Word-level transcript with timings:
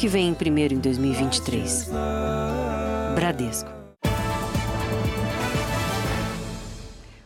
que 0.00 0.08
vem 0.08 0.32
primeiro 0.32 0.72
em 0.72 0.78
2023. 0.78 1.90
Bradesco. 3.14 3.68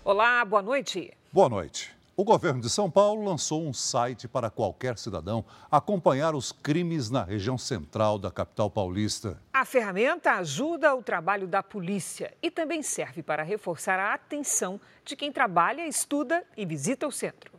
Olá, 0.05 0.45
boa 0.45 0.61
noite. 0.61 1.13
Boa 1.33 1.49
noite. 1.49 1.95
O 2.17 2.25
governo 2.25 2.61
de 2.61 2.69
São 2.69 2.91
Paulo 2.91 3.25
lançou 3.25 3.65
um 3.65 3.73
site 3.73 4.27
para 4.27 4.51
qualquer 4.51 4.99
cidadão 4.99 5.45
acompanhar 5.71 6.35
os 6.35 6.51
crimes 6.51 7.11
na 7.11 7.23
região 7.23 7.57
central 7.57 8.19
da 8.19 8.33
capital 8.33 8.69
paulista. 8.69 9.39
A 9.53 9.65
ferramenta 9.65 10.33
ajuda 10.33 10.97
o 10.97 11.03
trabalho 11.03 11.47
da 11.47 11.63
polícia 11.63 12.35
e 12.43 12.51
também 12.51 12.83
serve 12.83 13.23
para 13.23 13.45
reforçar 13.45 14.01
a 14.01 14.15
atenção 14.15 14.81
de 15.05 15.15
quem 15.15 15.31
trabalha, 15.31 15.87
estuda 15.87 16.43
e 16.57 16.67
visita 16.67 17.07
o 17.07 17.13
centro. 17.13 17.54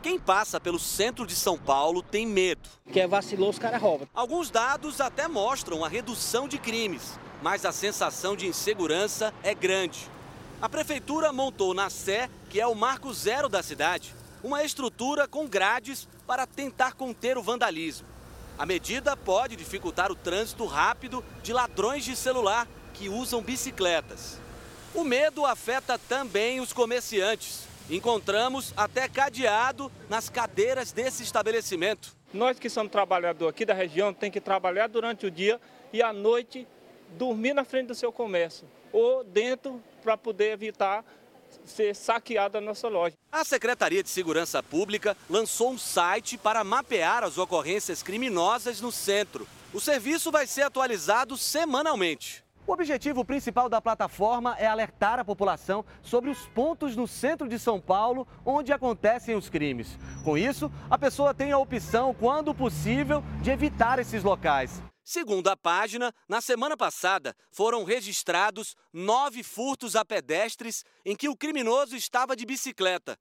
Quem 0.00 0.18
passa 0.18 0.60
pelo 0.60 0.78
centro 0.78 1.26
de 1.26 1.34
São 1.34 1.58
Paulo 1.58 2.02
tem 2.02 2.24
medo. 2.24 2.68
Que 2.92 3.00
é 3.00 3.06
vacilou, 3.06 3.50
os 3.50 3.58
caras 3.58 3.82
roubam. 3.82 4.08
Alguns 4.14 4.48
dados 4.48 5.00
até 5.00 5.26
mostram 5.26 5.84
a 5.84 5.88
redução 5.88 6.46
de 6.46 6.56
crimes, 6.56 7.18
mas 7.42 7.64
a 7.64 7.72
sensação 7.72 8.36
de 8.36 8.46
insegurança 8.46 9.34
é 9.42 9.52
grande. 9.54 10.08
A 10.62 10.68
prefeitura 10.68 11.32
montou 11.32 11.74
na 11.74 11.90
Sé, 11.90 12.30
que 12.48 12.60
é 12.60 12.66
o 12.66 12.74
marco 12.74 13.12
zero 13.12 13.48
da 13.48 13.62
cidade, 13.62 14.14
uma 14.42 14.62
estrutura 14.62 15.26
com 15.26 15.48
grades 15.48 16.08
para 16.26 16.46
tentar 16.46 16.92
conter 16.94 17.36
o 17.36 17.42
vandalismo. 17.42 18.06
A 18.56 18.64
medida 18.64 19.16
pode 19.16 19.56
dificultar 19.56 20.10
o 20.10 20.16
trânsito 20.16 20.64
rápido 20.64 21.24
de 21.42 21.52
ladrões 21.52 22.04
de 22.04 22.14
celular 22.16 22.68
que 22.94 23.08
usam 23.08 23.42
bicicletas. 23.42 24.38
O 24.94 25.04
medo 25.04 25.44
afeta 25.44 25.98
também 25.98 26.60
os 26.60 26.72
comerciantes. 26.72 27.67
Encontramos 27.90 28.74
até 28.76 29.08
cadeado 29.08 29.90
nas 30.10 30.28
cadeiras 30.28 30.92
desse 30.92 31.22
estabelecimento. 31.22 32.14
Nós 32.34 32.58
que 32.58 32.68
somos 32.68 32.92
trabalhadores 32.92 33.54
aqui 33.54 33.64
da 33.64 33.72
região 33.72 34.12
tem 34.12 34.30
que 34.30 34.40
trabalhar 34.40 34.88
durante 34.88 35.24
o 35.24 35.30
dia 35.30 35.58
e 35.90 36.02
à 36.02 36.12
noite 36.12 36.68
dormir 37.16 37.54
na 37.54 37.64
frente 37.64 37.86
do 37.86 37.94
seu 37.94 38.12
comércio 38.12 38.68
ou 38.92 39.24
dentro 39.24 39.82
para 40.02 40.18
poder 40.18 40.52
evitar 40.52 41.02
ser 41.64 41.94
saqueada 41.94 42.58
a 42.58 42.60
nossa 42.60 42.88
loja. 42.88 43.14
A 43.32 43.42
Secretaria 43.42 44.02
de 44.02 44.10
Segurança 44.10 44.62
Pública 44.62 45.16
lançou 45.28 45.70
um 45.70 45.78
site 45.78 46.36
para 46.36 46.62
mapear 46.62 47.24
as 47.24 47.38
ocorrências 47.38 48.02
criminosas 48.02 48.82
no 48.82 48.92
centro. 48.92 49.48
O 49.72 49.80
serviço 49.80 50.30
vai 50.30 50.46
ser 50.46 50.62
atualizado 50.62 51.38
semanalmente. 51.38 52.44
O 52.68 52.72
objetivo 52.74 53.24
principal 53.24 53.66
da 53.66 53.80
plataforma 53.80 54.54
é 54.58 54.66
alertar 54.66 55.18
a 55.18 55.24
população 55.24 55.82
sobre 56.02 56.28
os 56.28 56.46
pontos 56.48 56.94
no 56.94 57.08
centro 57.08 57.48
de 57.48 57.58
São 57.58 57.80
Paulo 57.80 58.28
onde 58.44 58.74
acontecem 58.74 59.34
os 59.34 59.48
crimes. 59.48 59.98
Com 60.22 60.36
isso, 60.36 60.70
a 60.90 60.98
pessoa 60.98 61.32
tem 61.32 61.50
a 61.50 61.56
opção, 61.56 62.12
quando 62.12 62.54
possível, 62.54 63.24
de 63.40 63.50
evitar 63.50 63.98
esses 63.98 64.22
locais. 64.22 64.82
Segundo 65.02 65.48
a 65.48 65.56
página, 65.56 66.12
na 66.28 66.42
semana 66.42 66.76
passada 66.76 67.34
foram 67.50 67.84
registrados 67.84 68.76
nove 68.92 69.42
furtos 69.42 69.96
a 69.96 70.04
pedestres 70.04 70.84
em 71.06 71.16
que 71.16 71.26
o 71.26 71.34
criminoso 71.34 71.96
estava 71.96 72.36
de 72.36 72.44
bicicleta. 72.44 73.18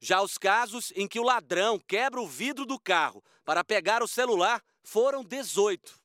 Já 0.00 0.20
os 0.20 0.36
casos 0.36 0.92
em 0.96 1.06
que 1.06 1.20
o 1.20 1.24
ladrão 1.24 1.78
quebra 1.78 2.20
o 2.20 2.26
vidro 2.26 2.66
do 2.66 2.76
carro 2.76 3.22
para 3.44 3.62
pegar 3.62 4.02
o 4.02 4.08
celular 4.08 4.60
foram 4.82 5.22
18. 5.22 6.00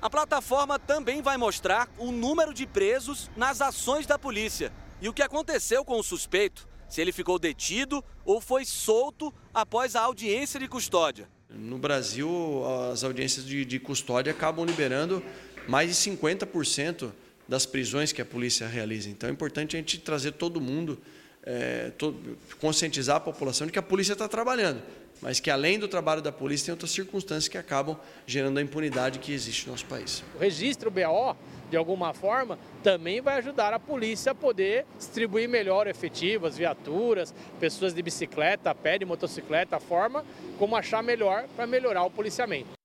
A 0.00 0.10
plataforma 0.10 0.78
também 0.78 1.22
vai 1.22 1.36
mostrar 1.36 1.88
o 1.98 2.12
número 2.12 2.52
de 2.52 2.66
presos 2.66 3.30
nas 3.36 3.60
ações 3.60 4.06
da 4.06 4.18
polícia 4.18 4.72
e 5.00 5.08
o 5.08 5.12
que 5.12 5.22
aconteceu 5.22 5.84
com 5.84 5.98
o 5.98 6.02
suspeito, 6.02 6.68
se 6.88 7.00
ele 7.00 7.12
ficou 7.12 7.38
detido 7.38 8.04
ou 8.24 8.40
foi 8.40 8.64
solto 8.64 9.32
após 9.52 9.96
a 9.96 10.02
audiência 10.02 10.60
de 10.60 10.68
custódia. 10.68 11.28
No 11.48 11.78
Brasil, 11.78 12.62
as 12.92 13.04
audiências 13.04 13.44
de, 13.46 13.64
de 13.64 13.78
custódia 13.78 14.32
acabam 14.32 14.66
liberando 14.66 15.22
mais 15.66 15.88
de 15.88 16.10
50% 16.10 17.10
das 17.48 17.64
prisões 17.64 18.12
que 18.12 18.20
a 18.20 18.24
polícia 18.24 18.66
realiza. 18.66 19.08
Então 19.08 19.28
é 19.28 19.32
importante 19.32 19.76
a 19.76 19.78
gente 19.78 19.98
trazer 19.98 20.32
todo 20.32 20.60
mundo, 20.60 21.00
é, 21.42 21.90
todo, 21.96 22.36
conscientizar 22.60 23.16
a 23.16 23.20
população 23.20 23.66
de 23.66 23.72
que 23.72 23.78
a 23.78 23.82
polícia 23.82 24.12
está 24.12 24.28
trabalhando 24.28 24.82
mas 25.26 25.40
que 25.40 25.50
além 25.50 25.76
do 25.76 25.88
trabalho 25.88 26.22
da 26.22 26.30
polícia 26.30 26.66
tem 26.66 26.72
outras 26.72 26.92
circunstâncias 26.92 27.48
que 27.48 27.58
acabam 27.58 27.98
gerando 28.24 28.58
a 28.58 28.62
impunidade 28.62 29.18
que 29.18 29.32
existe 29.32 29.66
no 29.66 29.72
nosso 29.72 29.84
país. 29.86 30.22
O 30.36 30.38
registro 30.38 30.88
BO, 30.88 31.36
de 31.68 31.76
alguma 31.76 32.14
forma, 32.14 32.56
também 32.80 33.20
vai 33.20 33.38
ajudar 33.38 33.74
a 33.74 33.78
polícia 33.80 34.30
a 34.30 34.34
poder 34.36 34.86
distribuir 34.96 35.48
melhor 35.48 35.88
efetivas, 35.88 36.56
viaturas, 36.56 37.34
pessoas 37.58 37.92
de 37.92 38.00
bicicleta, 38.02 38.72
pé, 38.72 38.98
de 38.98 39.04
motocicleta, 39.04 39.80
forma 39.80 40.24
como 40.60 40.76
achar 40.76 41.02
melhor 41.02 41.48
para 41.56 41.66
melhorar 41.66 42.04
o 42.04 42.10
policiamento. 42.10 42.75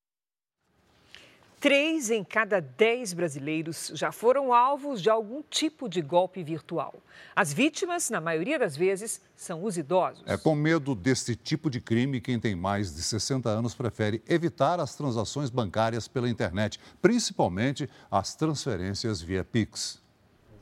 Três 1.62 2.10
em 2.10 2.24
cada 2.24 2.60
dez 2.60 3.14
brasileiros 3.14 3.92
já 3.94 4.12
foram 4.12 4.52
alvos 4.52 5.00
de 5.00 5.12
algum 5.12 5.44
tipo 5.48 5.88
de 5.88 6.02
golpe 6.02 6.44
virtual. 6.44 6.96
As 7.36 7.54
vítimas, 7.54 8.10
na 8.10 8.20
maioria 8.20 8.58
das 8.58 8.76
vezes, 8.76 9.22
são 9.36 9.64
os 9.64 9.78
idosos. 9.78 10.24
É 10.26 10.36
com 10.36 10.56
medo 10.56 10.96
desse 10.96 11.36
tipo 11.36 11.70
de 11.70 11.80
crime, 11.80 12.20
quem 12.20 12.40
tem 12.40 12.56
mais 12.56 12.96
de 12.96 13.04
60 13.04 13.48
anos 13.48 13.76
prefere 13.76 14.24
evitar 14.28 14.80
as 14.80 14.96
transações 14.96 15.52
bancárias 15.52 16.08
pela 16.08 16.28
internet, 16.28 16.80
principalmente 17.00 17.88
as 18.10 18.34
transferências 18.34 19.22
via 19.22 19.44
Pix. 19.44 20.02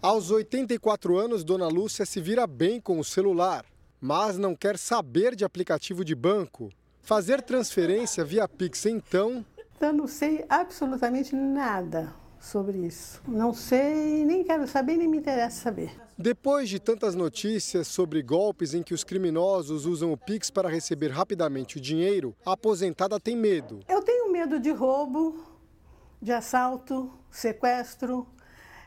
Aos 0.02 0.30
84 0.30 1.18
anos, 1.18 1.46
Dona 1.46 1.70
Lúcia 1.70 2.06
se 2.06 2.20
vira 2.20 2.46
bem 2.46 2.82
com 2.82 3.00
o 3.00 3.06
celular, 3.06 3.64
mas 4.02 4.38
não 4.38 4.54
quer 4.54 4.78
saber 4.78 5.34
de 5.34 5.46
aplicativo 5.46 6.04
de 6.04 6.14
banco. 6.14 6.70
Fazer 7.02 7.42
transferência 7.42 8.26
via 8.26 8.50
Pix, 8.50 8.86
então, 8.86 9.46
eu 9.88 9.94
não 9.94 10.08
sei 10.08 10.46
absolutamente 10.50 11.36
nada 11.36 12.14
sobre 12.40 12.78
isso. 12.80 13.22
Não 13.28 13.54
sei, 13.54 14.24
nem 14.26 14.44
quero 14.44 14.68
saber, 14.68 14.98
nem 14.98 15.08
me 15.08 15.18
interessa 15.18 15.62
saber. 15.62 15.92
Depois 16.18 16.68
de 16.68 16.80
tantas 16.80 17.16
notícias 17.16 17.88
sobre 17.88 18.22
golpes 18.22 18.74
em 18.74 18.84
que 18.84 18.94
os 18.94 19.04
criminosos 19.04 19.86
usam 19.86 20.12
o 20.12 20.18
Pix 20.18 20.50
para 20.50 20.70
receber 20.70 21.10
rapidamente 21.10 21.78
o 21.78 21.82
dinheiro, 21.82 22.36
a 22.46 22.54
aposentada 22.54 23.20
tem 23.20 23.36
medo. 23.36 23.80
Eu 23.88 24.02
tenho 24.02 24.32
medo 24.32 24.60
de 24.60 24.72
roubo, 24.72 25.44
de 26.22 26.32
assalto, 26.34 27.12
sequestro, 27.32 28.28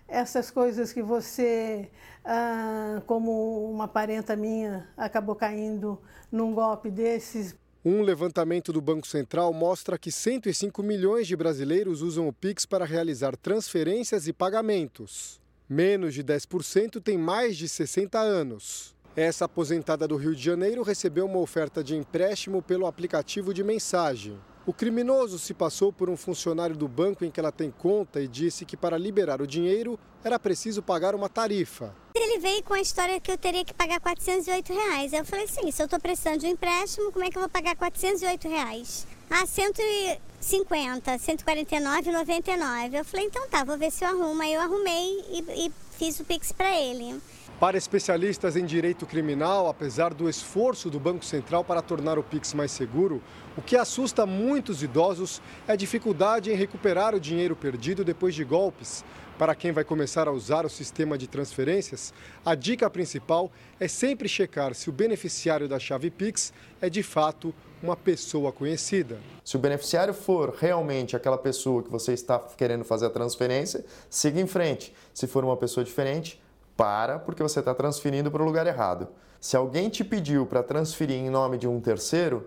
essas 0.07 0.51
coisas 0.51 0.93
que 0.93 1.03
você, 1.03 1.91
ah, 2.23 3.03
como 3.07 3.71
uma 3.71 3.89
parenta 3.89 4.37
minha, 4.37 4.89
acabou 4.95 5.35
caindo 5.35 5.99
num 6.31 6.53
golpe 6.53 6.91
desses. 6.91 7.57
Um 7.85 8.01
levantamento 8.03 8.73
do 8.73 8.81
Banco 8.81 9.09
Central 9.09 9.53
mostra 9.53 9.99
que 9.99 10.13
105 10.13 10.85
milhões 10.85 11.27
de 11.27 11.35
brasileiros 11.35 12.01
usam 12.01 12.29
o 12.29 12.33
Pix 12.33 12.65
para 12.65 12.85
realizar 12.85 13.37
transferências 13.37 14.29
e 14.29 14.33
pagamentos. 14.33 15.41
Menos 15.69 16.15
de 16.15 16.23
10% 16.23 17.03
tem 17.03 17.19
mais 17.19 17.57
de 17.57 17.69
60 17.69 18.21
anos. 18.21 18.95
Essa 19.17 19.47
aposentada 19.47 20.07
do 20.07 20.15
Rio 20.15 20.33
de 20.33 20.41
Janeiro 20.41 20.85
recebeu 20.85 21.27
uma 21.27 21.41
oferta 21.41 21.83
de 21.83 21.97
empréstimo 21.97 22.63
pelo 22.63 22.87
aplicativo 22.87 23.53
de 23.53 23.65
mensagem. 23.65 24.39
O 24.65 24.73
criminoso 24.73 25.41
se 25.41 25.53
passou 25.53 25.93
por 25.93 26.09
um 26.09 26.17
funcionário 26.17 26.77
do 26.77 26.87
banco 26.87 27.25
em 27.25 27.31
que 27.33 27.41
ela 27.41 27.51
tem 27.51 27.69
conta 27.69 28.21
e 28.21 28.29
disse 28.29 28.65
que 28.65 28.77
para 28.77 28.97
liberar 28.97 29.43
o 29.43 29.47
dinheiro 29.47 29.99
era 30.23 30.39
preciso 30.39 30.81
pagar 30.81 31.17
uma 31.17 31.29
tarifa. 31.29 31.93
Ele 32.15 32.39
veio 32.39 32.63
com 32.63 32.73
a 32.73 32.81
história 32.81 33.19
que 33.19 33.33
eu 33.33 33.37
teria 33.37 33.65
que 33.65 33.75
pagar 33.75 33.99
408 33.99 34.73
reais. 34.73 35.13
Eu 35.13 35.25
falei 35.25 35.47
assim, 35.47 35.69
se 35.73 35.83
eu 35.83 35.87
estou 35.87 35.99
precisando 35.99 36.39
de 36.39 36.47
um 36.47 36.51
empréstimo, 36.51 37.11
como 37.11 37.25
é 37.25 37.31
que 37.31 37.37
eu 37.37 37.41
vou 37.41 37.49
pagar 37.49 37.75
408 37.75 38.49
reais? 38.49 39.05
Ah, 39.29 39.45
150, 39.45 41.11
149,99. 41.19 42.95
Eu 42.95 43.05
falei, 43.05 43.27
então 43.27 43.49
tá, 43.49 43.65
vou 43.65 43.77
ver 43.77 43.91
se 43.91 44.05
eu 44.05 44.11
arrumo. 44.11 44.43
Aí 44.43 44.55
eu 44.55 44.61
arrumei 44.61 45.25
e, 45.29 45.67
e 45.67 45.73
fiz 45.99 46.21
o 46.21 46.25
Pix 46.25 46.53
para 46.53 46.73
ele. 46.79 47.21
Para 47.59 47.79
especialistas 47.79 48.57
em 48.57 48.67
direito 48.67 49.07
criminal, 49.07 49.69
apesar 49.69 50.13
do 50.13 50.29
esforço 50.29 50.91
do 50.91 50.99
Banco 50.99 51.25
Central 51.25 51.63
para 51.63 51.81
tornar 51.81 52.19
o 52.19 52.23
Pix 52.23 52.55
mais 52.55 52.73
seguro, 52.73 53.23
o 53.57 53.61
que 53.61 53.77
assusta 53.77 54.25
muitos 54.25 54.83
idosos 54.83 55.43
é 55.69 55.73
a 55.73 55.77
dificuldade 55.77 56.51
em 56.51 56.55
recuperar 56.55 57.15
o 57.15 57.21
dinheiro 57.21 57.55
perdido 57.55 58.03
depois 58.05 58.35
de 58.35 58.45
golpes. 58.45 59.05
Para 59.39 59.55
quem 59.55 59.73
vai 59.73 59.85
começar 59.85 60.27
a 60.27 60.33
usar 60.33 60.65
o 60.65 60.71
sistema 60.71 61.19
de 61.19 61.27
transferências, 61.27 62.15
a 62.45 62.55
dica 62.55 62.89
principal 62.89 63.51
é 63.79 63.89
sempre 63.89 64.29
checar 64.29 64.75
se 64.75 64.89
o 64.89 64.93
beneficiário 64.93 65.69
da 65.69 65.79
chave 65.79 66.11
Pix 66.11 66.53
é 66.81 66.89
de 66.89 67.03
fato 67.03 67.55
uma 67.83 67.97
pessoa 67.97 68.53
conhecida. 68.53 69.19
Se 69.45 69.57
o 69.57 69.59
beneficiário 69.59 70.15
for 70.15 70.55
realmente 70.59 71.17
aquela 71.17 71.37
pessoa 71.37 71.83
que 71.83 71.91
você 71.91 72.13
está 72.13 72.39
querendo 72.39 72.85
fazer 72.85 73.07
a 73.07 73.11
transferência, 73.11 73.85
siga 74.09 74.41
em 74.41 74.47
frente. 74.47 74.95
Se 75.13 75.27
for 75.27 75.45
uma 75.45 75.57
pessoa 75.57 75.85
diferente, 75.85 76.41
para, 76.77 77.19
porque 77.19 77.43
você 77.43 77.59
está 77.59 77.75
transferindo 77.75 78.31
para 78.31 78.43
o 78.43 78.47
lugar 78.47 78.67
errado. 78.67 79.09
Se 79.41 79.57
alguém 79.57 79.89
te 79.89 80.05
pediu 80.05 80.47
para 80.47 80.63
transferir 80.63 81.17
em 81.17 81.29
nome 81.29 81.59
de 81.59 81.67
um 81.67 81.81
terceiro, 81.81 82.47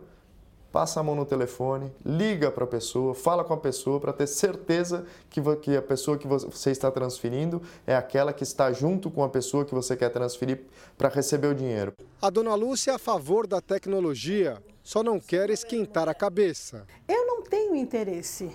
passa 0.75 0.99
a 0.99 1.03
mão 1.03 1.15
no 1.15 1.25
telefone, 1.25 1.89
liga 2.05 2.51
para 2.51 2.65
a 2.65 2.67
pessoa, 2.67 3.15
fala 3.15 3.45
com 3.45 3.53
a 3.53 3.57
pessoa 3.57 3.97
para 3.97 4.11
ter 4.11 4.27
certeza 4.27 5.05
que, 5.29 5.41
que 5.61 5.77
a 5.77 5.81
pessoa 5.81 6.17
que 6.17 6.27
você 6.27 6.69
está 6.69 6.91
transferindo 6.91 7.61
é 7.87 7.95
aquela 7.95 8.33
que 8.33 8.43
está 8.43 8.73
junto 8.73 9.09
com 9.09 9.23
a 9.23 9.29
pessoa 9.29 9.63
que 9.63 9.73
você 9.73 9.95
quer 9.95 10.09
transferir 10.09 10.63
para 10.97 11.07
receber 11.07 11.47
o 11.47 11.55
dinheiro. 11.55 11.93
A 12.21 12.29
dona 12.29 12.53
Lúcia 12.55 12.91
é 12.91 12.95
a 12.95 12.99
favor 12.99 13.47
da 13.47 13.61
tecnologia, 13.61 14.61
só 14.83 15.01
não 15.01 15.17
quer 15.17 15.49
esquentar 15.49 16.09
a 16.09 16.13
cabeça. 16.13 16.85
Eu 17.07 17.25
não 17.25 17.41
tenho 17.41 17.73
interesse 17.73 18.51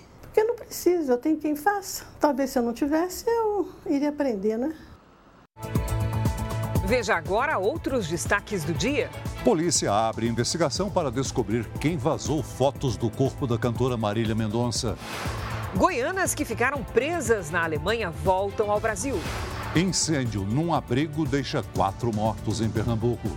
preciso, 0.71 1.11
eu 1.11 1.17
tenho 1.17 1.37
quem 1.37 1.53
faça. 1.53 2.05
Talvez 2.17 2.51
se 2.51 2.57
eu 2.57 2.63
não 2.63 2.73
tivesse, 2.73 3.29
eu 3.29 3.69
iria 3.85 4.09
aprender, 4.09 4.57
né? 4.57 4.73
Veja 6.91 7.15
agora 7.15 7.57
outros 7.57 8.05
destaques 8.09 8.65
do 8.65 8.73
dia. 8.73 9.09
Polícia 9.45 9.93
abre 9.93 10.27
investigação 10.27 10.89
para 10.89 11.09
descobrir 11.09 11.65
quem 11.79 11.95
vazou 11.95 12.43
fotos 12.43 12.97
do 12.97 13.09
corpo 13.09 13.47
da 13.47 13.57
cantora 13.57 13.95
Marília 13.95 14.35
Mendonça. 14.35 14.97
Goianas 15.73 16.35
que 16.35 16.43
ficaram 16.43 16.83
presas 16.83 17.49
na 17.49 17.63
Alemanha 17.63 18.11
voltam 18.11 18.69
ao 18.69 18.77
Brasil. 18.77 19.17
Incêndio 19.73 20.41
num 20.41 20.73
abrigo 20.73 21.25
deixa 21.25 21.63
quatro 21.73 22.13
mortos 22.13 22.59
em 22.59 22.69
Pernambuco. 22.69 23.29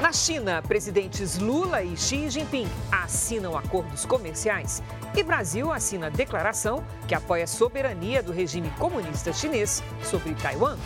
Na 0.00 0.10
China, 0.10 0.62
presidentes 0.62 1.36
Lula 1.36 1.82
e 1.82 1.94
Xi 1.98 2.30
Jinping 2.30 2.66
assinam 2.90 3.58
acordos 3.58 4.06
comerciais 4.06 4.82
e 5.14 5.22
Brasil 5.22 5.70
assina 5.70 6.10
declaração 6.10 6.82
que 7.06 7.14
apoia 7.14 7.44
a 7.44 7.46
soberania 7.46 8.22
do 8.22 8.32
regime 8.32 8.70
comunista 8.78 9.34
chinês 9.34 9.82
sobre 10.02 10.34
Taiwan. 10.36 10.78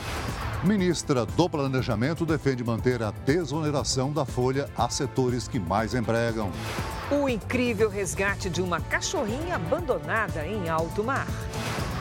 Ministra 0.65 1.27
do 1.27 1.47
Planejamento 1.47 2.25
defende 2.25 2.65
manter 2.65 3.03
a 3.03 3.11
desoneração 3.11 4.11
da 4.11 4.25
folha 4.25 4.67
a 4.75 4.89
setores 4.89 5.47
que 5.47 5.59
mais 5.59 5.95
empregam. 5.95 6.51
O 7.11 7.29
incrível 7.29 7.91
resgate 7.91 8.49
de 8.49 8.63
uma 8.63 8.81
cachorrinha 8.81 9.57
abandonada 9.57 10.47
em 10.47 10.71
alto 10.71 11.05
mar. 11.05 11.27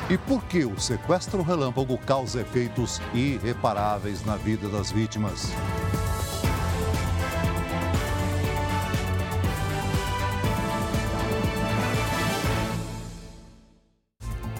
E 0.10 0.18
por 0.18 0.42
que 0.46 0.64
o 0.64 0.80
sequestro 0.80 1.42
relâmpago 1.42 1.98
causa 1.98 2.40
efeitos 2.40 3.02
irreparáveis 3.14 4.26
na 4.26 4.38
vida 4.38 4.70
das 4.70 4.90
vítimas? 4.90 5.52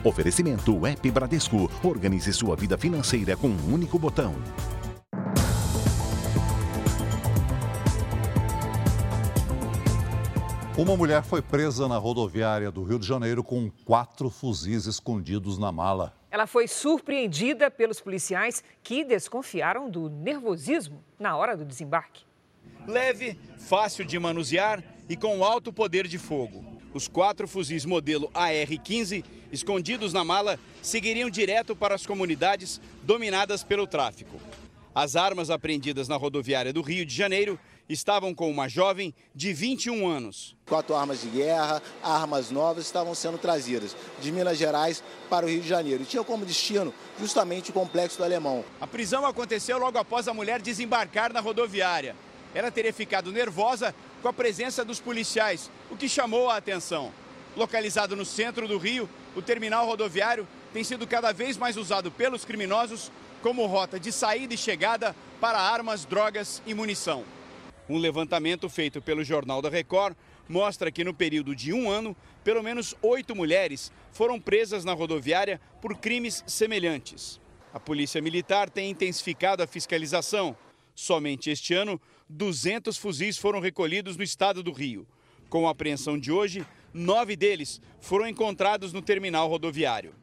Oferecimento 0.04 0.86
App 0.86 1.10
Bradesco. 1.12 1.72
Organize 1.82 2.34
sua 2.34 2.58
vida 2.58 2.78
financeira 2.78 3.38
com 3.38 3.48
um 3.48 3.74
único 3.74 3.98
botão. 3.98 4.36
Uma 10.78 10.98
mulher 10.98 11.24
foi 11.24 11.42
presa 11.42 11.88
na 11.88 11.98
rodoviária 11.98 12.70
do 12.70 12.84
Rio 12.84 13.00
de 13.00 13.08
Janeiro 13.08 13.44
com 13.44 13.72
quatro 13.86 14.30
fuzis 14.30 14.88
escondidos 14.88 15.58
na 15.58 15.72
mala. 15.72 16.14
Ela 16.30 16.48
foi 16.48 16.68
surpreendida 16.68 17.72
pelos 17.72 18.02
policiais 18.02 18.62
que 18.82 19.06
desconfiaram 19.06 19.90
do 19.90 20.10
nervosismo 20.10 21.02
na 21.18 21.38
hora 21.38 21.56
do 21.56 21.64
desembarque. 21.64 22.26
Leve, 22.86 23.40
fácil 23.58 24.04
de 24.04 24.20
manusear 24.20 24.84
e 25.08 25.16
com 25.16 25.46
alto 25.46 25.72
poder 25.72 26.08
de 26.08 26.18
fogo. 26.18 26.73
Os 26.94 27.08
quatro 27.08 27.48
fuzis 27.48 27.86
modelo 27.86 28.30
AR-15, 28.34 29.26
escondidos 29.52 30.14
na 30.14 30.24
mala, 30.24 30.60
seguiriam 30.82 31.30
direto 31.30 31.76
para 31.76 31.96
as 31.96 32.06
comunidades 32.06 32.80
dominadas 33.02 33.64
pelo 33.64 33.88
tráfico. 33.88 34.40
As 34.94 35.16
armas 35.16 35.50
apreendidas 35.50 36.08
na 36.08 36.16
rodoviária 36.16 36.72
do 36.72 36.84
Rio 36.84 37.04
de 37.04 37.16
Janeiro 37.16 37.60
estavam 37.90 38.34
com 38.34 38.50
uma 38.50 38.68
jovem 38.70 39.14
de 39.34 39.52
21 39.52 40.08
anos. 40.08 40.56
Quatro 40.68 40.96
armas 40.96 41.22
de 41.22 41.30
guerra, 41.30 41.82
armas 42.04 42.52
novas 42.52 42.86
estavam 42.86 43.16
sendo 43.16 43.40
trazidas 43.40 43.96
de 44.22 44.32
Minas 44.32 44.58
Gerais 44.58 45.04
para 45.32 45.48
o 45.48 45.50
Rio 45.50 45.62
de 45.62 45.68
Janeiro 45.68 46.04
e 46.04 46.06
tinha 46.06 46.24
como 46.24 46.46
destino 46.46 46.94
justamente 47.20 47.72
o 47.72 47.74
complexo 47.74 48.20
do 48.20 48.24
Alemão. 48.24 48.64
A 48.80 48.86
prisão 48.86 49.26
aconteceu 49.26 49.80
logo 49.80 49.98
após 49.98 50.28
a 50.28 50.34
mulher 50.34 50.62
desembarcar 50.62 51.34
na 51.34 51.40
rodoviária. 51.40 52.16
Ela 52.54 52.70
teria 52.70 52.94
ficado 52.94 53.32
nervosa 53.32 53.96
com 54.24 54.30
a 54.30 54.34
presença 54.34 54.86
dos 54.86 55.02
policiais, 55.02 55.70
o 55.92 55.98
que 55.98 56.08
chamou 56.08 56.50
a 56.50 56.56
atenção. 56.56 57.12
Localizado 57.58 58.16
no 58.16 58.24
centro 58.24 58.70
do 58.70 58.78
Rio, 58.78 59.08
o 59.36 59.42
terminal 59.42 59.86
rodoviário 59.86 60.48
tem 60.72 60.82
sido 60.82 61.06
cada 61.06 61.34
vez 61.34 61.58
mais 61.58 61.76
usado 61.76 62.10
pelos 62.10 62.46
criminosos 62.46 63.12
como 63.42 63.66
rota 63.66 64.00
de 64.00 64.14
saída 64.14 64.54
e 64.54 64.58
chegada 64.58 65.14
para 65.42 65.60
armas, 65.60 66.06
drogas 66.06 66.64
e 66.66 66.74
munição. 66.74 67.26
Um 67.90 67.98
levantamento 67.98 68.70
feito 68.70 69.02
pelo 69.02 69.26
Jornal 69.26 69.62
da 69.62 69.68
Record 69.68 70.16
mostra 70.48 70.90
que 70.90 71.04
no 71.04 71.14
período 71.14 71.54
de 71.54 71.74
um 71.74 71.92
ano, 71.92 72.16
pelo 72.46 72.64
menos 72.64 72.96
oito 73.02 73.36
mulheres 73.36 73.92
foram 74.14 74.40
presas 74.40 74.86
na 74.86 74.94
rodoviária 74.94 75.60
por 75.82 75.98
crimes 75.98 76.46
semelhantes. 76.48 77.42
A 77.74 77.80
Polícia 77.80 78.22
Militar 78.22 78.70
tem 78.70 78.90
intensificado 78.90 79.62
a 79.62 79.68
fiscalização. 79.68 80.56
Somente 80.96 81.50
este 81.50 81.74
ano, 81.74 82.00
200 82.30 82.98
fuzis 82.98 83.38
foram 83.38 83.60
recolhidos 83.60 84.18
no 84.18 84.24
estado 84.24 84.64
do 84.64 84.72
Rio. 84.72 85.08
Com 85.50 85.68
a 85.68 85.72
apreensão 85.72 86.18
de 86.18 86.32
hoje, 86.32 86.66
nove 86.94 87.36
deles 87.36 87.82
foram 88.00 88.28
encontrados 88.28 88.92
no 88.92 89.02
terminal 89.02 89.48
rodoviário. 89.48 90.14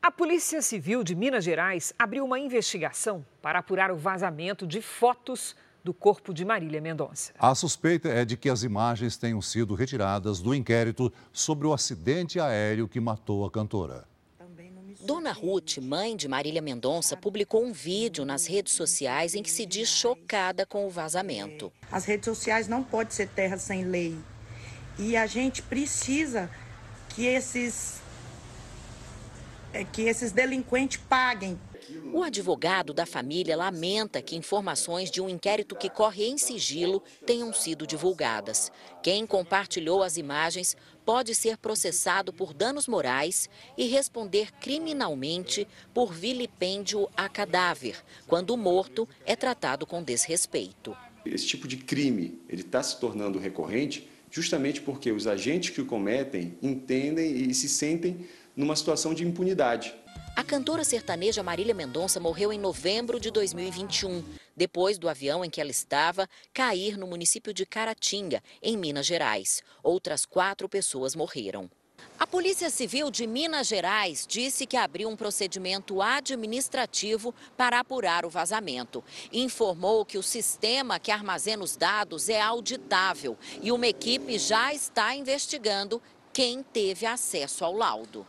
A 0.00 0.10
Polícia 0.10 0.62
Civil 0.62 1.02
de 1.02 1.14
Minas 1.14 1.44
Gerais 1.44 1.92
abriu 1.98 2.24
uma 2.24 2.38
investigação 2.38 3.26
para 3.42 3.58
apurar 3.58 3.90
o 3.90 3.96
vazamento 3.96 4.66
de 4.66 4.80
fotos 4.80 5.56
do 5.82 5.92
corpo 5.92 6.32
de 6.32 6.44
Marília 6.44 6.80
Mendonça. 6.80 7.32
A 7.38 7.54
suspeita 7.54 8.08
é 8.08 8.24
de 8.24 8.36
que 8.36 8.48
as 8.48 8.62
imagens 8.62 9.16
tenham 9.16 9.40
sido 9.40 9.74
retiradas 9.74 10.40
do 10.40 10.54
inquérito 10.54 11.12
sobre 11.32 11.66
o 11.66 11.72
acidente 11.72 12.38
aéreo 12.38 12.88
que 12.88 13.00
matou 13.00 13.44
a 13.44 13.50
cantora. 13.50 14.06
Dona 15.00 15.30
Ruth, 15.30 15.78
mãe 15.78 16.16
de 16.16 16.26
Marília 16.26 16.60
Mendonça, 16.60 17.16
publicou 17.16 17.64
um 17.64 17.72
vídeo 17.72 18.24
nas 18.24 18.46
redes 18.46 18.72
sociais 18.72 19.34
em 19.34 19.42
que 19.42 19.50
se 19.50 19.64
diz 19.64 19.88
chocada 19.88 20.66
com 20.66 20.86
o 20.86 20.90
vazamento. 20.90 21.72
As 21.90 22.04
redes 22.04 22.24
sociais 22.24 22.66
não 22.66 22.82
podem 22.82 23.12
ser 23.12 23.28
terra 23.28 23.56
sem 23.58 23.84
lei. 23.84 24.18
E 24.98 25.16
a 25.16 25.26
gente 25.26 25.62
precisa 25.62 26.50
que 27.10 27.24
esses 27.24 28.00
é, 29.72 29.84
que 29.84 30.02
esses 30.02 30.32
delinquentes 30.32 31.00
paguem. 31.08 31.58
O 32.12 32.22
advogado 32.22 32.92
da 32.92 33.04
família 33.04 33.56
lamenta 33.56 34.22
que 34.22 34.36
informações 34.36 35.10
de 35.10 35.20
um 35.20 35.28
inquérito 35.28 35.76
que 35.76 35.90
corre 35.90 36.26
em 36.26 36.38
sigilo 36.38 37.02
tenham 37.26 37.52
sido 37.52 37.86
divulgadas. 37.86 38.72
Quem 39.02 39.26
compartilhou 39.26 40.02
as 40.02 40.16
imagens 40.16 40.76
pode 41.04 41.34
ser 41.34 41.56
processado 41.56 42.32
por 42.32 42.52
danos 42.52 42.86
morais 42.86 43.48
e 43.76 43.86
responder 43.86 44.52
criminalmente 44.52 45.66
por 45.94 46.12
vilipêndio 46.12 47.08
a 47.16 47.28
cadáver, 47.28 48.02
quando 48.26 48.50
o 48.50 48.56
morto 48.56 49.08
é 49.24 49.36
tratado 49.36 49.86
com 49.86 50.02
desrespeito. 50.02 50.96
Esse 51.24 51.46
tipo 51.46 51.68
de 51.68 51.76
crime 51.76 52.40
está 52.48 52.82
se 52.82 52.98
tornando 52.98 53.38
recorrente 53.38 54.08
justamente 54.30 54.80
porque 54.80 55.10
os 55.10 55.26
agentes 55.26 55.70
que 55.70 55.80
o 55.80 55.86
cometem 55.86 56.56
entendem 56.62 57.48
e 57.48 57.54
se 57.54 57.68
sentem 57.68 58.26
numa 58.54 58.76
situação 58.76 59.14
de 59.14 59.24
impunidade. 59.24 59.94
A 60.38 60.44
cantora 60.44 60.84
sertaneja 60.84 61.42
Marília 61.42 61.74
Mendonça 61.74 62.20
morreu 62.20 62.52
em 62.52 62.60
novembro 62.60 63.18
de 63.18 63.28
2021, 63.28 64.22
depois 64.56 64.96
do 64.96 65.08
avião 65.08 65.44
em 65.44 65.50
que 65.50 65.60
ela 65.60 65.72
estava 65.72 66.28
cair 66.54 66.96
no 66.96 67.08
município 67.08 67.52
de 67.52 67.66
Caratinga, 67.66 68.40
em 68.62 68.76
Minas 68.76 69.04
Gerais. 69.04 69.64
Outras 69.82 70.24
quatro 70.24 70.68
pessoas 70.68 71.16
morreram. 71.16 71.68
A 72.16 72.24
Polícia 72.24 72.70
Civil 72.70 73.10
de 73.10 73.26
Minas 73.26 73.66
Gerais 73.66 74.24
disse 74.28 74.64
que 74.64 74.76
abriu 74.76 75.08
um 75.08 75.16
procedimento 75.16 76.00
administrativo 76.00 77.34
para 77.56 77.80
apurar 77.80 78.24
o 78.24 78.30
vazamento. 78.30 79.02
Informou 79.32 80.04
que 80.04 80.18
o 80.18 80.22
sistema 80.22 81.00
que 81.00 81.10
armazena 81.10 81.64
os 81.64 81.76
dados 81.76 82.28
é 82.28 82.40
auditável 82.40 83.36
e 83.60 83.72
uma 83.72 83.88
equipe 83.88 84.38
já 84.38 84.72
está 84.72 85.16
investigando 85.16 86.00
quem 86.32 86.62
teve 86.62 87.06
acesso 87.06 87.64
ao 87.64 87.74
laudo. 87.74 88.24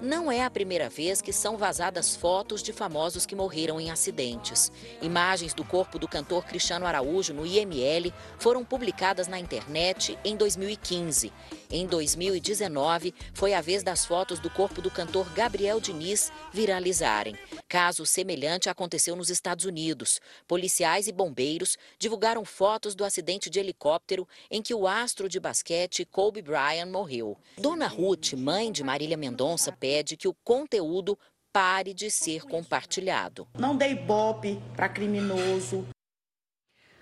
Não 0.00 0.32
é 0.32 0.42
a 0.42 0.50
primeira 0.50 0.88
vez 0.88 1.20
que 1.20 1.32
são 1.32 1.58
vazadas 1.58 2.16
fotos 2.16 2.62
de 2.62 2.72
famosos 2.72 3.26
que 3.26 3.36
morreram 3.36 3.78
em 3.78 3.90
acidentes. 3.90 4.72
Imagens 5.02 5.52
do 5.52 5.64
corpo 5.64 5.98
do 5.98 6.08
cantor 6.08 6.44
Cristiano 6.44 6.86
Araújo 6.86 7.34
no 7.34 7.46
IML 7.46 8.12
foram 8.38 8.64
publicadas 8.64 9.28
na 9.28 9.38
internet 9.38 10.18
em 10.24 10.36
2015. 10.36 11.32
Em 11.70 11.86
2019, 11.86 13.14
foi 13.34 13.54
a 13.54 13.60
vez 13.60 13.82
das 13.82 14.04
fotos 14.04 14.40
do 14.40 14.50
corpo 14.50 14.82
do 14.82 14.90
cantor 14.90 15.30
Gabriel 15.34 15.80
Diniz 15.80 16.32
viralizarem. 16.52 17.36
Caso 17.68 18.04
semelhante 18.04 18.68
aconteceu 18.68 19.14
nos 19.14 19.30
Estados 19.30 19.64
Unidos. 19.64 20.20
Policiais 20.48 21.06
e 21.06 21.12
bombeiros 21.12 21.78
divulgaram 21.98 22.44
fotos 22.44 22.94
do 22.94 23.04
acidente 23.04 23.48
de 23.48 23.60
helicóptero 23.60 24.26
em 24.50 24.60
que 24.60 24.74
o 24.74 24.88
astro 24.88 25.28
de 25.28 25.38
basquete 25.38 26.04
Kobe 26.04 26.42
Bryant 26.42 26.88
morreu. 26.90 27.36
Dona 27.56 27.86
Ruth, 27.86 28.32
mãe 28.32 28.72
de 28.72 28.82
Marília 28.82 29.16
Mendonça, 29.16 29.70
pede 29.80 30.16
que 30.16 30.28
o 30.28 30.36
conteúdo 30.44 31.18
pare 31.52 31.92
de 31.94 32.10
ser 32.10 32.42
compartilhado. 32.42 33.48
Não 33.58 33.74
dei 33.74 33.94
bope 33.94 34.60
para 34.76 34.88
criminoso. 34.88 35.86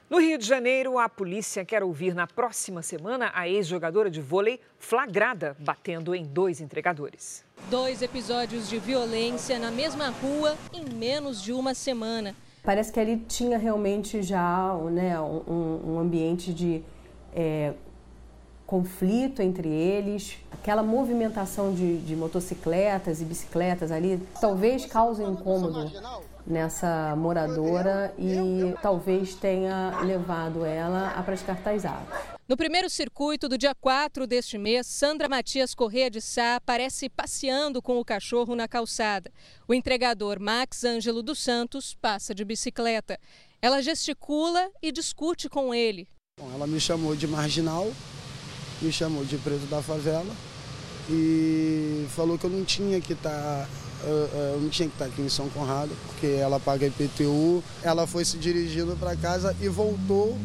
No 0.08 0.18
Rio 0.18 0.38
de 0.38 0.46
Janeiro, 0.46 0.98
a 0.98 1.06
polícia 1.06 1.66
quer 1.66 1.82
ouvir 1.82 2.14
na 2.14 2.26
próxima 2.26 2.80
semana 2.80 3.30
a 3.34 3.46
ex-jogadora 3.46 4.10
de 4.10 4.22
vôlei 4.22 4.58
flagrada 4.78 5.54
batendo 5.58 6.14
em 6.14 6.24
dois 6.24 6.62
entregadores. 6.62 7.44
Dois 7.68 8.00
episódios 8.00 8.70
de 8.70 8.78
violência 8.78 9.58
na 9.58 9.70
mesma 9.70 10.08
rua 10.08 10.56
em 10.72 10.82
menos 10.94 11.42
de 11.42 11.52
uma 11.52 11.74
semana. 11.74 12.34
Parece 12.62 12.90
que 12.90 12.98
ali 12.98 13.18
tinha 13.28 13.58
realmente 13.58 14.22
já 14.22 14.74
né, 14.90 15.20
um, 15.20 15.94
um 15.94 15.98
ambiente 15.98 16.54
de 16.54 16.82
é, 17.34 17.74
conflito 18.68 19.40
entre 19.40 19.66
eles, 19.66 20.36
aquela 20.52 20.82
movimentação 20.82 21.72
de, 21.72 21.96
de 22.00 22.14
motocicletas 22.14 23.22
e 23.22 23.24
bicicletas 23.24 23.90
ali, 23.90 24.22
talvez 24.42 24.84
cause 24.84 25.22
um 25.22 25.32
incômodo 25.32 25.90
nessa 26.46 27.16
moradora 27.16 28.12
e 28.18 28.74
talvez 28.82 29.34
tenha 29.34 29.98
levado 30.02 30.66
ela 30.66 31.12
a 31.16 31.22
praticar 31.22 31.58
tais 31.62 31.86
atos. 31.86 32.14
No 32.46 32.58
primeiro 32.58 32.90
circuito 32.90 33.48
do 33.48 33.56
dia 33.56 33.74
4 33.74 34.26
deste 34.26 34.58
mês, 34.58 34.86
Sandra 34.86 35.30
Matias 35.30 35.74
Corrêa 35.74 36.10
de 36.10 36.20
Sá 36.20 36.56
aparece 36.56 37.08
passeando 37.08 37.80
com 37.80 37.98
o 37.98 38.04
cachorro 38.04 38.54
na 38.54 38.68
calçada. 38.68 39.32
O 39.66 39.72
entregador 39.72 40.38
Max 40.38 40.84
Ângelo 40.84 41.22
dos 41.22 41.38
Santos 41.38 41.94
passa 41.94 42.34
de 42.34 42.44
bicicleta. 42.44 43.18
Ela 43.62 43.80
gesticula 43.80 44.70
e 44.82 44.92
discute 44.92 45.48
com 45.48 45.74
ele. 45.74 46.06
Bom, 46.38 46.52
ela 46.54 46.66
me 46.66 46.78
chamou 46.78 47.16
de 47.16 47.26
marginal, 47.26 47.90
me 48.80 48.92
chamou 48.92 49.24
de 49.24 49.36
preto 49.38 49.66
da 49.68 49.82
favela 49.82 50.32
e 51.10 52.06
falou 52.14 52.38
que 52.38 52.44
eu 52.44 52.50
não 52.50 52.64
tinha 52.64 53.00
que 53.00 53.12
estar 53.12 53.30
tá, 53.30 53.68
eu 54.04 54.60
não 54.60 54.68
tinha 54.68 54.88
que 54.88 54.94
estar 54.94 55.06
tá 55.06 55.10
aqui 55.10 55.22
em 55.22 55.28
São 55.28 55.48
Conrado, 55.48 55.90
porque 56.06 56.26
ela 56.26 56.60
paga 56.60 56.86
IPTU. 56.86 57.62
Ela 57.82 58.06
foi 58.06 58.24
se 58.24 58.36
dirigindo 58.36 58.96
para 58.96 59.16
casa 59.16 59.56
e 59.60 59.68
voltou 59.68 60.36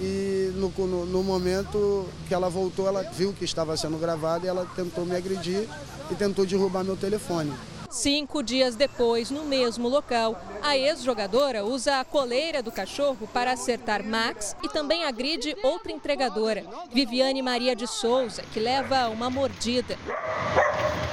e 0.00 0.52
no, 0.56 0.72
no, 0.86 1.06
no, 1.06 1.22
momento 1.22 2.06
que 2.26 2.34
ela 2.34 2.48
voltou, 2.48 2.88
ela 2.88 3.02
viu 3.02 3.32
que 3.32 3.44
estava 3.44 3.76
sendo 3.76 3.96
gravado 3.98 4.44
e 4.44 4.48
ela 4.48 4.66
tentou 4.74 5.06
me 5.06 5.14
agredir 5.14 5.68
e 6.10 6.14
tentou 6.14 6.44
derrubar 6.44 6.82
meu 6.82 6.96
telefone. 6.96 7.52
Cinco 7.94 8.42
dias 8.42 8.74
depois, 8.74 9.30
no 9.30 9.44
mesmo 9.44 9.88
local, 9.88 10.36
a 10.60 10.76
ex-jogadora 10.76 11.64
usa 11.64 12.00
a 12.00 12.04
coleira 12.04 12.60
do 12.60 12.72
cachorro 12.72 13.28
para 13.32 13.52
acertar 13.52 14.04
Max 14.04 14.56
e 14.64 14.68
também 14.68 15.04
agride 15.04 15.56
outra 15.62 15.92
entregadora, 15.92 16.64
Viviane 16.92 17.40
Maria 17.40 17.76
de 17.76 17.86
Souza, 17.86 18.42
que 18.52 18.58
leva 18.58 19.08
uma 19.10 19.30
mordida. 19.30 19.96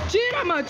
Tira, 0.09 0.43
mano! 0.43 0.67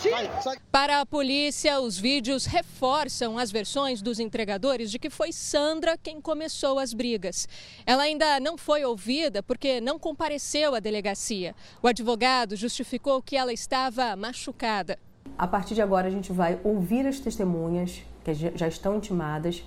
Para 0.69 0.99
a 0.99 1.05
polícia, 1.05 1.79
os 1.79 1.97
vídeos 1.97 2.45
reforçam 2.45 3.37
as 3.37 3.49
versões 3.49 4.01
dos 4.01 4.19
entregadores 4.19 4.91
de 4.91 4.99
que 4.99 5.09
foi 5.09 5.31
Sandra 5.31 5.97
quem 5.97 6.19
começou 6.19 6.77
as 6.77 6.93
brigas. 6.93 7.47
Ela 7.85 8.03
ainda 8.03 8.37
não 8.41 8.57
foi 8.57 8.83
ouvida 8.83 9.41
porque 9.41 9.79
não 9.79 9.97
compareceu 9.97 10.75
à 10.75 10.81
delegacia. 10.81 11.55
O 11.81 11.87
advogado 11.87 12.57
justificou 12.57 13.21
que 13.21 13.37
ela 13.37 13.53
estava 13.53 14.13
machucada. 14.17 14.99
A 15.37 15.47
partir 15.47 15.73
de 15.73 15.81
agora, 15.81 16.07
a 16.07 16.11
gente 16.11 16.31
vai 16.31 16.59
ouvir 16.63 17.07
as 17.07 17.19
testemunhas, 17.19 18.03
que 18.23 18.33
já 18.33 18.67
estão 18.67 18.95
intimadas, 18.95 19.63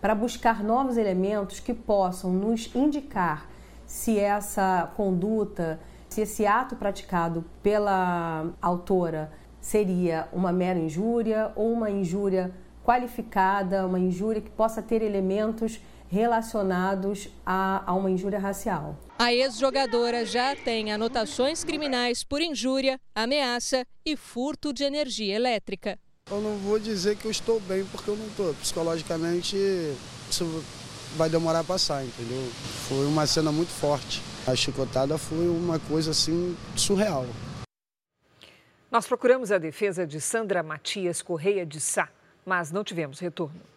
para 0.00 0.14
buscar 0.14 0.64
novos 0.64 0.96
elementos 0.96 1.60
que 1.60 1.72
possam 1.72 2.32
nos 2.32 2.74
indicar 2.74 3.48
se 3.86 4.18
essa 4.18 4.90
conduta, 4.96 5.78
se 6.08 6.22
esse 6.22 6.44
ato 6.44 6.74
praticado 6.74 7.44
pela 7.62 8.46
autora 8.60 9.30
seria 9.60 10.28
uma 10.32 10.52
mera 10.52 10.78
injúria 10.78 11.52
ou 11.54 11.72
uma 11.72 11.88
injúria 11.88 12.50
qualificada, 12.84 13.86
uma 13.86 14.00
injúria 14.00 14.42
que 14.42 14.50
possa 14.50 14.82
ter 14.82 15.02
elementos 15.02 15.80
relacionados 16.08 17.28
a, 17.46 17.82
a 17.86 17.94
uma 17.94 18.10
injúria 18.10 18.38
racial. 18.38 18.96
A 19.24 19.32
ex-jogadora 19.32 20.26
já 20.26 20.56
tem 20.56 20.90
anotações 20.92 21.62
criminais 21.62 22.24
por 22.24 22.42
injúria, 22.42 23.00
ameaça 23.14 23.86
e 24.04 24.16
furto 24.16 24.72
de 24.72 24.82
energia 24.82 25.36
elétrica. 25.36 25.96
Eu 26.28 26.40
não 26.40 26.56
vou 26.56 26.76
dizer 26.76 27.16
que 27.16 27.26
eu 27.26 27.30
estou 27.30 27.60
bem 27.60 27.84
porque 27.84 28.10
eu 28.10 28.16
não 28.16 28.26
estou. 28.26 28.52
Psicologicamente, 28.54 29.56
isso 30.28 30.64
vai 31.16 31.30
demorar 31.30 31.60
a 31.60 31.64
passar, 31.64 32.04
entendeu? 32.04 32.42
Foi 32.88 33.06
uma 33.06 33.24
cena 33.24 33.52
muito 33.52 33.70
forte. 33.70 34.20
A 34.44 34.56
chicotada 34.56 35.16
foi 35.16 35.46
uma 35.46 35.78
coisa 35.78 36.10
assim 36.10 36.56
surreal. 36.76 37.24
Nós 38.90 39.06
procuramos 39.06 39.52
a 39.52 39.58
defesa 39.58 40.04
de 40.04 40.20
Sandra 40.20 40.64
Matias 40.64 41.22
Correia 41.22 41.64
de 41.64 41.78
Sá, 41.78 42.08
mas 42.44 42.72
não 42.72 42.82
tivemos 42.82 43.20
retorno. 43.20 43.71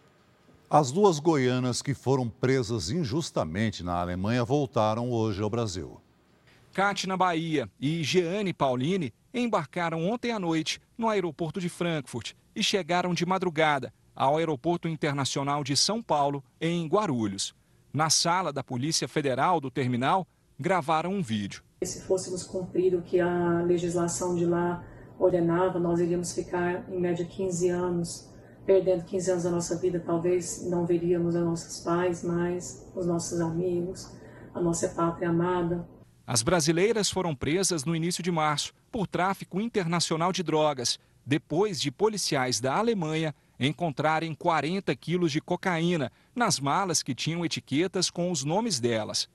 As 0.68 0.90
duas 0.90 1.20
goianas 1.20 1.80
que 1.80 1.94
foram 1.94 2.28
presas 2.28 2.90
injustamente 2.90 3.84
na 3.84 4.00
Alemanha 4.00 4.44
voltaram 4.44 5.12
hoje 5.12 5.40
ao 5.40 5.48
Brasil. 5.48 6.00
Kátia 6.72 7.16
Bahia 7.16 7.70
e 7.80 8.02
Jeane 8.02 8.52
Pauline 8.52 9.14
embarcaram 9.32 10.04
ontem 10.08 10.32
à 10.32 10.40
noite 10.40 10.80
no 10.98 11.08
aeroporto 11.08 11.60
de 11.60 11.68
Frankfurt 11.68 12.32
e 12.54 12.64
chegaram 12.64 13.14
de 13.14 13.24
madrugada 13.24 13.94
ao 14.14 14.38
Aeroporto 14.38 14.88
Internacional 14.88 15.62
de 15.62 15.76
São 15.76 16.02
Paulo, 16.02 16.42
em 16.60 16.88
Guarulhos. 16.88 17.54
Na 17.92 18.10
sala 18.10 18.52
da 18.52 18.64
Polícia 18.64 19.06
Federal 19.06 19.60
do 19.60 19.70
terminal, 19.70 20.26
gravaram 20.58 21.12
um 21.12 21.22
vídeo. 21.22 21.62
Se 21.84 22.00
fôssemos 22.02 22.42
cumprir 22.42 22.92
o 22.96 23.02
que 23.02 23.20
a 23.20 23.62
legislação 23.62 24.34
de 24.34 24.44
lá 24.44 24.82
ordenava, 25.16 25.78
nós 25.78 26.00
iríamos 26.00 26.32
ficar 26.32 26.90
em 26.90 27.00
média 27.00 27.24
15 27.24 27.68
anos 27.68 28.35
perdendo 28.66 29.04
15 29.04 29.30
anos 29.30 29.44
da 29.44 29.50
nossa 29.50 29.78
vida, 29.78 30.02
talvez 30.04 30.68
não 30.68 30.84
veríamos 30.84 31.34
os 31.34 31.42
nossos 31.42 31.80
pais 31.80 32.24
mais, 32.24 32.84
os 32.94 33.06
nossos 33.06 33.40
amigos, 33.40 34.12
a 34.52 34.60
nossa 34.60 34.88
pátria 34.88 35.30
amada. 35.30 35.88
As 36.26 36.42
brasileiras 36.42 37.08
foram 37.08 37.34
presas 37.34 37.84
no 37.84 37.94
início 37.94 38.22
de 38.22 38.32
março 38.32 38.74
por 38.90 39.06
tráfico 39.06 39.60
internacional 39.60 40.32
de 40.32 40.42
drogas, 40.42 40.98
depois 41.24 41.80
de 41.80 41.92
policiais 41.92 42.60
da 42.60 42.76
Alemanha 42.76 43.34
encontrarem 43.58 44.34
40 44.34 44.94
quilos 44.96 45.30
de 45.30 45.40
cocaína 45.40 46.10
nas 46.34 46.58
malas 46.58 47.02
que 47.02 47.14
tinham 47.14 47.44
etiquetas 47.44 48.10
com 48.10 48.30
os 48.30 48.44
nomes 48.44 48.80
delas. 48.80 49.28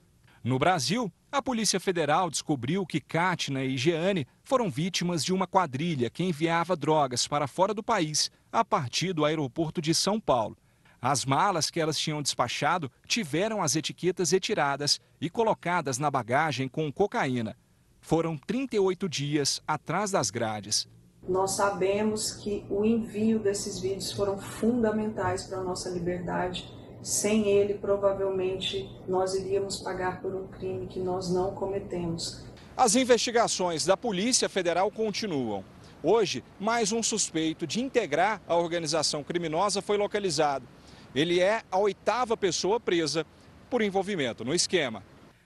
No 0.44 0.58
Brasil, 0.58 1.10
a 1.32 1.40
Polícia 1.40 1.80
Federal 1.80 2.30
descobriu 2.30 2.84
que 2.84 3.00
Katina 3.00 3.64
e 3.64 3.78
Jeane 3.78 4.26
foram 4.42 4.70
vítimas 4.70 5.24
de 5.24 5.32
uma 5.32 5.46
quadrilha 5.46 6.10
que 6.10 6.22
enviava 6.22 6.76
drogas 6.76 7.26
para 7.26 7.48
fora 7.48 7.72
do 7.72 7.82
país 7.82 8.30
a 8.52 8.62
partir 8.62 9.14
do 9.14 9.24
aeroporto 9.24 9.80
de 9.80 9.94
São 9.94 10.20
Paulo. 10.20 10.58
As 11.00 11.24
malas 11.24 11.70
que 11.70 11.80
elas 11.80 11.98
tinham 11.98 12.20
despachado 12.20 12.92
tiveram 13.06 13.62
as 13.62 13.74
etiquetas 13.74 14.30
retiradas 14.30 15.00
e 15.18 15.30
colocadas 15.30 15.96
na 15.96 16.10
bagagem 16.10 16.68
com 16.68 16.92
cocaína. 16.92 17.56
Foram 17.98 18.36
38 18.36 19.08
dias 19.08 19.62
atrás 19.66 20.10
das 20.10 20.30
grades. 20.30 20.86
Nós 21.26 21.52
sabemos 21.52 22.34
que 22.34 22.66
o 22.68 22.84
envio 22.84 23.38
desses 23.38 23.78
vídeos 23.78 24.12
foram 24.12 24.36
fundamentais 24.38 25.44
para 25.44 25.58
a 25.58 25.64
nossa 25.64 25.88
liberdade. 25.88 26.70
Sem 27.02 27.48
ele, 27.48 27.74
provavelmente, 27.74 28.88
nós 29.08 29.34
iríamos 29.34 29.78
pagar 29.78 30.22
por 30.22 30.34
um 30.34 30.46
crime 30.46 30.86
que 30.86 31.00
nós 31.00 31.28
não 31.28 31.52
cometemos. 31.52 32.44
As 32.76 32.94
investigações 32.94 33.84
da 33.84 33.96
Polícia 33.96 34.48
Federal 34.48 34.88
continuam. 34.90 35.64
Hoje, 36.00 36.44
mais 36.60 36.92
um 36.92 37.02
suspeito 37.02 37.66
de 37.66 37.80
integrar 37.80 38.40
a 38.46 38.56
organização 38.56 39.24
criminosa 39.24 39.82
foi 39.82 39.96
localizado. 39.96 40.66
Ele 41.14 41.40
é 41.40 41.62
a 41.70 41.78
oitava 41.78 42.36
pessoa 42.36 42.78
presa 42.78 43.26
por 43.68 43.82
envolvimento 43.82 44.44
no 44.44 44.54
esquema. 44.54 45.02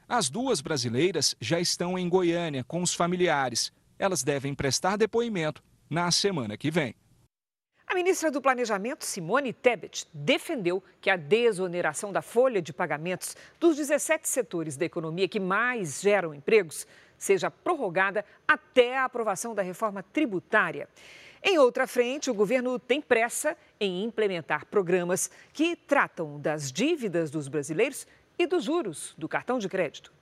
As 0.07 0.29
duas 0.29 0.61
brasileiras 0.61 1.35
já 1.41 1.59
estão 1.59 1.99
em 1.99 2.09
Goiânia 2.09 2.65
com 2.65 2.83
os 2.83 2.95
familiares. 2.95 3.73
Elas 3.99 4.23
devem 4.23 4.55
prestar 4.55 4.97
depoimento 4.97 5.63
na 5.89 6.11
semana 6.11 6.57
que 6.57 6.71
vem. 6.71 6.95
A 7.89 7.95
ministra 7.95 8.33
do 8.33 8.43
Planejamento, 8.43 9.05
Simone 9.05 9.53
Tebet, 9.53 10.09
defendeu 10.13 10.83
que 11.01 11.09
a 11.09 11.17
desoneração 11.17 12.13
da 12.13 12.21
folha 12.21 12.61
de 12.61 12.73
pagamentos 12.73 13.37
dos 13.61 13.77
17 13.77 14.29
setores 14.29 14.77
da 14.77 14.85
economia 14.85 15.29
que 15.29 15.39
mais 15.39 16.01
geram 16.01 16.35
empregos 16.35 16.85
seja 17.17 17.49
prorrogada 17.49 18.25
até 18.47 18.99
a 18.99 19.05
aprovação 19.05 19.55
da 19.55 19.63
reforma 19.63 20.03
tributária. 20.03 20.89
Em 21.41 21.59
outra 21.59 21.87
frente, 21.87 22.29
o 22.29 22.35
governo 22.35 22.77
tem 22.77 23.01
pressa 23.01 23.57
em 23.79 24.03
implementar 24.03 24.67
programas 24.67 25.31
que 25.53 25.77
tratam 25.77 26.41
das 26.41 26.73
dívidas 26.73 27.31
dos 27.31 27.47
brasileiros 27.47 28.05
e 28.37 28.49
dos 28.49 28.65
juros 28.65 29.15
do 29.17 29.29
cartão 29.29 29.61
de 29.61 29.69
crédito. 29.69 30.16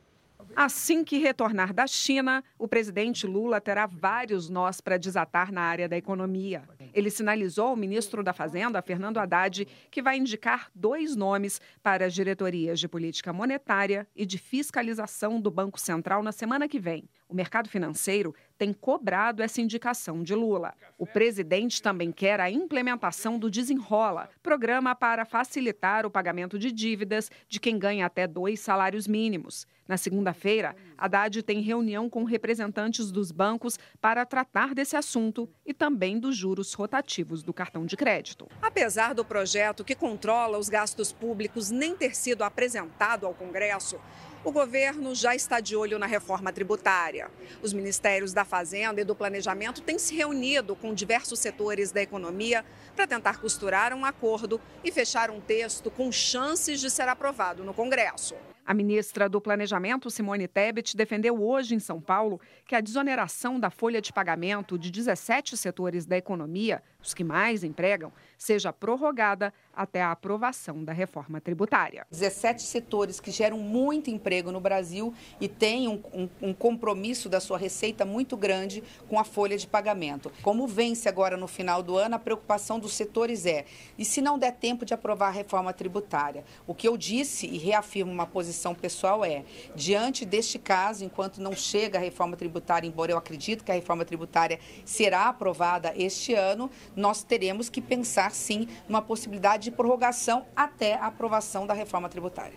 Assim 0.56 1.02
que 1.02 1.18
retornar 1.18 1.72
da 1.72 1.86
China, 1.86 2.42
o 2.58 2.68
presidente 2.68 3.26
Lula 3.26 3.60
terá 3.60 3.86
vários 3.86 4.48
nós 4.48 4.80
para 4.80 4.96
desatar 4.96 5.52
na 5.52 5.62
área 5.62 5.88
da 5.88 5.96
economia. 5.96 6.62
Ele 6.92 7.10
sinalizou 7.10 7.68
ao 7.68 7.76
ministro 7.76 8.22
da 8.22 8.32
Fazenda, 8.32 8.80
Fernando 8.80 9.18
Haddad, 9.18 9.66
que 9.90 10.02
vai 10.02 10.16
indicar 10.16 10.70
dois 10.74 11.16
nomes 11.16 11.60
para 11.82 12.06
as 12.06 12.14
diretorias 12.14 12.78
de 12.78 12.88
política 12.88 13.32
monetária 13.32 14.06
e 14.14 14.24
de 14.24 14.38
fiscalização 14.38 15.40
do 15.40 15.50
Banco 15.50 15.80
Central 15.80 16.22
na 16.22 16.32
semana 16.32 16.68
que 16.68 16.78
vem. 16.78 17.08
O 17.26 17.35
mercado 17.35 17.69
financeiro 17.69 18.35
tem 18.59 18.73
cobrado 18.73 19.43
essa 19.43 19.61
indicação 19.61 20.23
de 20.23 20.35
Lula. 20.35 20.75
O 20.99 21.07
presidente 21.07 21.83
também 21.83 22.12
quer 22.12 22.38
a 22.38 22.50
implementação 22.50 23.38
do 23.38 23.50
Desenrola, 23.50 24.28
programa 24.43 24.95
para 24.95 25.25
facilitar 25.25 26.04
o 26.04 26.11
pagamento 26.11 26.59
de 26.59 26.71
dívidas 26.71 27.31
de 27.49 27.59
quem 27.59 27.78
ganha 27.78 28.07
até 28.07 28.26
dois 28.26 28.61
salários 28.61 29.09
mínimos. 29.09 29.66
Na 29.88 29.97
segunda-feira, 29.97 30.76
Haddad 30.97 31.43
tem 31.43 31.61
reunião 31.61 32.09
com 32.09 32.25
representantes 32.25 33.11
dos 33.11 33.31
bancos 33.31 33.78
para 34.00 34.25
tratar 34.25 34.75
desse 34.75 34.97
assunto 34.97 35.49
e 35.64 35.75
também 35.75 36.19
dos 36.19 36.37
juros 36.37 36.73
rotativos 36.75 37.43
do 37.43 37.52
cartão 37.52 37.85
de 37.85 37.97
crédito. 37.97 38.49
Apesar 38.62 39.14
do 39.14 39.25
projeto 39.25 39.85
que 39.85 39.95
controla 39.95 40.59
os 40.59 40.69
gastos 40.69 41.12
públicos 41.12 41.71
nem 41.71 41.97
ter 41.97 42.14
sido 42.14 42.45
apresentado 42.45 43.26
ao 43.26 43.35
Congresso, 43.35 43.99
o 44.44 44.52
governo 44.52 45.14
já 45.14 45.34
está 45.34 45.58
de 45.58 45.74
olho 45.74 45.98
na 45.98 46.06
reforma 46.06 46.52
tributária. 46.52 47.30
Os 47.62 47.72
ministérios 47.72 48.34
da 48.34 48.44
Fazenda 48.44 49.00
e 49.00 49.04
do 49.04 49.16
Planejamento 49.16 49.80
têm 49.80 49.98
se 49.98 50.14
reunido 50.14 50.76
com 50.76 50.92
diversos 50.92 51.38
setores 51.38 51.90
da 51.90 52.02
economia 52.02 52.64
para 52.94 53.06
tentar 53.06 53.40
costurar 53.40 53.94
um 53.94 54.04
acordo 54.04 54.60
e 54.84 54.92
fechar 54.92 55.30
um 55.30 55.40
texto 55.40 55.90
com 55.90 56.12
chances 56.12 56.78
de 56.78 56.90
ser 56.90 57.08
aprovado 57.08 57.64
no 57.64 57.72
Congresso. 57.72 58.34
A 58.66 58.72
ministra 58.72 59.28
do 59.28 59.42
Planejamento, 59.42 60.10
Simone 60.10 60.48
Tebet, 60.48 60.96
defendeu 60.96 61.42
hoje 61.42 61.74
em 61.74 61.78
São 61.78 62.00
Paulo 62.00 62.40
que 62.66 62.74
a 62.74 62.80
desoneração 62.80 63.60
da 63.60 63.68
folha 63.70 64.00
de 64.00 64.10
pagamento 64.10 64.78
de 64.78 64.90
17 64.90 65.54
setores 65.54 66.06
da 66.06 66.16
economia, 66.16 66.82
os 67.04 67.12
que 67.14 67.23
mais 67.23 67.62
empregam, 67.62 68.11
seja 68.38 68.73
prorrogada 68.73 69.52
até 69.75 70.02
a 70.02 70.12
aprovação 70.12 70.84
da 70.84 70.92
reforma 70.92 71.40
tributária. 71.40 72.06
17 72.11 72.62
setores 72.62 73.20
que 73.20 73.30
geram 73.30 73.58
muito 73.58 74.11
emprego 74.11 74.52
no 74.52 74.61
Brasil 74.61 75.12
e 75.40 75.49
têm 75.49 75.88
um, 75.88 76.00
um, 76.12 76.28
um, 76.40 76.54
compromisso 76.54 77.28
da 77.28 77.40
sua 77.40 77.58
receita 77.58 78.04
muito 78.04 78.37
grande 78.37 78.82
com 79.08 79.18
a 79.18 79.25
folha 79.25 79.56
de 79.56 79.66
pagamento. 79.66 80.32
Como 80.42 80.66
vence 80.66 81.08
agora 81.08 81.37
no 81.37 81.49
final 81.49 81.82
do 81.82 81.96
ano, 81.96 82.14
a 82.14 82.18
preocupação 82.18 82.78
dos 82.78 82.94
setores 82.94 83.46
é: 83.46 83.64
e 83.99 84.04
se 84.04 84.20
não 84.20 84.38
der 84.38 84.52
tempo 84.52 84.84
de 84.84 84.94
aprovar 84.94 85.28
a 85.28 85.32
reforma 85.32 85.73
tributária? 85.73 86.44
O 86.66 86.75
que 86.75 86.87
eu 86.87 86.96
disse 86.96 87.46
e 87.46 87.58
reafirmo 87.58 88.12
uma 88.12 88.26
posição 88.26 88.75
pessoal 88.75 89.25
é: 89.25 89.44
diante 89.75 90.25
deste 90.25 90.58
caso, 90.58 91.04
enquanto 91.04 91.38
não 91.40 91.54
chega 91.54 91.99
a 91.99 92.00
reforma 92.00 92.37
tributária, 92.37 92.87
embora 92.87 93.12
eu 93.12 93.18
acredito 93.18 93.64
que 93.64 93.73
a 93.73 93.75
reforma 93.75 94.04
tributária 94.04 94.61
será 94.84 95.28
aprovada 95.28 95.92
este 95.96 96.34
ano, 96.34 96.70
nós 96.96 97.22
teremos 97.22 97.68
que 97.68 97.80
pensar 97.80 98.30
sim 98.32 98.68
numa 98.88 99.02
possibilidade 99.02 99.64
de 99.64 99.70
prorrogação 99.70 100.46
até 100.54 100.94
a 100.94 101.06
aprovação 101.06 101.66
da 101.66 101.74
reforma 101.74 102.08
tributária. 102.08 102.54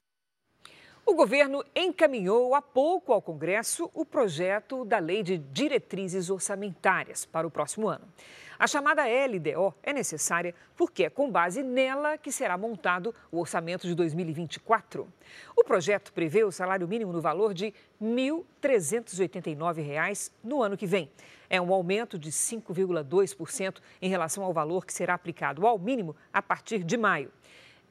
O 1.06 1.13
governo 1.13 1.63
encaminhou 1.74 2.53
há 2.53 2.62
pouco 2.62 3.13
ao 3.13 3.22
Congresso 3.22 3.89
o 3.94 4.06
projeto 4.06 4.84
da 4.84 5.00
Lei 5.00 5.24
de 5.24 5.38
Diretrizes 5.38 6.29
Orçamentárias 6.29 7.25
para 7.25 7.48
o 7.48 7.51
próximo 7.51 7.88
ano. 7.88 8.06
A 8.60 8.66
chamada 8.66 9.04
LDO 9.04 9.72
é 9.84 9.94
necessária 9.94 10.56
porque 10.76 11.04
é 11.04 11.10
com 11.12 11.30
base 11.30 11.62
nela 11.62 12.18
que 12.18 12.32
será 12.32 12.58
montado 12.58 13.14
o 13.32 13.40
orçamento 13.40 13.86
de 13.86 13.94
2024. 13.94 15.08
O 15.56 15.64
projeto 15.64 16.12
prevê 16.12 16.44
o 16.44 16.52
salário 16.52 16.88
mínimo 16.88 17.14
no 17.14 17.22
valor 17.22 17.54
de 17.54 17.68
R$ 18.02 18.08
1.389 18.62 20.32
no 20.44 20.64
ano 20.64 20.76
que 20.76 20.88
vem. 20.88 21.12
É 21.48 21.62
um 21.62 21.72
aumento 21.72 22.18
de 22.18 22.32
5,2% 22.32 23.80
em 24.02 24.10
relação 24.10 24.44
ao 24.44 24.52
valor 24.52 24.88
que 24.88 24.94
será 24.94 25.14
aplicado 25.14 25.68
ao 25.68 25.78
mínimo 25.78 26.16
a 26.34 26.42
partir 26.42 26.84
de 26.84 26.98
maio. 26.98 27.32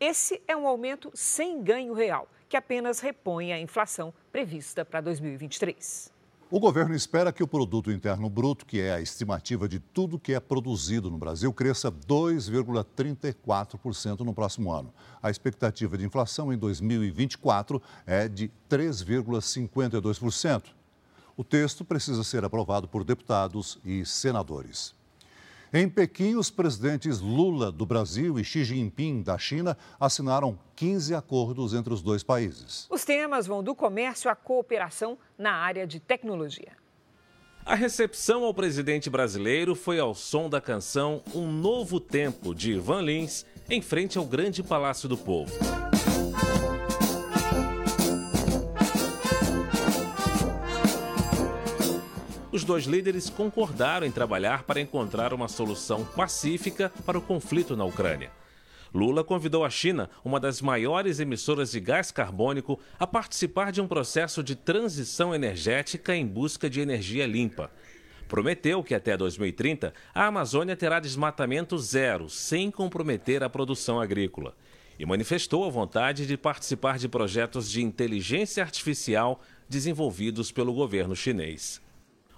Esse 0.01 0.43
é 0.49 0.57
um 0.57 0.67
aumento 0.67 1.13
sem 1.15 1.63
ganho 1.63 1.95
real, 1.95 2.29
que 2.49 2.57
apenas 2.57 2.99
repõe 2.99 3.53
a 3.53 3.61
inflação 3.61 4.13
prevista 4.33 4.85
para 4.85 5.01
2023. 5.01 6.16
O 6.49 6.61
governo 6.61 6.95
espera 6.95 7.33
que 7.33 7.43
o 7.43 7.49
produto 7.49 7.91
interno 7.91 8.31
bruto, 8.31 8.65
que 8.65 8.81
é 8.81 8.95
a 8.95 9.01
estimativa 9.01 9.69
de 9.69 9.81
tudo 9.81 10.17
que 10.17 10.33
é 10.33 10.39
produzido 10.39 11.11
no 11.11 11.19
Brasil, 11.19 11.53
cresça 11.53 11.91
2,34% 11.91 14.21
no 14.21 14.33
próximo 14.33 14.71
ano. 14.71 14.95
A 15.21 15.29
expectativa 15.29 15.99
de 15.99 16.07
inflação 16.07 16.53
em 16.53 16.57
2024 16.57 17.83
é 18.07 18.29
de 18.29 18.49
3,52%. 18.71 20.67
O 21.37 21.43
texto 21.43 21.85
precisa 21.85 22.23
ser 22.23 22.45
aprovado 22.45 22.87
por 22.87 23.03
deputados 23.03 23.81
e 23.85 24.07
senadores. 24.07 24.95
Em 25.79 25.91
Pequim, 25.91 26.37
os 26.37 26.51
presidentes 26.51 27.21
Lula, 27.21 27.71
do 27.71 27.85
Brasil, 27.85 28.39
e 28.39 28.45
Xi 28.45 28.65
Jinping, 28.65 29.21
da 29.21 29.37
China, 29.37 29.77
assinaram 30.01 30.59
15 30.75 31.15
acordos 31.15 31.75
entre 31.75 31.93
os 31.93 32.01
dois 32.01 32.23
países. 32.23 32.87
Os 32.89 33.05
temas 33.05 33.47
vão 33.47 33.63
do 33.63 33.75
comércio 33.75 34.31
à 34.31 34.35
cooperação 34.35 35.19
na 35.37 35.53
área 35.53 35.87
de 35.87 36.01
tecnologia. 36.01 36.73
A 37.63 37.75
recepção 37.75 38.43
ao 38.45 38.55
presidente 38.55 39.11
brasileiro 39.11 39.75
foi 39.75 40.01
ao 40.01 40.15
som 40.15 40.49
da 40.49 40.63
canção 40.63 41.23
Um 41.35 41.53
Novo 41.53 42.01
Tempo, 42.01 42.55
de 42.55 42.73
Ivan 42.73 43.03
Lins, 43.03 43.45
em 43.69 43.83
frente 43.83 44.17
ao 44.17 44.25
Grande 44.25 44.63
Palácio 44.63 45.07
do 45.07 45.19
Povo. 45.19 45.53
Os 52.57 52.65
dois 52.65 52.85
líderes 52.85 53.29
concordaram 53.29 54.07
em 54.07 54.11
trabalhar 54.11 54.63
para 54.63 54.81
encontrar 54.81 55.35
uma 55.35 55.47
solução 55.47 56.03
pacífica 56.03 56.91
para 57.05 57.19
o 57.19 57.21
conflito 57.21 57.77
na 57.77 57.85
Ucrânia. 57.85 58.31
Lula 58.95 59.23
convidou 59.23 59.63
a 59.63 59.69
China, 59.69 60.09
uma 60.25 60.41
das 60.41 60.63
maiores 60.63 61.21
emissoras 61.21 61.73
de 61.73 61.81
gás 61.81 62.11
carbônico, 62.11 62.81
a 62.99 63.07
participar 63.07 63.71
de 63.71 63.83
um 63.83 63.87
processo 63.87 64.43
de 64.43 64.57
transição 64.57 65.35
energética 65.35 66.17
em 66.17 66.27
busca 66.27 66.71
de 66.71 66.81
energia 66.81 67.27
limpa. 67.27 67.71
Prometeu 68.27 68.83
que 68.83 68.95
até 68.95 69.19
2030 69.19 69.93
a 70.15 70.27
Amazônia 70.27 70.75
terá 70.75 70.99
desmatamento 70.99 71.77
zero, 71.79 72.31
sem 72.31 72.71
comprometer 72.71 73.43
a 73.43 73.51
produção 73.51 74.01
agrícola. 74.01 74.57
E 74.99 75.05
manifestou 75.05 75.63
a 75.67 75.69
vontade 75.69 76.27
de 76.27 76.39
participar 76.39 76.97
de 76.97 77.07
projetos 77.07 77.71
de 77.71 77.83
inteligência 77.83 78.63
artificial 78.63 79.43
desenvolvidos 79.69 80.51
pelo 80.51 80.73
governo 80.73 81.15
chinês. 81.15 81.85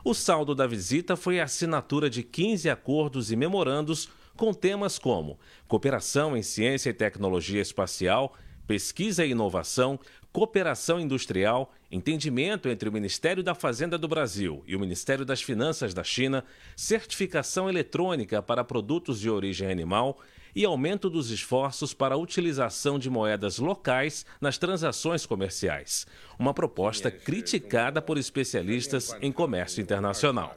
O 0.05 0.15
saldo 0.15 0.55
da 0.55 0.67
visita 0.67 1.17
foi 1.17 1.41
a 1.41 1.45
assinatura 1.45 2.09
de 2.09 2.23
15 2.23 2.71
acordos 2.71 3.33
e 3.33 3.37
memorandos 3.37 4.09
com 4.37 4.55
temas 4.55 4.99
como 4.99 5.39
cooperação 5.67 6.37
em 6.37 6.43
ciência 6.43 6.91
e 6.91 6.95
tecnologia 6.95 7.61
espacial, 7.61 8.35
pesquisa 8.67 9.27
e 9.27 9.31
inovação, 9.31 9.99
cooperação 10.33 11.01
industrial, 11.01 11.73
entendimento 11.91 12.69
entre 12.69 12.89
o 12.89 12.93
Ministério 12.93 13.43
da 13.43 13.55
Fazenda 13.55 13.99
do 13.99 14.07
Brasil 14.07 14.63
e 14.67 14.77
o 14.77 14.81
Ministério 14.81 15.25
das 15.25 15.43
Finanças 15.43 15.93
da 15.93 16.05
China, 16.05 16.45
certificação 16.77 17.69
eletrônica 17.69 18.41
para 18.41 18.63
produtos 18.63 19.19
de 19.19 19.29
origem 19.29 19.69
animal 19.69 20.21
e 20.55 20.65
aumento 20.65 21.11
dos 21.11 21.31
esforços 21.31 21.95
para 21.95 22.15
a 22.15 22.19
utilização 22.19 22.99
de 22.99 23.11
moedas 23.11 23.59
locais 23.59 24.25
nas 24.41 24.59
transações 24.59 25.27
comerciais. 25.27 26.07
Uma 26.39 26.55
proposta 26.55 27.11
criticada 27.11 28.01
por 28.01 28.19
especialistas 28.19 29.17
em 29.21 29.33
comércio 29.33 29.81
internacional. 29.81 30.57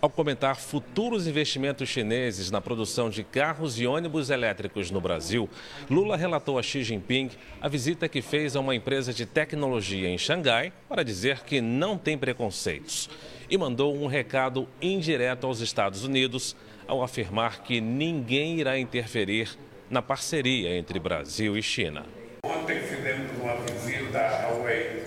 Ao 0.00 0.08
comentar 0.08 0.54
futuros 0.54 1.26
investimentos 1.26 1.88
chineses 1.88 2.52
na 2.52 2.60
produção 2.60 3.10
de 3.10 3.24
carros 3.24 3.80
e 3.80 3.86
ônibus 3.86 4.30
elétricos 4.30 4.92
no 4.92 5.00
Brasil, 5.00 5.50
Lula 5.90 6.16
relatou 6.16 6.56
a 6.56 6.62
Xi 6.62 6.84
Jinping 6.84 7.30
a 7.60 7.68
visita 7.68 8.08
que 8.08 8.22
fez 8.22 8.54
a 8.54 8.60
uma 8.60 8.76
empresa 8.76 9.12
de 9.12 9.26
tecnologia 9.26 10.08
em 10.08 10.16
Xangai 10.16 10.72
para 10.88 11.02
dizer 11.02 11.40
que 11.40 11.60
não 11.60 11.98
tem 11.98 12.16
preconceitos 12.16 13.10
e 13.50 13.58
mandou 13.58 13.96
um 13.96 14.06
recado 14.06 14.68
indireto 14.80 15.48
aos 15.48 15.60
Estados 15.60 16.04
Unidos 16.04 16.54
ao 16.88 17.02
afirmar 17.02 17.62
que 17.62 17.80
ninguém 17.80 18.58
irá 18.58 18.78
interferir 18.78 19.50
na 19.90 20.00
parceria 20.00 20.76
entre 20.76 20.98
Brasil 20.98 21.56
e 21.56 21.62
China. 21.62 22.06
Ontem 22.42 22.80
fizemos 22.80 23.30
uma 23.38 23.54
visita 23.56 24.18
à 24.18 24.48
Huawei, 24.48 25.04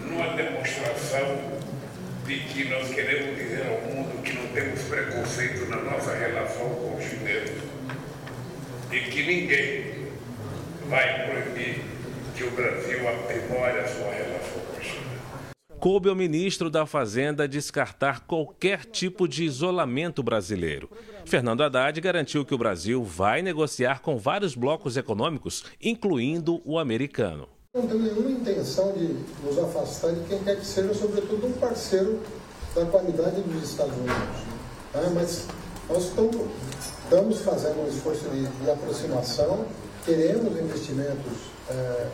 numa 0.00 0.28
demonstração 0.36 1.60
de 2.24 2.38
que 2.38 2.64
nós 2.68 2.88
queremos 2.88 3.36
dizer 3.36 3.66
ao 3.66 3.80
mundo 3.92 4.22
que 4.22 4.32
não 4.32 4.46
temos 4.48 4.80
preconceito 4.82 5.68
na 5.68 5.76
nossa 5.76 6.14
relação 6.14 6.70
com 6.70 6.96
os 6.96 7.04
chineses 7.04 7.62
e 8.92 9.00
que 9.00 9.22
ninguém 9.24 10.08
vai 10.88 11.26
proibir 11.26 11.82
que 12.36 12.44
o 12.44 12.50
Brasil 12.52 13.08
aprimore 13.08 13.78
a 13.78 13.88
sua 13.88 14.12
relação 14.12 14.41
coube 15.82 16.08
ao 16.08 16.14
ministro 16.14 16.70
da 16.70 16.86
Fazenda 16.86 17.48
descartar 17.48 18.20
qualquer 18.20 18.84
tipo 18.84 19.26
de 19.26 19.42
isolamento 19.42 20.22
brasileiro. 20.22 20.88
Fernando 21.24 21.64
Haddad 21.64 22.00
garantiu 22.00 22.44
que 22.44 22.54
o 22.54 22.58
Brasil 22.58 23.02
vai 23.02 23.42
negociar 23.42 24.00
com 24.00 24.16
vários 24.16 24.54
blocos 24.54 24.96
econômicos, 24.96 25.64
incluindo 25.82 26.62
o 26.64 26.78
americano. 26.78 27.48
Não 27.74 27.84
tenho 27.84 27.98
nenhuma 27.98 28.30
intenção 28.30 28.92
de 28.92 29.16
nos 29.44 29.58
afastar 29.58 30.12
de 30.12 30.20
quem 30.28 30.38
quer 30.44 30.60
que 30.60 30.64
seja, 30.64 30.94
sobretudo 30.94 31.48
um 31.48 31.52
parceiro 31.54 32.20
da 32.76 32.86
qualidade 32.86 33.40
dos 33.40 33.68
Estados 33.68 33.96
Unidos. 33.96 34.38
É, 34.94 35.10
mas 35.12 35.48
nós 35.88 36.04
estamos, 36.04 36.36
estamos, 36.78 37.40
fazendo 37.40 37.84
um 37.84 37.88
esforço 37.88 38.28
de, 38.28 38.46
de 38.46 38.70
aproximação, 38.70 39.66
queremos 40.06 40.56
investimentos 40.56 41.38
é, 41.68 42.08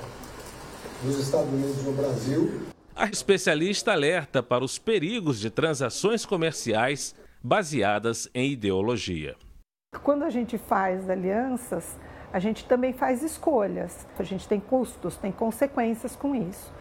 dos 1.02 1.18
Estados 1.18 1.52
Unidos 1.52 1.85
no 1.85 1.92
Brasil. 1.92 2.77
A 2.98 3.04
especialista 3.04 3.92
alerta 3.92 4.42
para 4.42 4.64
os 4.64 4.76
perigos 4.76 5.38
de 5.38 5.50
transações 5.50 6.26
comerciais 6.26 7.14
baseadas 7.40 8.28
em 8.34 8.50
ideologia. 8.50 9.37
Quando 10.02 10.24
a 10.24 10.30
gente 10.30 10.58
faz 10.58 11.08
alianças, 11.08 11.96
a 12.32 12.40
gente 12.40 12.64
também 12.64 12.92
faz 12.92 13.22
escolhas. 13.22 14.04
A 14.18 14.24
gente 14.24 14.48
tem 14.48 14.58
custos, 14.58 15.16
tem 15.16 15.30
consequências 15.30 16.16
com 16.16 16.34
isso. 16.34 16.72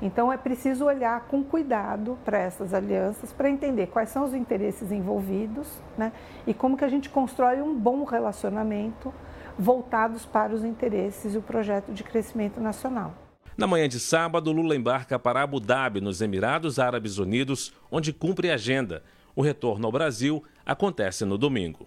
Então 0.00 0.32
é 0.32 0.38
preciso 0.38 0.86
olhar 0.86 1.26
com 1.28 1.44
cuidado 1.44 2.16
para 2.24 2.38
essas 2.38 2.72
alianças 2.72 3.30
para 3.30 3.50
entender 3.50 3.88
quais 3.88 4.08
são 4.08 4.24
os 4.24 4.32
interesses 4.32 4.90
envolvidos, 4.90 5.68
né? 5.98 6.10
E 6.46 6.54
como 6.54 6.78
que 6.78 6.86
a 6.86 6.88
gente 6.88 7.10
constrói 7.10 7.60
um 7.60 7.78
bom 7.78 8.02
relacionamento 8.04 9.12
voltados 9.58 10.24
para 10.24 10.54
os 10.54 10.64
interesses 10.64 11.34
e 11.34 11.36
o 11.36 11.42
projeto 11.42 11.92
de 11.92 12.02
crescimento 12.02 12.62
nacional. 12.62 13.25
Na 13.56 13.66
manhã 13.66 13.88
de 13.88 13.98
sábado, 13.98 14.52
Lula 14.52 14.76
embarca 14.76 15.18
para 15.18 15.42
Abu 15.42 15.58
Dhabi, 15.58 15.98
nos 15.98 16.20
Emirados 16.20 16.78
Árabes 16.78 17.16
Unidos, 17.16 17.72
onde 17.90 18.12
cumpre 18.12 18.50
agenda. 18.50 19.02
O 19.34 19.40
retorno 19.40 19.86
ao 19.86 19.92
Brasil 19.92 20.44
acontece 20.64 21.24
no 21.24 21.38
domingo. 21.38 21.86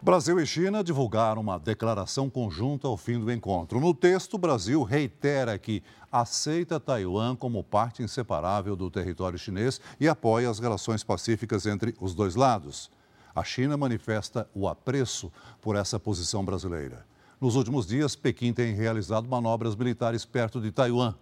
Brasil 0.00 0.40
e 0.40 0.46
China 0.46 0.82
divulgaram 0.82 1.42
uma 1.42 1.58
declaração 1.58 2.30
conjunta 2.30 2.88
ao 2.88 2.96
fim 2.96 3.20
do 3.20 3.30
encontro. 3.30 3.78
No 3.78 3.92
texto, 3.92 4.34
o 4.34 4.38
Brasil 4.38 4.82
reitera 4.82 5.58
que 5.58 5.82
aceita 6.10 6.80
Taiwan 6.80 7.36
como 7.36 7.62
parte 7.62 8.02
inseparável 8.02 8.74
do 8.74 8.90
território 8.90 9.38
chinês 9.38 9.78
e 10.00 10.08
apoia 10.08 10.48
as 10.48 10.58
relações 10.58 11.04
pacíficas 11.04 11.66
entre 11.66 11.94
os 12.00 12.14
dois 12.14 12.34
lados. 12.34 12.90
A 13.34 13.44
China 13.44 13.76
manifesta 13.76 14.48
o 14.54 14.66
apreço 14.66 15.30
por 15.60 15.76
essa 15.76 16.00
posição 16.00 16.42
brasileira. 16.42 17.11
Nos 17.42 17.56
últimos 17.56 17.88
dias, 17.88 18.14
Pequim 18.14 18.52
tem 18.52 18.72
realizado 18.72 19.28
manobras 19.28 19.74
militares 19.74 20.24
perto 20.24 20.60
de 20.60 20.70
Taiwan. 20.70 21.12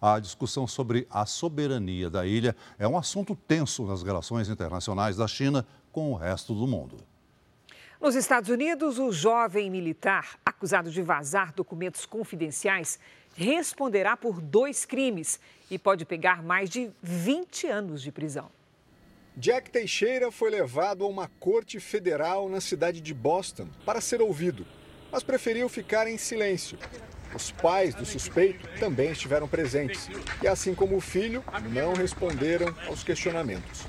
A 0.00 0.18
discussão 0.18 0.66
sobre 0.66 1.06
a 1.08 1.24
soberania 1.24 2.10
da 2.10 2.26
ilha 2.26 2.56
é 2.80 2.88
um 2.88 2.98
assunto 2.98 3.36
tenso 3.36 3.86
nas 3.86 4.02
relações 4.02 4.48
internacionais 4.48 5.16
da 5.16 5.28
China 5.28 5.64
com 5.92 6.10
o 6.10 6.16
resto 6.16 6.52
do 6.52 6.66
mundo. 6.66 6.96
Nos 8.00 8.16
Estados 8.16 8.50
Unidos, 8.50 8.98
o 8.98 9.12
jovem 9.12 9.70
militar 9.70 10.40
acusado 10.44 10.90
de 10.90 11.00
vazar 11.00 11.52
documentos 11.52 12.04
confidenciais 12.04 12.98
responderá 13.36 14.16
por 14.16 14.40
dois 14.40 14.84
crimes 14.84 15.38
e 15.70 15.78
pode 15.78 16.04
pegar 16.04 16.42
mais 16.42 16.68
de 16.68 16.90
20 17.00 17.68
anos 17.68 18.02
de 18.02 18.10
prisão. 18.10 18.50
Jack 19.36 19.70
Teixeira 19.70 20.32
foi 20.32 20.50
levado 20.50 21.04
a 21.04 21.06
uma 21.06 21.28
corte 21.38 21.78
federal 21.78 22.48
na 22.48 22.60
cidade 22.60 23.00
de 23.00 23.14
Boston 23.14 23.68
para 23.86 24.00
ser 24.00 24.20
ouvido, 24.20 24.66
mas 25.10 25.22
preferiu 25.22 25.68
ficar 25.68 26.06
em 26.06 26.18
silêncio. 26.18 26.78
Os 27.34 27.50
pais 27.50 27.94
do 27.94 28.04
suspeito 28.04 28.66
também 28.78 29.10
estiveram 29.12 29.46
presentes 29.46 30.08
e, 30.42 30.48
assim 30.48 30.74
como 30.74 30.96
o 30.96 31.00
filho, 31.00 31.44
não 31.70 31.92
responderam 31.92 32.74
aos 32.86 33.02
questionamentos. 33.02 33.86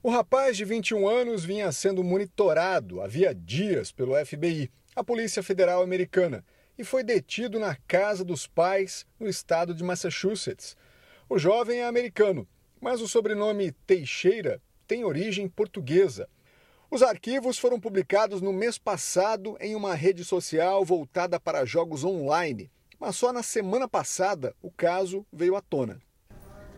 O 0.00 0.10
rapaz 0.10 0.56
de 0.56 0.64
21 0.64 1.08
anos 1.08 1.44
vinha 1.44 1.70
sendo 1.72 2.04
monitorado 2.04 3.00
havia 3.00 3.34
dias 3.34 3.90
pelo 3.90 4.14
FBI, 4.24 4.70
a 4.94 5.02
Polícia 5.02 5.42
Federal 5.42 5.82
Americana, 5.82 6.44
e 6.78 6.84
foi 6.84 7.02
detido 7.02 7.58
na 7.58 7.76
casa 7.88 8.24
dos 8.24 8.46
pais 8.46 9.04
no 9.18 9.28
estado 9.28 9.74
de 9.74 9.82
Massachusetts. 9.82 10.76
O 11.28 11.38
jovem 11.38 11.80
é 11.80 11.84
americano, 11.84 12.46
mas 12.80 13.00
o 13.00 13.08
sobrenome 13.08 13.72
Teixeira 13.86 14.62
tem 14.86 15.04
origem 15.04 15.48
portuguesa. 15.48 16.28
Os 16.90 17.02
arquivos 17.02 17.58
foram 17.58 17.78
publicados 17.78 18.40
no 18.40 18.50
mês 18.50 18.78
passado 18.78 19.58
em 19.60 19.76
uma 19.76 19.94
rede 19.94 20.24
social 20.24 20.82
voltada 20.82 21.38
para 21.38 21.66
jogos 21.66 22.02
online, 22.02 22.70
mas 22.98 23.14
só 23.14 23.30
na 23.30 23.42
semana 23.42 23.86
passada 23.86 24.56
o 24.62 24.70
caso 24.70 25.26
veio 25.30 25.54
à 25.54 25.60
tona. 25.60 26.00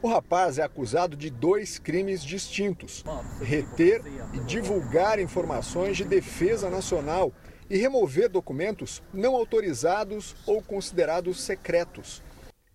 O 0.02 0.08
rapaz 0.08 0.58
é 0.58 0.64
acusado 0.64 1.16
de 1.16 1.30
dois 1.30 1.78
crimes 1.78 2.24
distintos: 2.24 3.04
reter 3.40 4.02
e 4.34 4.40
divulgar 4.40 5.20
informações 5.20 5.96
de 5.96 6.04
defesa 6.04 6.68
nacional 6.68 7.32
e 7.68 7.76
remover 7.76 8.28
documentos 8.28 9.00
não 9.14 9.36
autorizados 9.36 10.34
ou 10.44 10.60
considerados 10.60 11.40
secretos. 11.40 12.20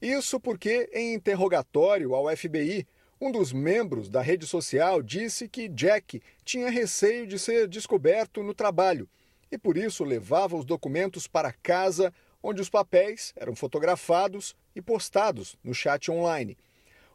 Isso 0.01 0.39
porque, 0.39 0.89
em 0.93 1.13
interrogatório 1.13 2.15
ao 2.15 2.33
FBI, 2.33 2.87
um 3.19 3.31
dos 3.31 3.53
membros 3.53 4.09
da 4.09 4.21
rede 4.21 4.45
social 4.45 5.01
disse 5.01 5.47
que 5.47 5.69
Jack 5.69 6.21
tinha 6.43 6.69
receio 6.69 7.25
de 7.25 7.39
ser 7.39 7.67
descoberto 7.67 8.43
no 8.43 8.53
trabalho 8.53 9.09
e 9.51 9.57
por 9.57 9.77
isso 9.77 10.03
levava 10.03 10.57
os 10.57 10.65
documentos 10.65 11.27
para 11.27 11.51
casa, 11.51 12.13
onde 12.41 12.61
os 12.61 12.69
papéis 12.69 13.33
eram 13.35 13.55
fotografados 13.55 14.55
e 14.75 14.81
postados 14.81 15.57
no 15.63 15.73
chat 15.73 16.11
online 16.11 16.57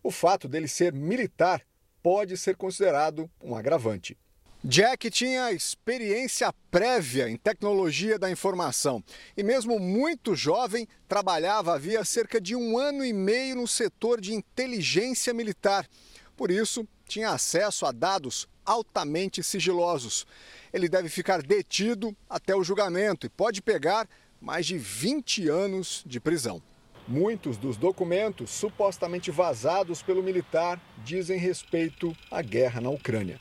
o 0.03 0.11
fato 0.11 0.49
dele 0.49 0.69
ser 0.69 0.93
militar 0.93 1.63
pode 2.03 2.37
ser 2.37 2.57
considerado 2.57 3.31
um 3.43 3.55
agravante. 3.55 4.17
Jack 4.63 5.11
tinha 5.11 5.51
experiência 5.53 6.53
prévia 6.71 7.31
em 7.31 7.37
tecnologia 7.39 8.19
da 8.19 8.31
informação 8.31 9.03
e, 9.35 9.43
mesmo 9.43 9.79
muito 9.79 10.37
jovem, 10.37 10.87
trabalhava 11.09 11.75
havia 11.75 12.05
cerca 12.05 12.39
de 12.39 12.55
um 12.55 12.77
ano 12.77 13.03
e 13.03 13.11
meio 13.11 13.57
no 13.57 13.67
setor 13.67 14.21
de 14.21 14.35
inteligência 14.35 15.33
militar. 15.33 15.89
Por 16.37 16.51
isso, 16.51 16.87
tinha 17.09 17.31
acesso 17.31 17.87
a 17.87 17.91
dados 17.91 18.47
altamente 18.63 19.43
sigilosos. 19.43 20.27
Ele 20.75 20.91
deve 20.91 21.09
ficar 21.09 21.41
detido 21.41 22.15
até 22.29 22.55
o 22.55 22.63
julgamento 22.63 23.25
e 23.25 23.31
pode 23.31 23.63
pegar 23.63 24.07
mais 24.39 24.67
de 24.67 24.77
20 24.77 25.49
anos 25.49 26.03
de 26.05 26.21
prisão. 26.21 26.63
Muitos 27.09 27.57
dos 27.57 27.79
documentos 27.79 28.51
supostamente 28.51 29.31
vazados 29.31 30.03
pelo 30.03 30.23
militar 30.23 30.79
dizem 31.03 31.39
respeito 31.39 32.15
à 32.31 32.43
guerra 32.43 32.83
na 32.83 32.91
Ucrânia. 32.91 33.41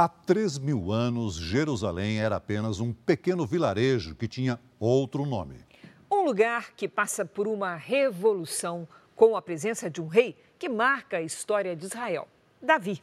Há 0.00 0.06
3 0.06 0.58
mil 0.58 0.92
anos, 0.92 1.34
Jerusalém 1.34 2.20
era 2.20 2.36
apenas 2.36 2.78
um 2.78 2.92
pequeno 2.92 3.44
vilarejo 3.44 4.14
que 4.14 4.28
tinha 4.28 4.60
outro 4.78 5.26
nome. 5.26 5.56
Um 6.08 6.22
lugar 6.22 6.70
que 6.76 6.86
passa 6.86 7.24
por 7.24 7.48
uma 7.48 7.74
revolução 7.74 8.86
com 9.16 9.36
a 9.36 9.42
presença 9.42 9.90
de 9.90 10.00
um 10.00 10.06
rei 10.06 10.36
que 10.56 10.68
marca 10.68 11.16
a 11.16 11.20
história 11.20 11.74
de 11.74 11.86
Israel, 11.86 12.28
Davi. 12.62 13.02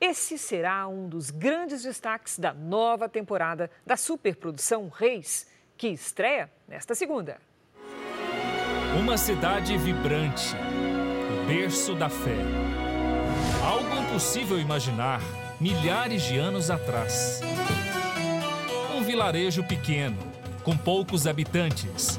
Esse 0.00 0.38
será 0.38 0.86
um 0.86 1.08
dos 1.08 1.32
grandes 1.32 1.82
destaques 1.82 2.38
da 2.38 2.54
nova 2.54 3.08
temporada 3.08 3.68
da 3.84 3.96
superprodução 3.96 4.88
Reis, 4.94 5.48
que 5.76 5.88
estreia 5.88 6.48
nesta 6.68 6.94
segunda. 6.94 7.38
Uma 8.96 9.18
cidade 9.18 9.76
vibrante, 9.76 10.54
o 10.54 11.46
berço 11.48 11.96
da 11.96 12.08
fé. 12.08 12.38
Algo 13.66 14.04
impossível 14.04 14.60
imaginar 14.60 15.20
milhares 15.62 16.24
de 16.24 16.36
anos 16.38 16.70
atrás. 16.72 17.40
Um 18.96 19.04
vilarejo 19.04 19.62
pequeno, 19.62 20.18
com 20.64 20.76
poucos 20.76 21.24
habitantes. 21.24 22.18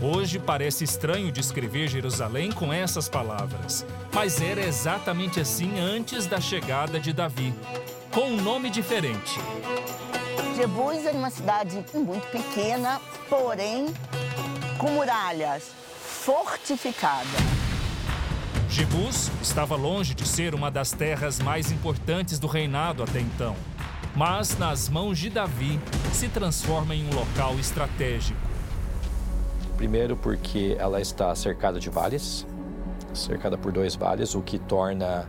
Hoje 0.00 0.38
parece 0.38 0.84
estranho 0.84 1.32
descrever 1.32 1.88
Jerusalém 1.88 2.52
com 2.52 2.72
essas 2.72 3.08
palavras, 3.08 3.84
mas 4.12 4.40
era 4.40 4.64
exatamente 4.64 5.40
assim 5.40 5.80
antes 5.80 6.26
da 6.26 6.40
chegada 6.40 7.00
de 7.00 7.12
Davi, 7.12 7.52
com 8.12 8.26
um 8.26 8.40
nome 8.40 8.70
diferente. 8.70 9.40
Jebus 10.54 11.04
é 11.06 11.10
uma 11.10 11.28
cidade 11.28 11.84
muito 11.92 12.30
pequena, 12.30 13.00
porém 13.28 13.86
com 14.78 14.92
muralhas, 14.92 15.72
fortificada. 16.24 17.55
Jebus 18.68 19.30
estava 19.40 19.76
longe 19.76 20.14
de 20.14 20.26
ser 20.26 20.54
uma 20.54 20.70
das 20.70 20.90
terras 20.92 21.38
mais 21.38 21.70
importantes 21.70 22.38
do 22.38 22.46
reinado 22.46 23.02
até 23.02 23.20
então, 23.20 23.54
mas 24.14 24.58
nas 24.58 24.88
mãos 24.88 25.18
de 25.18 25.30
Davi 25.30 25.80
se 26.12 26.28
transforma 26.28 26.94
em 26.94 27.06
um 27.06 27.14
local 27.14 27.54
estratégico. 27.58 28.38
Primeiro, 29.76 30.16
porque 30.16 30.76
ela 30.78 31.00
está 31.00 31.34
cercada 31.34 31.78
de 31.78 31.88
vales, 31.88 32.46
cercada 33.14 33.56
por 33.56 33.70
dois 33.72 33.94
vales, 33.94 34.34
o 34.34 34.42
que 34.42 34.58
torna 34.58 35.28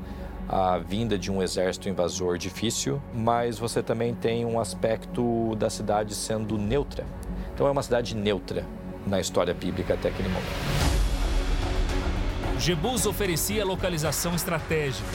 a 0.50 0.78
vinda 0.78 1.17
de 1.17 1.32
um 1.32 1.41
exército 1.41 1.89
invasor 1.89 2.38
difícil, 2.38 3.02
mas 3.13 3.60
você 3.60 3.84
também 3.84 4.15
tem 4.15 4.45
um 4.45 4.60
aspecto 4.60 5.56
da 5.58 5.69
cidade 5.69 6.15
sendo 6.15 6.58
neutra. 6.58 7.06
Então 7.54 7.67
é 7.67 7.71
uma 7.71 7.84
cidade 7.84 8.15
neutra, 8.15 8.65
na 9.06 9.19
história 9.19 9.54
bíblica 9.54 9.93
até 9.93 10.10
aquele 10.10 10.30
momento. 10.30 10.87
Jebus 12.60 13.06
oferecia 13.06 13.63
localização 13.63 14.34
estratégica, 14.34 15.08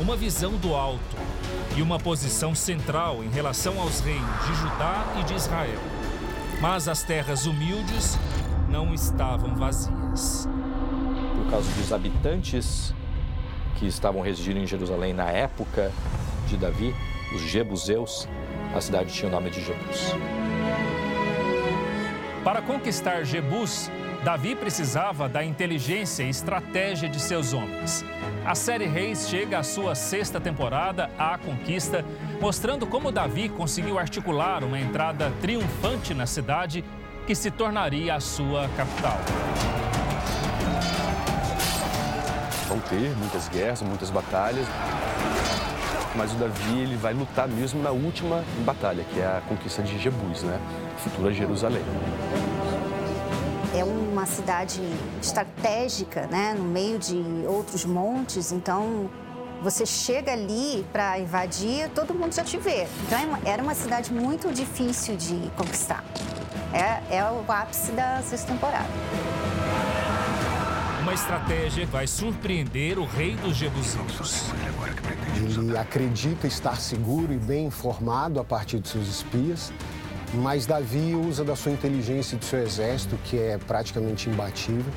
uma 0.00 0.16
visão 0.16 0.56
do 0.56 0.74
alto 0.74 1.16
e 1.76 1.82
uma 1.82 1.98
posição 1.98 2.54
central 2.54 3.22
em 3.22 3.28
relação 3.28 3.80
aos 3.80 4.00
reinos 4.00 4.46
de 4.46 4.54
Judá 4.54 5.04
e 5.20 5.24
de 5.24 5.34
Israel. 5.34 5.78
Mas 6.60 6.88
as 6.88 7.04
terras 7.04 7.46
humildes 7.46 8.18
não 8.68 8.92
estavam 8.92 9.54
vazias. 9.54 10.48
Por 11.36 11.50
causa 11.50 11.70
dos 11.72 11.92
habitantes 11.92 12.92
que 13.76 13.86
estavam 13.86 14.20
residindo 14.20 14.58
em 14.58 14.66
Jerusalém 14.66 15.12
na 15.12 15.30
época 15.30 15.92
de 16.48 16.56
Davi, 16.56 16.92
os 17.32 17.42
Jebuseus, 17.42 18.28
a 18.74 18.80
cidade 18.80 19.12
tinha 19.12 19.28
o 19.28 19.32
nome 19.32 19.50
de 19.50 19.64
Jebus. 19.64 20.14
Para 22.42 22.60
conquistar 22.60 23.22
Jebus, 23.22 23.88
Davi 24.24 24.56
precisava 24.56 25.28
da 25.28 25.44
inteligência 25.44 26.24
e 26.24 26.28
estratégia 26.28 27.08
de 27.08 27.20
seus 27.20 27.52
homens. 27.52 28.04
A 28.44 28.54
série 28.54 28.86
Reis 28.86 29.28
chega 29.28 29.58
à 29.58 29.62
sua 29.62 29.94
sexta 29.94 30.40
temporada, 30.40 31.08
A 31.18 31.38
Conquista, 31.38 32.04
mostrando 32.40 32.86
como 32.86 33.12
Davi 33.12 33.48
conseguiu 33.48 33.98
articular 33.98 34.64
uma 34.64 34.78
entrada 34.78 35.32
triunfante 35.40 36.14
na 36.14 36.26
cidade 36.26 36.84
que 37.26 37.34
se 37.34 37.50
tornaria 37.50 38.14
a 38.14 38.20
sua 38.20 38.68
capital. 38.76 39.18
Vão 42.66 42.80
ter 42.80 43.16
muitas 43.16 43.48
guerras, 43.48 43.82
muitas 43.82 44.10
batalhas, 44.10 44.66
mas 46.16 46.32
o 46.32 46.36
Davi 46.36 46.80
ele 46.80 46.96
vai 46.96 47.14
lutar 47.14 47.46
mesmo 47.46 47.82
na 47.82 47.90
última 47.90 48.42
batalha, 48.64 49.04
que 49.14 49.20
é 49.20 49.26
a 49.26 49.42
conquista 49.48 49.82
de 49.82 49.98
Jebus, 49.98 50.42
né? 50.42 50.58
Futura 50.98 51.32
Jerusalém. 51.32 51.82
É 53.78 53.84
uma 53.84 54.26
cidade 54.26 54.80
estratégica, 55.22 56.26
né, 56.26 56.54
no 56.56 56.64
meio 56.64 56.98
de 56.98 57.16
outros 57.46 57.84
montes, 57.84 58.50
então 58.52 59.08
você 59.62 59.84
chega 59.84 60.32
ali 60.32 60.86
para 60.92 61.18
invadir, 61.18 61.88
todo 61.90 62.14
mundo 62.14 62.34
já 62.34 62.44
te 62.44 62.56
vê. 62.58 62.86
Então 63.06 63.18
é 63.44 63.50
era 63.50 63.62
uma 63.62 63.74
cidade 63.74 64.12
muito 64.12 64.52
difícil 64.52 65.16
de 65.16 65.34
conquistar. 65.56 66.04
É, 66.72 67.16
é 67.16 67.24
o 67.24 67.44
ápice 67.50 67.92
da 67.92 68.22
sexta 68.22 68.52
temporada. 68.52 68.88
Uma 71.02 71.14
estratégia 71.14 71.86
vai 71.86 72.06
surpreender 72.06 72.98
o 72.98 73.06
rei 73.06 73.34
dos 73.36 73.56
jebuseus. 73.56 74.42
Ele 75.36 75.76
acredita 75.76 76.46
estar 76.46 76.78
seguro 76.80 77.32
e 77.32 77.38
bem 77.38 77.66
informado 77.66 78.38
a 78.38 78.44
partir 78.44 78.80
de 78.80 78.88
seus 78.88 79.08
espias, 79.08 79.72
mas 80.34 80.66
Davi 80.66 81.14
usa 81.14 81.44
da 81.44 81.56
sua 81.56 81.72
inteligência 81.72 82.36
e 82.36 82.38
do 82.38 82.44
seu 82.44 82.60
exército, 82.60 83.16
que 83.24 83.38
é 83.38 83.58
praticamente 83.58 84.28
imbatível, 84.28 84.92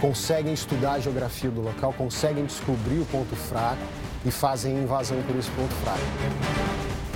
conseguem 0.00 0.52
estudar 0.52 0.94
a 0.94 1.00
geografia 1.00 1.50
do 1.50 1.60
local, 1.60 1.92
conseguem 1.92 2.44
descobrir 2.44 2.98
o 2.98 3.06
ponto 3.06 3.34
fraco 3.34 3.82
e 4.24 4.30
fazem 4.30 4.82
invasão 4.82 5.20
por 5.22 5.36
esse 5.36 5.50
ponto 5.50 5.74
fraco. 5.76 6.00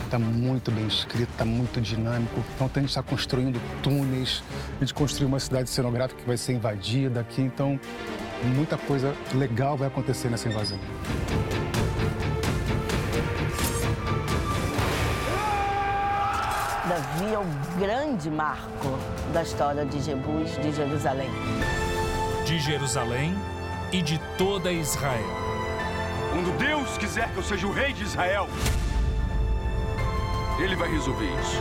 Está 0.05 0.19
muito 0.19 0.71
bem 0.71 0.87
escrito, 0.87 1.31
está 1.31 1.45
muito 1.45 1.81
dinâmico. 1.81 2.41
Então 2.55 2.71
a 2.73 2.79
gente 2.79 2.89
está 2.89 3.03
construindo 3.03 3.61
túneis, 3.83 4.43
a 4.77 4.81
gente 4.81 4.95
construiu 4.95 5.29
uma 5.29 5.41
cidade 5.41 5.69
cenográfica 5.69 6.21
que 6.21 6.27
vai 6.27 6.37
ser 6.37 6.53
invadida 6.53 7.21
aqui. 7.21 7.43
Então 7.43 7.79
muita 8.55 8.79
coisa 8.79 9.15
legal 9.35 9.77
vai 9.77 9.89
acontecer 9.89 10.29
nessa 10.29 10.49
invasão. 10.49 10.79
Davi 17.17 17.33
é 17.33 17.39
o 17.39 17.79
grande 17.79 18.31
marco 18.31 18.99
da 19.33 19.43
história 19.43 19.87
de 19.87 20.03
Jebus, 20.03 20.51
de 20.61 20.71
Jerusalém 20.71 21.31
de 22.45 22.59
Jerusalém 22.61 23.35
e 23.91 24.03
de 24.03 24.21
toda 24.37 24.71
Israel. 24.71 25.27
Quando 26.31 26.57
Deus 26.59 26.99
quiser 26.99 27.31
que 27.31 27.39
eu 27.39 27.43
seja 27.43 27.67
o 27.67 27.73
rei 27.73 27.95
de 27.95 28.05
Israel, 28.05 28.47
ele 30.59 30.77
vai 30.77 30.91
resolver 30.91 31.25
isso. 31.41 31.61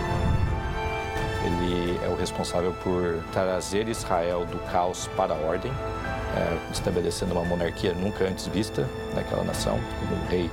Ele 1.45 1.99
é 2.03 2.09
o 2.09 2.15
responsável 2.15 2.73
por 2.83 3.23
trazer 3.31 3.87
Israel 3.87 4.45
do 4.45 4.59
caos 4.71 5.07
para 5.15 5.33
a 5.33 5.37
ordem, 5.37 5.71
é, 5.71 6.71
estabelecendo 6.71 7.33
uma 7.33 7.45
monarquia 7.45 7.93
nunca 7.93 8.25
antes 8.25 8.45
vista 8.47 8.87
naquela 9.13 9.43
nação, 9.43 9.79
como 9.99 10.21
um 10.21 10.27
rei 10.27 10.51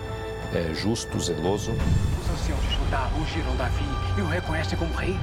é, 0.54 0.72
justo, 0.72 1.18
zeloso. 1.18 1.72
Os 1.72 2.40
anciãos 2.40 2.62
de 2.62 2.76
Judá 2.76 3.10
ungiram 3.18 3.56
Davi 3.56 4.01
e 4.16 4.20
o 4.20 4.26
reconhecem 4.26 4.78
como 4.78 4.92
rei. 4.94 5.16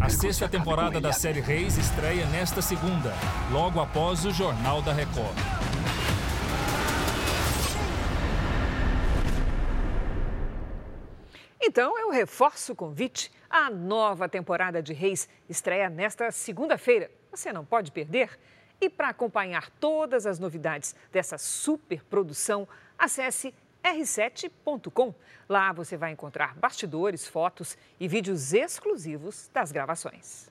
A 0.00 0.08
sexta 0.08 0.48
temporada 0.48 1.00
da 1.00 1.12
série 1.12 1.40
Reis 1.40 1.76
estreia 1.76 2.26
nesta 2.26 2.62
segunda, 2.62 3.12
logo 3.50 3.80
após 3.80 4.24
o 4.24 4.30
Jornal 4.30 4.80
da 4.80 4.92
Record. 4.92 5.36
Então 11.60 11.98
eu 11.98 12.10
reforço 12.10 12.72
o 12.72 12.76
convite. 12.76 13.30
A 13.50 13.68
nova 13.68 14.28
temporada 14.28 14.82
de 14.82 14.92
Reis 14.92 15.28
estreia 15.48 15.90
nesta 15.90 16.30
segunda-feira. 16.30 17.10
Você 17.30 17.52
não 17.52 17.64
pode 17.64 17.90
perder. 17.90 18.38
E 18.80 18.88
para 18.88 19.08
acompanhar 19.08 19.70
todas 19.80 20.26
as 20.26 20.38
novidades 20.38 20.94
dessa 21.10 21.36
super 21.36 22.04
produção, 22.04 22.68
acesse 22.98 23.52
r7.com. 23.86 25.14
Lá 25.48 25.72
você 25.72 25.96
vai 25.96 26.12
encontrar 26.12 26.56
bastidores, 26.56 27.26
fotos 27.26 27.78
e 28.00 28.08
vídeos 28.08 28.52
exclusivos 28.52 29.48
das 29.52 29.70
gravações. 29.70 30.50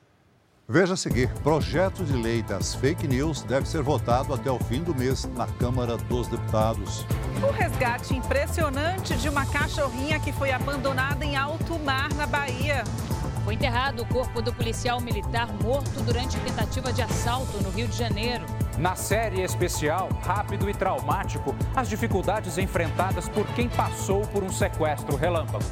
Veja 0.67 0.95
a 0.95 0.97
seguir: 0.97 1.29
projeto 1.43 2.03
de 2.03 2.13
lei 2.13 2.41
das 2.41 2.73
fake 2.73 3.07
news 3.07 3.43
deve 3.43 3.67
ser 3.67 3.83
votado 3.83 4.33
até 4.33 4.49
o 4.49 4.57
fim 4.57 4.81
do 4.81 4.95
mês 4.95 5.25
na 5.25 5.45
Câmara 5.45 5.95
dos 5.95 6.27
Deputados. 6.27 7.05
O 7.47 7.51
resgate 7.51 8.15
impressionante 8.15 9.15
de 9.15 9.29
uma 9.29 9.45
cachorrinha 9.45 10.19
que 10.19 10.31
foi 10.31 10.51
abandonada 10.51 11.23
em 11.23 11.35
alto 11.35 11.77
mar 11.77 12.11
na 12.15 12.25
Bahia. 12.25 12.83
Foi 13.45 13.53
enterrado 13.53 14.01
o 14.01 14.05
corpo 14.07 14.41
do 14.41 14.51
policial 14.51 14.99
militar 14.99 15.47
morto 15.61 16.01
durante 16.03 16.35
tentativa 16.39 16.91
de 16.91 17.03
assalto 17.03 17.61
no 17.61 17.69
Rio 17.69 17.87
de 17.87 17.95
Janeiro. 17.95 18.43
Na 18.79 18.95
série 18.95 19.41
especial 19.41 20.09
Rápido 20.23 20.67
e 20.67 20.73
Traumático, 20.73 21.55
as 21.75 21.87
dificuldades 21.87 22.57
enfrentadas 22.57 23.29
por 23.29 23.45
quem 23.53 23.69
passou 23.69 24.25
por 24.29 24.43
um 24.43 24.51
sequestro 24.51 25.15
relâmpago. 25.15 25.63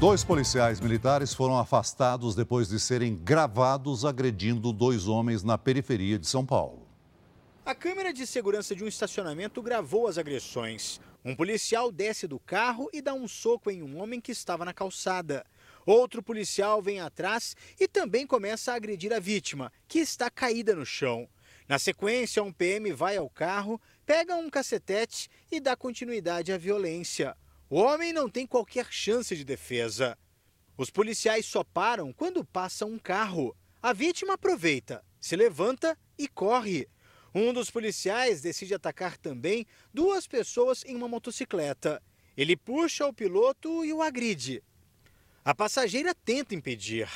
Dois 0.00 0.24
policiais 0.24 0.80
militares 0.80 1.32
foram 1.32 1.56
afastados 1.56 2.34
depois 2.34 2.68
de 2.68 2.80
serem 2.80 3.14
gravados 3.14 4.04
agredindo 4.04 4.72
dois 4.72 5.06
homens 5.06 5.44
na 5.44 5.56
periferia 5.56 6.18
de 6.18 6.26
São 6.26 6.44
Paulo. 6.44 6.85
A 7.66 7.74
câmera 7.74 8.12
de 8.12 8.24
segurança 8.28 8.76
de 8.76 8.84
um 8.84 8.86
estacionamento 8.86 9.60
gravou 9.60 10.06
as 10.06 10.18
agressões. 10.18 11.00
Um 11.24 11.34
policial 11.34 11.90
desce 11.90 12.28
do 12.28 12.38
carro 12.38 12.88
e 12.92 13.02
dá 13.02 13.12
um 13.12 13.26
soco 13.26 13.72
em 13.72 13.82
um 13.82 14.00
homem 14.00 14.20
que 14.20 14.30
estava 14.30 14.64
na 14.64 14.72
calçada. 14.72 15.44
Outro 15.84 16.22
policial 16.22 16.80
vem 16.80 17.00
atrás 17.00 17.56
e 17.80 17.88
também 17.88 18.24
começa 18.24 18.70
a 18.70 18.76
agredir 18.76 19.12
a 19.12 19.18
vítima, 19.18 19.72
que 19.88 19.98
está 19.98 20.30
caída 20.30 20.76
no 20.76 20.86
chão. 20.86 21.28
Na 21.68 21.76
sequência, 21.76 22.40
um 22.40 22.52
PM 22.52 22.92
vai 22.92 23.16
ao 23.16 23.28
carro, 23.28 23.80
pega 24.06 24.36
um 24.36 24.48
cacetete 24.48 25.28
e 25.50 25.58
dá 25.58 25.74
continuidade 25.74 26.52
à 26.52 26.56
violência. 26.56 27.36
O 27.68 27.80
homem 27.80 28.12
não 28.12 28.30
tem 28.30 28.46
qualquer 28.46 28.86
chance 28.92 29.34
de 29.34 29.44
defesa. 29.44 30.16
Os 30.78 30.88
policiais 30.88 31.46
só 31.46 31.64
param 31.64 32.12
quando 32.12 32.44
passa 32.44 32.86
um 32.86 32.96
carro. 32.96 33.56
A 33.82 33.92
vítima 33.92 34.34
aproveita, 34.34 35.04
se 35.20 35.34
levanta 35.34 35.98
e 36.16 36.28
corre. 36.28 36.86
Um 37.38 37.52
dos 37.52 37.70
policiais 37.70 38.40
decide 38.40 38.72
atacar 38.72 39.18
também 39.18 39.66
duas 39.92 40.26
pessoas 40.26 40.82
em 40.86 40.96
uma 40.96 41.06
motocicleta. 41.06 42.02
Ele 42.34 42.56
puxa 42.56 43.06
o 43.06 43.12
piloto 43.12 43.84
e 43.84 43.92
o 43.92 44.00
agride. 44.00 44.62
A 45.44 45.54
passageira 45.54 46.14
tenta 46.14 46.54
impedir. 46.54 47.10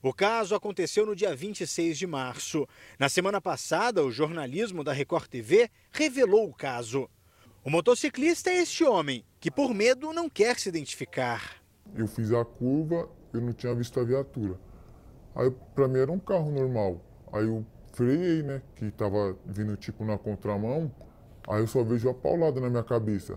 O 0.00 0.14
caso 0.14 0.54
aconteceu 0.54 1.04
no 1.04 1.16
dia 1.16 1.34
26 1.34 1.98
de 1.98 2.06
março. 2.06 2.68
Na 3.00 3.08
semana 3.08 3.40
passada, 3.40 4.04
o 4.04 4.12
jornalismo 4.12 4.84
da 4.84 4.92
Record 4.92 5.26
TV 5.26 5.68
revelou 5.90 6.48
o 6.48 6.54
caso. 6.54 7.10
O 7.64 7.68
motociclista 7.68 8.50
é 8.50 8.58
este 8.58 8.84
homem, 8.84 9.24
que 9.40 9.50
por 9.50 9.74
medo 9.74 10.12
não 10.12 10.30
quer 10.30 10.56
se 10.56 10.68
identificar. 10.68 11.60
Eu 11.96 12.06
fiz 12.06 12.30
a 12.30 12.44
curva, 12.44 13.10
eu 13.32 13.40
não 13.40 13.52
tinha 13.52 13.74
visto 13.74 13.98
a 13.98 14.04
viatura. 14.04 14.56
Aí 15.34 15.50
para 15.74 15.88
mim 15.88 15.98
era 15.98 16.12
um 16.12 16.20
carro 16.20 16.48
normal. 16.48 17.04
Aí 17.32 17.44
eu 17.44 17.66
freiei, 17.98 18.44
né? 18.44 18.62
Que 18.76 18.90
tava 18.92 19.36
vindo 19.44 19.76
tipo 19.76 20.04
na 20.04 20.16
contramão. 20.16 20.90
Aí 21.48 21.60
eu 21.60 21.66
só 21.66 21.82
vejo 21.82 22.08
a 22.08 22.14
paulada 22.14 22.60
na 22.60 22.70
minha 22.70 22.84
cabeça. 22.84 23.36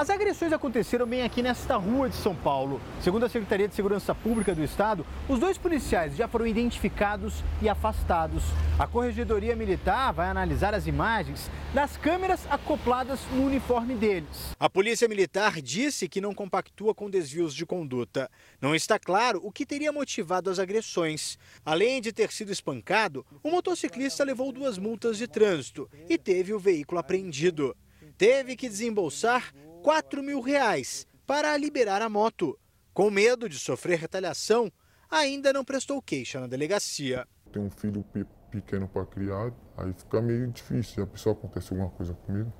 As 0.00 0.08
agressões 0.08 0.50
aconteceram 0.50 1.06
bem 1.06 1.20
aqui 1.24 1.42
nesta 1.42 1.76
rua 1.76 2.08
de 2.08 2.16
São 2.16 2.34
Paulo. 2.34 2.80
Segundo 3.02 3.26
a 3.26 3.28
Secretaria 3.28 3.68
de 3.68 3.74
Segurança 3.74 4.14
Pública 4.14 4.54
do 4.54 4.64
Estado, 4.64 5.04
os 5.28 5.38
dois 5.38 5.58
policiais 5.58 6.16
já 6.16 6.26
foram 6.26 6.46
identificados 6.46 7.44
e 7.60 7.68
afastados. 7.68 8.42
A 8.78 8.86
Corregedoria 8.86 9.54
Militar 9.54 10.10
vai 10.14 10.30
analisar 10.30 10.72
as 10.72 10.86
imagens 10.86 11.50
das 11.74 11.98
câmeras 11.98 12.46
acopladas 12.50 13.20
no 13.30 13.44
uniforme 13.44 13.94
deles. 13.94 14.56
A 14.58 14.70
Polícia 14.70 15.06
Militar 15.06 15.60
disse 15.60 16.08
que 16.08 16.18
não 16.18 16.32
compactua 16.32 16.94
com 16.94 17.10
desvios 17.10 17.54
de 17.54 17.66
conduta. 17.66 18.30
Não 18.58 18.74
está 18.74 18.98
claro 18.98 19.38
o 19.44 19.52
que 19.52 19.66
teria 19.66 19.92
motivado 19.92 20.48
as 20.48 20.58
agressões. 20.58 21.38
Além 21.62 22.00
de 22.00 22.10
ter 22.10 22.32
sido 22.32 22.50
espancado, 22.50 23.22
o 23.42 23.50
motociclista 23.50 24.24
levou 24.24 24.50
duas 24.50 24.78
multas 24.78 25.18
de 25.18 25.28
trânsito 25.28 25.90
e 26.08 26.16
teve 26.16 26.54
o 26.54 26.58
veículo 26.58 26.98
apreendido. 26.98 27.76
Teve 28.16 28.56
que 28.56 28.66
desembolsar 28.66 29.52
4 29.82 30.22
mil 30.22 30.40
reais 30.40 31.06
para 31.26 31.56
liberar 31.56 32.02
a 32.02 32.08
moto. 32.08 32.58
Com 32.92 33.10
medo 33.10 33.48
de 33.48 33.58
sofrer 33.58 33.98
retaliação, 33.98 34.70
ainda 35.10 35.52
não 35.52 35.64
prestou 35.64 36.02
queixa 36.02 36.38
na 36.38 36.46
delegacia. 36.46 37.26
Tem 37.50 37.62
um 37.62 37.70
filho 37.70 38.04
pequeno 38.50 38.86
para 38.86 39.06
criar, 39.06 39.52
aí 39.76 39.92
fica 39.94 40.20
meio 40.20 40.48
difícil. 40.48 40.94
Se 40.94 41.00
a 41.00 41.06
pessoa 41.06 41.34
acontecer 41.34 41.72
alguma 41.72 41.90
coisa 41.90 42.14
comigo. 42.14 42.52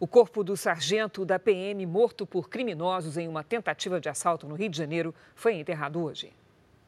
O 0.00 0.08
corpo 0.08 0.42
do 0.42 0.56
sargento 0.56 1.24
da 1.24 1.38
PM 1.38 1.86
morto 1.86 2.26
por 2.26 2.48
criminosos 2.48 3.16
em 3.16 3.28
uma 3.28 3.44
tentativa 3.44 4.00
de 4.00 4.08
assalto 4.08 4.48
no 4.48 4.56
Rio 4.56 4.68
de 4.68 4.76
Janeiro 4.76 5.14
foi 5.36 5.54
enterrado 5.54 6.02
hoje. 6.02 6.32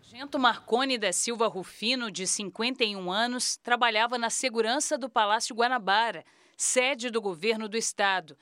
Sargento 0.02 0.38
Marcone 0.38 0.98
da 0.98 1.12
Silva 1.12 1.46
Rufino, 1.46 2.10
de 2.10 2.26
51 2.26 3.12
anos, 3.12 3.56
trabalhava 3.56 4.18
na 4.18 4.30
segurança 4.30 4.98
do 4.98 5.08
Palácio 5.08 5.54
Guanabara, 5.54 6.24
sede 6.56 7.10
do 7.10 7.20
governo 7.20 7.68
do 7.68 7.76
estado. 7.76 8.36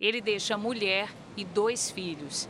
Ele 0.00 0.20
deixa 0.20 0.56
mulher 0.56 1.12
e 1.36 1.44
dois 1.44 1.90
filhos. 1.90 2.48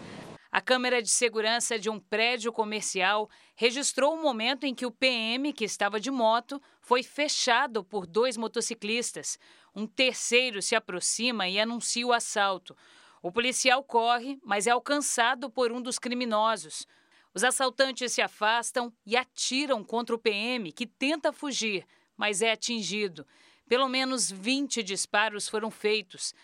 A 0.52 0.60
câmera 0.60 1.02
de 1.02 1.08
segurança 1.08 1.78
de 1.78 1.88
um 1.88 1.98
prédio 1.98 2.52
comercial 2.52 3.30
registrou 3.54 4.14
o 4.14 4.22
momento 4.22 4.64
em 4.64 4.74
que 4.74 4.84
o 4.84 4.90
PM, 4.90 5.52
que 5.52 5.64
estava 5.64 5.98
de 5.98 6.10
moto, 6.10 6.60
foi 6.80 7.02
fechado 7.02 7.82
por 7.82 8.06
dois 8.06 8.36
motociclistas. 8.36 9.38
um 9.74 9.86
terceiro 9.86 10.60
se 10.60 10.74
aproxima 10.74 11.48
e 11.48 11.60
anuncia 11.60 12.06
o 12.06 12.12
assalto. 12.12 12.76
O 13.22 13.30
policial 13.30 13.82
corre, 13.84 14.38
mas 14.42 14.66
é 14.66 14.70
alcançado 14.70 15.48
por 15.48 15.70
um 15.70 15.80
dos 15.80 15.98
criminosos. 15.98 16.86
Os 17.32 17.44
assaltantes 17.44 18.12
se 18.12 18.20
afastam 18.20 18.92
e 19.06 19.16
atiram 19.16 19.84
contra 19.84 20.14
o 20.14 20.18
PM, 20.18 20.72
que 20.72 20.86
tenta 20.86 21.32
fugir, 21.32 21.86
mas 22.16 22.42
é 22.42 22.52
atingido. 22.52 23.26
Pelo 23.68 23.88
menos 23.88 24.30
20 24.30 24.82
disparos 24.82 25.48
foram 25.48 25.70
feitos. 25.70 26.34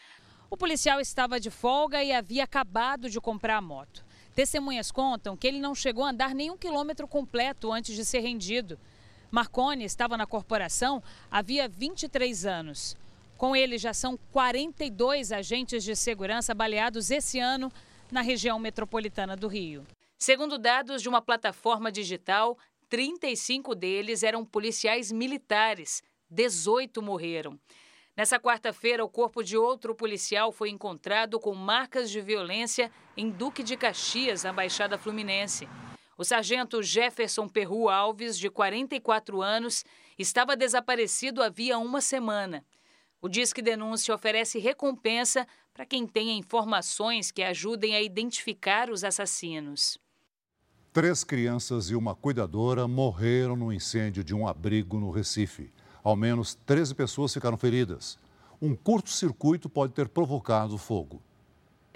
O 0.50 0.56
policial 0.56 1.00
estava 1.00 1.40
de 1.40 1.50
folga 1.50 2.02
e 2.02 2.12
havia 2.12 2.44
acabado 2.44 3.08
de 3.08 3.20
comprar 3.20 3.56
a 3.56 3.60
moto. 3.60 4.04
Testemunhas 4.34 4.90
contam 4.90 5.36
que 5.36 5.46
ele 5.46 5.60
não 5.60 5.74
chegou 5.74 6.04
a 6.04 6.10
andar 6.10 6.34
nem 6.34 6.50
um 6.50 6.56
quilômetro 6.56 7.06
completo 7.06 7.72
antes 7.72 7.94
de 7.94 8.04
ser 8.04 8.20
rendido. 8.20 8.78
Marconi 9.30 9.84
estava 9.84 10.16
na 10.16 10.26
corporação 10.26 11.02
havia 11.30 11.68
23 11.68 12.46
anos. 12.46 12.96
Com 13.36 13.56
ele 13.56 13.78
já 13.78 13.92
são 13.92 14.16
42 14.32 15.32
agentes 15.32 15.82
de 15.82 15.96
segurança 15.96 16.54
baleados 16.54 17.10
esse 17.10 17.40
ano 17.40 17.72
na 18.10 18.20
região 18.20 18.58
metropolitana 18.58 19.36
do 19.36 19.48
Rio. 19.48 19.84
Segundo 20.18 20.56
dados 20.56 21.02
de 21.02 21.08
uma 21.08 21.20
plataforma 21.20 21.90
digital, 21.90 22.56
35 22.88 23.74
deles 23.74 24.22
eram 24.22 24.44
policiais 24.44 25.10
militares, 25.10 26.02
18 26.30 27.02
morreram. 27.02 27.58
Nessa 28.16 28.38
quarta-feira, 28.38 29.04
o 29.04 29.08
corpo 29.08 29.42
de 29.42 29.56
outro 29.56 29.92
policial 29.92 30.52
foi 30.52 30.70
encontrado 30.70 31.40
com 31.40 31.52
marcas 31.52 32.08
de 32.08 32.20
violência 32.20 32.90
em 33.16 33.28
Duque 33.28 33.60
de 33.62 33.76
Caxias, 33.76 34.44
na 34.44 34.52
Baixada 34.52 34.96
Fluminense. 34.96 35.68
O 36.16 36.22
sargento 36.22 36.80
Jefferson 36.80 37.48
Perru 37.48 37.88
Alves, 37.88 38.38
de 38.38 38.48
44 38.48 39.42
anos, 39.42 39.84
estava 40.16 40.56
desaparecido 40.56 41.42
havia 41.42 41.76
uma 41.76 42.00
semana. 42.00 42.64
O 43.20 43.28
Disque 43.28 43.60
Denúncia 43.60 44.14
oferece 44.14 44.60
recompensa 44.60 45.44
para 45.72 45.84
quem 45.84 46.06
tenha 46.06 46.34
informações 46.34 47.32
que 47.32 47.42
ajudem 47.42 47.96
a 47.96 48.02
identificar 48.02 48.90
os 48.90 49.02
assassinos. 49.02 49.98
Três 50.92 51.24
crianças 51.24 51.90
e 51.90 51.96
uma 51.96 52.14
cuidadora 52.14 52.86
morreram 52.86 53.56
no 53.56 53.72
incêndio 53.72 54.22
de 54.22 54.32
um 54.32 54.46
abrigo 54.46 55.00
no 55.00 55.10
Recife. 55.10 55.72
Ao 56.04 56.14
menos 56.14 56.54
13 56.66 56.94
pessoas 56.94 57.32
ficaram 57.32 57.56
feridas. 57.56 58.18
Um 58.60 58.76
curto-circuito 58.76 59.70
pode 59.70 59.94
ter 59.94 60.06
provocado 60.06 60.74
o 60.74 60.78
fogo. 60.78 61.22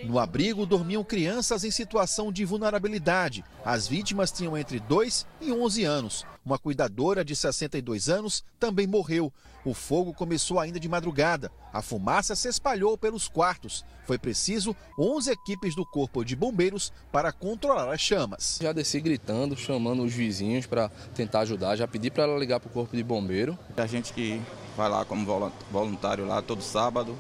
No 0.05 0.21
abrigo 0.21 0.65
dormiam 0.65 1.03
crianças 1.03 1.65
em 1.65 1.73
situação 1.73 2.31
de 2.31 2.45
vulnerabilidade. 2.45 3.45
As 3.65 3.89
vítimas 3.89 4.31
tinham 4.31 4.57
entre 4.57 4.79
2 4.79 5.27
e 5.41 5.51
11 5.51 5.85
anos. 5.85 6.25
Uma 6.47 6.57
cuidadora 6.57 7.25
de 7.25 7.35
62 7.35 8.09
anos 8.09 8.45
também 8.61 8.87
morreu. 8.87 9.33
O 9.65 9.75
fogo 9.75 10.15
começou 10.15 10.61
ainda 10.61 10.79
de 10.79 10.89
madrugada. 10.89 11.51
A 11.73 11.83
fumaça 11.83 12.37
se 12.37 12.47
espalhou 12.47 12.97
pelos 12.97 13.27
quartos. 13.27 13.85
Foi 14.07 14.17
preciso 14.17 14.75
11 14.97 15.33
equipes 15.33 15.75
do 15.75 15.85
Corpo 15.85 16.25
de 16.25 16.37
Bombeiros 16.37 16.93
para 17.11 17.33
controlar 17.33 17.93
as 17.93 18.01
chamas. 18.01 18.61
Já 18.63 18.73
desci 18.73 19.01
gritando, 19.01 19.57
chamando 19.57 20.05
os 20.05 20.15
vizinhos 20.15 20.65
para 20.65 20.91
tentar 21.13 21.41
ajudar. 21.41 21.75
Já 21.75 21.89
pedi 21.89 22.09
para 22.09 22.23
ela 22.23 22.39
ligar 22.39 22.61
para 22.61 22.71
o 22.71 22.73
Corpo 22.73 22.97
de 22.97 23.03
Bombeiro. 23.03 23.59
A 23.77 23.87
gente 23.87 24.13
que 24.13 24.41
vai 24.77 24.89
lá 24.89 25.05
como 25.05 25.27
voluntário 25.73 26.25
lá 26.25 26.41
todo 26.41 26.63
sábado, 26.63 27.19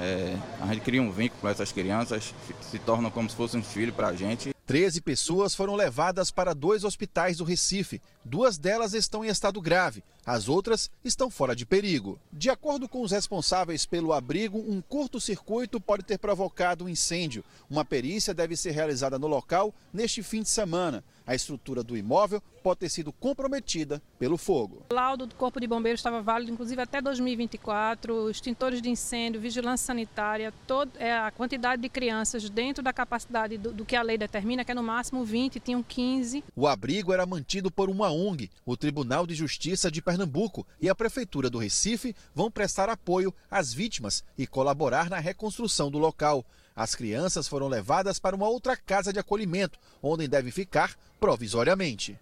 é, 0.00 0.38
a 0.60 0.66
gente 0.68 0.82
cria 0.82 1.02
um 1.02 1.10
vínculo 1.10 1.40
com 1.40 1.48
essas 1.48 1.72
crianças, 1.72 2.32
se 2.62 2.78
tornam 2.78 3.10
como 3.10 3.28
se 3.28 3.34
fossem 3.34 3.58
um 3.58 3.64
filho 3.64 3.92
para 3.92 4.08
a 4.08 4.14
gente. 4.14 4.54
Treze 4.64 5.00
pessoas 5.00 5.54
foram 5.54 5.74
levadas 5.74 6.30
para 6.30 6.54
dois 6.54 6.84
hospitais 6.84 7.38
do 7.38 7.44
Recife. 7.44 8.00
Duas 8.24 8.58
delas 8.58 8.92
estão 8.94 9.24
em 9.24 9.28
estado 9.28 9.60
grave, 9.60 10.04
as 10.24 10.48
outras 10.48 10.88
estão 11.02 11.30
fora 11.30 11.56
de 11.56 11.66
perigo. 11.66 12.20
De 12.30 12.48
acordo 12.48 12.88
com 12.88 13.00
os 13.00 13.10
responsáveis 13.10 13.86
pelo 13.86 14.12
abrigo, 14.12 14.58
um 14.58 14.80
curto-circuito 14.80 15.80
pode 15.80 16.04
ter 16.04 16.18
provocado 16.18 16.84
um 16.84 16.88
incêndio. 16.88 17.42
Uma 17.68 17.84
perícia 17.84 18.32
deve 18.32 18.56
ser 18.56 18.72
realizada 18.72 19.18
no 19.18 19.26
local 19.26 19.74
neste 19.92 20.22
fim 20.22 20.42
de 20.42 20.50
semana. 20.50 21.02
A 21.28 21.34
estrutura 21.34 21.82
do 21.82 21.94
imóvel 21.94 22.42
pode 22.62 22.80
ter 22.80 22.88
sido 22.88 23.12
comprometida 23.12 24.00
pelo 24.18 24.38
fogo. 24.38 24.82
O 24.90 24.94
laudo 24.94 25.26
do 25.26 25.34
Corpo 25.34 25.60
de 25.60 25.66
Bombeiros 25.66 26.00
estava 26.00 26.22
válido, 26.22 26.50
inclusive, 26.50 26.80
até 26.80 27.02
2024. 27.02 28.30
Extintores 28.30 28.80
de 28.80 28.88
incêndio, 28.88 29.38
vigilância 29.38 29.88
sanitária, 29.88 30.50
todo, 30.66 30.90
é, 30.96 31.18
a 31.18 31.30
quantidade 31.30 31.82
de 31.82 31.88
crianças 31.90 32.48
dentro 32.48 32.82
da 32.82 32.94
capacidade 32.94 33.58
do, 33.58 33.74
do 33.74 33.84
que 33.84 33.94
a 33.94 34.00
lei 34.00 34.16
determina, 34.16 34.64
que 34.64 34.72
é 34.72 34.74
no 34.74 34.82
máximo 34.82 35.22
20, 35.22 35.60
tinham 35.60 35.82
15. 35.82 36.42
O 36.56 36.66
abrigo 36.66 37.12
era 37.12 37.26
mantido 37.26 37.70
por 37.70 37.90
uma 37.90 38.10
ONG, 38.10 38.50
o 38.64 38.74
Tribunal 38.74 39.26
de 39.26 39.34
Justiça 39.34 39.90
de 39.90 40.00
Pernambuco 40.00 40.66
e 40.80 40.88
a 40.88 40.94
Prefeitura 40.94 41.50
do 41.50 41.58
Recife 41.58 42.16
vão 42.34 42.50
prestar 42.50 42.88
apoio 42.88 43.34
às 43.50 43.74
vítimas 43.74 44.24
e 44.38 44.46
colaborar 44.46 45.10
na 45.10 45.18
reconstrução 45.18 45.90
do 45.90 45.98
local. 45.98 46.42
As 46.78 46.94
crianças 46.94 47.48
foram 47.48 47.66
levadas 47.66 48.20
para 48.20 48.36
uma 48.36 48.48
outra 48.48 48.76
casa 48.76 49.12
de 49.12 49.18
acolhimento, 49.18 49.80
onde 50.00 50.28
devem 50.28 50.52
ficar 50.52 50.94
provisoriamente. 51.18 52.18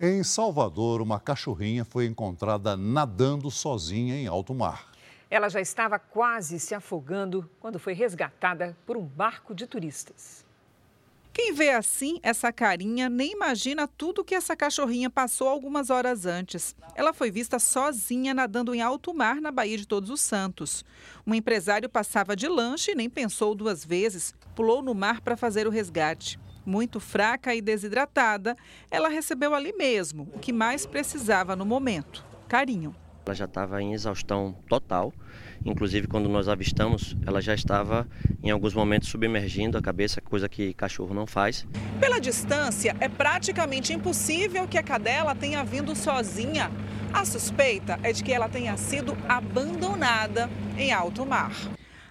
Em 0.00 0.22
Salvador, 0.22 1.00
uma 1.00 1.18
cachorrinha 1.18 1.84
foi 1.84 2.06
encontrada 2.06 2.76
nadando 2.76 3.50
sozinha 3.50 4.14
em 4.14 4.26
alto 4.26 4.54
mar. 4.54 4.92
Ela 5.30 5.48
já 5.48 5.60
estava 5.60 5.98
quase 5.98 6.58
se 6.58 6.74
afogando 6.74 7.50
quando 7.60 7.78
foi 7.78 7.92
resgatada 7.92 8.76
por 8.86 8.96
um 8.96 9.04
barco 9.04 9.54
de 9.54 9.66
turistas. 9.66 10.46
Quem 11.32 11.52
vê 11.52 11.70
assim 11.70 12.18
essa 12.22 12.52
carinha 12.52 13.08
nem 13.08 13.32
imagina 13.32 13.86
tudo 13.86 14.24
que 14.24 14.34
essa 14.34 14.56
cachorrinha 14.56 15.08
passou 15.08 15.48
algumas 15.48 15.88
horas 15.88 16.26
antes. 16.26 16.74
Ela 16.96 17.12
foi 17.12 17.30
vista 17.30 17.60
sozinha 17.60 18.34
nadando 18.34 18.74
em 18.74 18.80
alto 18.80 19.14
mar 19.14 19.40
na 19.40 19.52
Baía 19.52 19.76
de 19.76 19.86
Todos 19.86 20.10
os 20.10 20.20
Santos. 20.20 20.84
Um 21.24 21.34
empresário 21.34 21.88
passava 21.88 22.34
de 22.34 22.48
lanche 22.48 22.90
e 22.90 22.94
nem 22.94 23.08
pensou 23.08 23.54
duas 23.54 23.84
vezes, 23.84 24.34
pulou 24.56 24.82
no 24.82 24.94
mar 24.94 25.20
para 25.20 25.36
fazer 25.36 25.66
o 25.66 25.70
resgate. 25.70 26.40
Muito 26.68 27.00
fraca 27.00 27.54
e 27.54 27.62
desidratada, 27.62 28.54
ela 28.90 29.08
recebeu 29.08 29.54
ali 29.54 29.72
mesmo 29.72 30.28
o 30.34 30.38
que 30.38 30.52
mais 30.52 30.84
precisava 30.84 31.56
no 31.56 31.64
momento: 31.64 32.22
carinho. 32.46 32.94
Ela 33.24 33.34
já 33.34 33.46
estava 33.46 33.80
em 33.80 33.94
exaustão 33.94 34.54
total 34.68 35.12
Inclusive, 35.64 36.06
quando 36.06 36.28
nós 36.28 36.48
avistamos, 36.48 37.16
ela 37.26 37.40
já 37.40 37.54
estava 37.54 38.06
em 38.42 38.50
alguns 38.50 38.74
momentos 38.74 39.08
submergindo 39.08 39.76
a 39.76 39.82
cabeça, 39.82 40.20
coisa 40.20 40.48
que 40.48 40.72
cachorro 40.74 41.14
não 41.14 41.26
faz. 41.26 41.66
Pela 42.00 42.20
distância, 42.20 42.96
é 43.00 43.08
praticamente 43.08 43.92
impossível 43.92 44.66
que 44.68 44.78
a 44.78 44.82
cadela 44.82 45.34
tenha 45.34 45.64
vindo 45.64 45.94
sozinha. 45.94 46.70
A 47.12 47.24
suspeita 47.24 47.98
é 48.02 48.12
de 48.12 48.22
que 48.22 48.32
ela 48.32 48.48
tenha 48.48 48.76
sido 48.76 49.16
abandonada 49.28 50.48
em 50.76 50.92
alto 50.92 51.24
mar. 51.26 51.52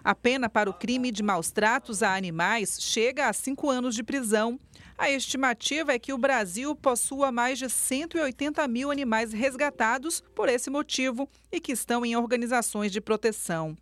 A 0.08 0.16
pena 0.16 0.48
para 0.48 0.70
o 0.70 0.74
crime 0.74 1.12
de 1.12 1.22
maus 1.22 1.52
tratos 1.52 2.02
a 2.02 2.16
animais 2.16 2.78
chega 2.80 3.28
a 3.28 3.34
cinco 3.34 3.70
anos 3.70 3.94
de 3.94 4.02
prisão. 4.02 4.58
A 4.98 5.12
estimativa 5.12 5.92
é 5.92 6.00
que 6.00 6.14
o 6.14 6.18
Brasil 6.18 6.74
possua 6.78 7.30
mais 7.30 7.60
de 7.60 7.70
180 7.70 8.66
mil 8.70 8.90
animais 8.90 9.34
resgatados 9.34 10.24
por 10.34 10.48
esse 10.48 10.70
motivo 10.70 11.28
e 11.52 11.60
que 11.60 11.74
estão 11.74 12.06
em 12.06 12.16
organizações 12.16 12.90
de 12.90 13.02
proteção. 13.02 13.76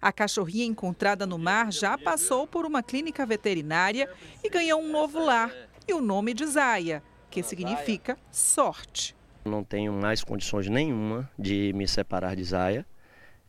A 0.00 0.10
cachorrinha 0.10 0.64
encontrada 0.64 1.26
no 1.26 1.36
mar 1.36 1.70
já 1.70 1.98
passou 1.98 2.46
por 2.46 2.64
uma 2.64 2.82
clínica 2.82 3.26
veterinária 3.26 4.08
e 4.42 4.48
ganhou 4.48 4.80
um 4.80 4.90
novo 4.90 5.22
lar 5.22 5.52
e 5.86 5.92
o 5.92 6.00
nome 6.00 6.32
de 6.32 6.46
Zaya, 6.46 7.02
que 7.28 7.42
significa 7.42 8.16
sorte. 8.32 9.14
Não 9.44 9.62
tenho 9.62 9.92
mais 9.92 10.24
condições 10.24 10.70
nenhuma 10.70 11.30
de 11.38 11.70
me 11.74 11.86
separar 11.86 12.34
de 12.34 12.44
Zaya. 12.44 12.86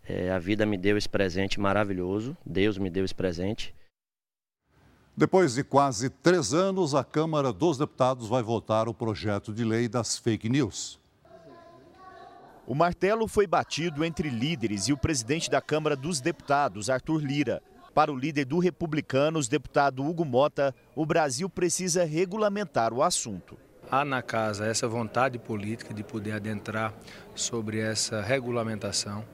É, 0.09 0.31
a 0.31 0.39
vida 0.39 0.65
me 0.65 0.77
deu 0.77 0.97
esse 0.97 1.09
presente 1.09 1.59
maravilhoso, 1.59 2.37
Deus 2.45 2.77
me 2.77 2.89
deu 2.89 3.03
esse 3.03 3.13
presente. 3.13 3.75
Depois 5.15 5.55
de 5.55 5.63
quase 5.63 6.09
três 6.09 6.53
anos, 6.53 6.95
a 6.95 7.03
Câmara 7.03 7.51
dos 7.51 7.77
Deputados 7.77 8.29
vai 8.29 8.41
votar 8.41 8.87
o 8.87 8.93
projeto 8.93 9.51
de 9.51 9.65
lei 9.65 9.89
das 9.89 10.17
fake 10.17 10.47
news. 10.47 10.97
O 12.65 12.75
martelo 12.75 13.27
foi 13.27 13.47
batido 13.47 14.05
entre 14.05 14.29
líderes 14.29 14.87
e 14.87 14.93
o 14.93 14.97
presidente 14.97 15.49
da 15.49 15.59
Câmara 15.59 15.95
dos 15.95 16.21
Deputados, 16.21 16.89
Arthur 16.89 17.21
Lira. 17.21 17.61
Para 17.93 18.11
o 18.11 18.15
líder 18.15 18.45
do 18.45 18.59
Republicanos, 18.59 19.47
deputado 19.47 20.05
Hugo 20.05 20.23
Mota, 20.23 20.73
o 20.95 21.05
Brasil 21.05 21.49
precisa 21.49 22.05
regulamentar 22.05 22.93
o 22.93 23.01
assunto. 23.01 23.57
Há 23.89 24.05
na 24.05 24.21
casa 24.21 24.67
essa 24.67 24.87
vontade 24.87 25.39
política 25.39 25.93
de 25.93 26.03
poder 26.03 26.33
adentrar 26.33 26.93
sobre 27.33 27.79
essa 27.79 28.21
regulamentação 28.21 29.25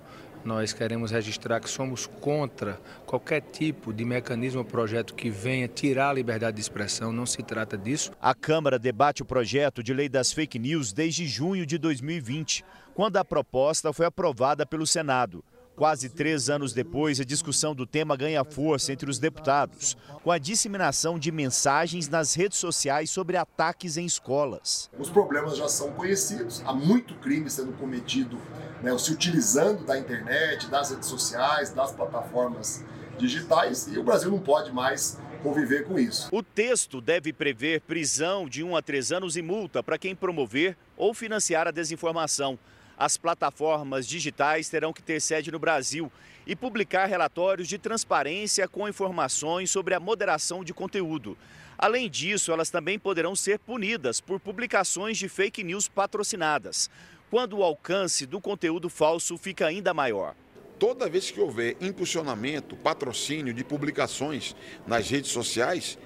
nós 0.45 0.73
queremos 0.73 1.11
registrar 1.11 1.59
que 1.59 1.69
somos 1.69 2.05
contra 2.05 2.79
qualquer 3.05 3.41
tipo 3.41 3.93
de 3.93 4.03
mecanismo 4.03 4.59
ou 4.59 4.65
projeto 4.65 5.13
que 5.13 5.29
venha 5.29 5.67
tirar 5.67 6.09
a 6.09 6.13
liberdade 6.13 6.55
de 6.55 6.61
expressão, 6.61 7.11
não 7.11 7.25
se 7.25 7.41
trata 7.43 7.77
disso. 7.77 8.11
A 8.21 8.33
Câmara 8.33 8.77
debate 8.77 9.21
o 9.21 9.25
projeto 9.25 9.83
de 9.83 9.93
lei 9.93 10.09
das 10.09 10.31
fake 10.31 10.59
news 10.59 10.93
desde 10.93 11.25
junho 11.27 11.65
de 11.65 11.77
2020, 11.77 12.63
quando 12.93 13.17
a 13.17 13.25
proposta 13.25 13.91
foi 13.93 14.05
aprovada 14.05 14.65
pelo 14.65 14.85
Senado. 14.85 15.43
Quase 15.75 16.07
três 16.07 16.51
anos 16.51 16.71
depois, 16.71 17.19
a 17.19 17.25
discussão 17.25 17.73
do 17.73 17.87
tema 17.87 18.15
ganha 18.15 18.43
força 18.43 18.93
entre 18.93 19.09
os 19.09 19.17
deputados, 19.17 19.97
com 20.23 20.29
a 20.29 20.37
disseminação 20.37 21.17
de 21.17 21.31
mensagens 21.31 22.07
nas 22.07 22.35
redes 22.35 22.59
sociais 22.59 23.09
sobre 23.09 23.37
ataques 23.37 23.97
em 23.97 24.05
escolas. 24.05 24.87
Os 24.99 25.09
problemas 25.09 25.57
já 25.57 25.67
são 25.67 25.91
conhecidos, 25.93 26.61
há 26.63 26.73
muito 26.73 27.15
crime 27.15 27.49
sendo 27.49 27.73
cometido 27.73 28.37
né, 28.83 28.95
se 28.99 29.11
utilizando 29.11 29.83
da 29.83 29.97
internet, 29.97 30.67
das 30.67 30.91
redes 30.91 31.09
sociais, 31.09 31.71
das 31.71 31.91
plataformas 31.91 32.83
digitais 33.17 33.87
e 33.87 33.97
o 33.97 34.03
Brasil 34.03 34.29
não 34.29 34.39
pode 34.39 34.71
mais 34.71 35.17
conviver 35.41 35.85
com 35.85 35.97
isso. 35.97 36.29
O 36.31 36.43
texto 36.43 37.01
deve 37.01 37.33
prever 37.33 37.81
prisão 37.81 38.47
de 38.47 38.63
1 38.63 38.75
a 38.75 38.81
3 38.81 39.11
anos 39.11 39.35
e 39.35 39.41
multa 39.41 39.81
para 39.81 39.97
quem 39.97 40.15
promover 40.15 40.77
ou 40.95 41.13
financiar 41.13 41.67
a 41.67 41.71
desinformação. 41.71 42.57
As 42.97 43.17
plataformas 43.17 44.07
digitais 44.07 44.69
terão 44.69 44.93
que 44.93 45.01
ter 45.01 45.19
sede 45.19 45.51
no 45.51 45.59
Brasil 45.59 46.11
e 46.45 46.55
publicar 46.55 47.05
relatórios 47.05 47.67
de 47.67 47.77
transparência 47.77 48.67
com 48.67 48.87
informações 48.87 49.71
sobre 49.71 49.93
a 49.93 49.99
moderação 49.99 50.63
de 50.63 50.73
conteúdo. 50.73 51.37
Além 51.77 52.09
disso, 52.09 52.51
elas 52.51 52.69
também 52.69 52.99
poderão 52.99 53.35
ser 53.35 53.59
punidas 53.59 54.21
por 54.21 54.39
publicações 54.39 55.17
de 55.17 55.27
fake 55.27 55.63
news 55.63 55.87
patrocinadas, 55.87 56.89
quando 57.29 57.57
o 57.57 57.63
alcance 57.63 58.25
do 58.25 58.39
conteúdo 58.39 58.89
falso 58.89 59.37
fica 59.37 59.65
ainda 59.65 59.93
maior. 59.93 60.35
Toda 60.77 61.09
vez 61.09 61.31
que 61.31 61.39
houver 61.39 61.77
impulsionamento, 61.81 62.75
patrocínio 62.75 63.53
de 63.53 63.63
publicações 63.63 64.55
nas 64.85 65.09
redes 65.09 65.31
sociais, 65.31 65.97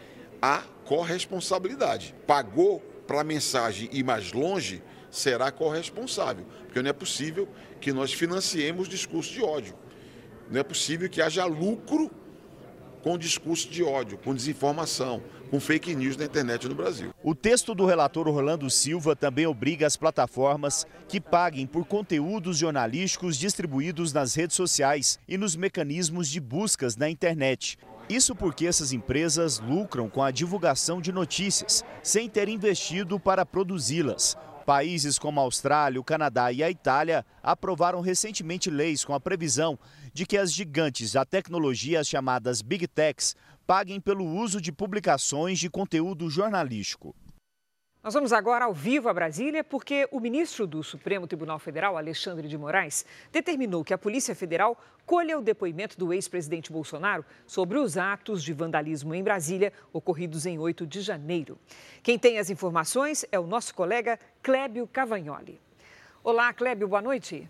há 0.41 0.63
corresponsabilidade. 0.85 2.15
Pagou 2.25 2.79
para 3.07 3.21
a 3.21 3.23
mensagem 3.23 3.89
ir 3.91 4.03
mais 4.03 4.31
longe, 4.31 4.81
será 5.09 5.51
corresponsável, 5.51 6.45
porque 6.77 6.83
não 6.83 6.89
é 6.89 6.93
possível 6.93 7.47
que 7.81 7.91
nós 7.91 8.13
financiemos 8.13 8.87
discurso 8.87 9.33
de 9.33 9.41
ódio. 9.41 9.73
Não 10.49 10.59
é 10.59 10.63
possível 10.63 11.09
que 11.09 11.21
haja 11.21 11.45
lucro 11.45 12.11
com 13.01 13.17
discurso 13.17 13.69
de 13.69 13.83
ódio, 13.83 14.17
com 14.17 14.35
desinformação, 14.35 15.23
com 15.49 15.59
fake 15.59 15.95
news 15.95 16.17
na 16.17 16.25
internet 16.25 16.67
no 16.67 16.75
Brasil. 16.75 17.11
O 17.23 17.33
texto 17.33 17.73
do 17.73 17.85
relator 17.85 18.27
Orlando 18.27 18.69
Silva 18.69 19.15
também 19.15 19.47
obriga 19.47 19.87
as 19.87 19.97
plataformas 19.97 20.85
que 21.07 21.19
paguem 21.19 21.65
por 21.65 21.85
conteúdos 21.85 22.57
jornalísticos 22.57 23.37
distribuídos 23.37 24.13
nas 24.13 24.35
redes 24.35 24.55
sociais 24.55 25.17
e 25.27 25.37
nos 25.37 25.55
mecanismos 25.55 26.27
de 26.27 26.39
buscas 26.39 26.95
na 26.95 27.09
internet. 27.09 27.77
Isso 28.09 28.35
porque 28.35 28.67
essas 28.67 28.93
empresas 28.93 29.59
lucram 29.59 30.09
com 30.09 30.21
a 30.21 30.31
divulgação 30.31 31.01
de 31.01 31.11
notícias, 31.11 31.83
sem 32.03 32.29
ter 32.29 32.47
investido 32.47 33.19
para 33.19 33.45
produzi-las. 33.45 34.37
Países 34.67 35.17
como 35.17 35.39
a 35.39 35.43
Austrália, 35.43 35.97
o 35.97 36.03
Canadá 36.03 36.51
e 36.51 36.61
a 36.61 36.69
Itália 36.69 37.25
aprovaram 37.41 38.01
recentemente 38.01 38.69
leis 38.69 39.05
com 39.05 39.13
a 39.13 39.19
previsão 39.19 39.79
de 40.13 40.25
que 40.25 40.37
as 40.37 40.51
gigantes 40.51 41.13
da 41.13 41.23
tecnologia, 41.23 42.01
as 42.01 42.07
chamadas 42.09 42.61
Big 42.61 42.85
Techs, 42.85 43.33
paguem 43.65 44.01
pelo 44.01 44.25
uso 44.25 44.59
de 44.59 44.73
publicações 44.73 45.57
de 45.57 45.69
conteúdo 45.69 46.29
jornalístico. 46.29 47.15
Nós 48.07 48.13
vamos 48.13 48.31
agora 48.31 48.63
ao 48.63 48.73
vivo 48.73 49.09
a 49.09 49.13
Brasília, 49.13 49.65
porque 49.65 50.07
o 50.13 50.21
ministro 50.21 50.65
do 50.65 50.81
Supremo 50.81 51.27
Tribunal 51.27 51.59
Federal, 51.59 51.97
Alexandre 51.97 52.47
de 52.47 52.57
Moraes, 52.57 53.05
determinou 53.33 53.83
que 53.83 53.93
a 53.93 53.97
Polícia 53.97 54.33
Federal 54.33 54.81
colha 55.05 55.37
o 55.37 55.41
depoimento 55.41 55.97
do 55.97 56.13
ex-presidente 56.13 56.71
Bolsonaro 56.71 57.25
sobre 57.45 57.77
os 57.77 57.97
atos 57.97 58.41
de 58.41 58.53
vandalismo 58.53 59.13
em 59.13 59.21
Brasília 59.21 59.73
ocorridos 59.91 60.45
em 60.45 60.57
8 60.57 60.87
de 60.87 61.01
janeiro. 61.01 61.59
Quem 62.01 62.17
tem 62.17 62.39
as 62.39 62.49
informações 62.49 63.25
é 63.29 63.37
o 63.37 63.45
nosso 63.45 63.75
colega 63.75 64.17
Clébio 64.41 64.87
Cavagnoli. 64.87 65.59
Olá, 66.23 66.53
Clébio, 66.53 66.87
boa 66.87 67.01
noite. 67.01 67.45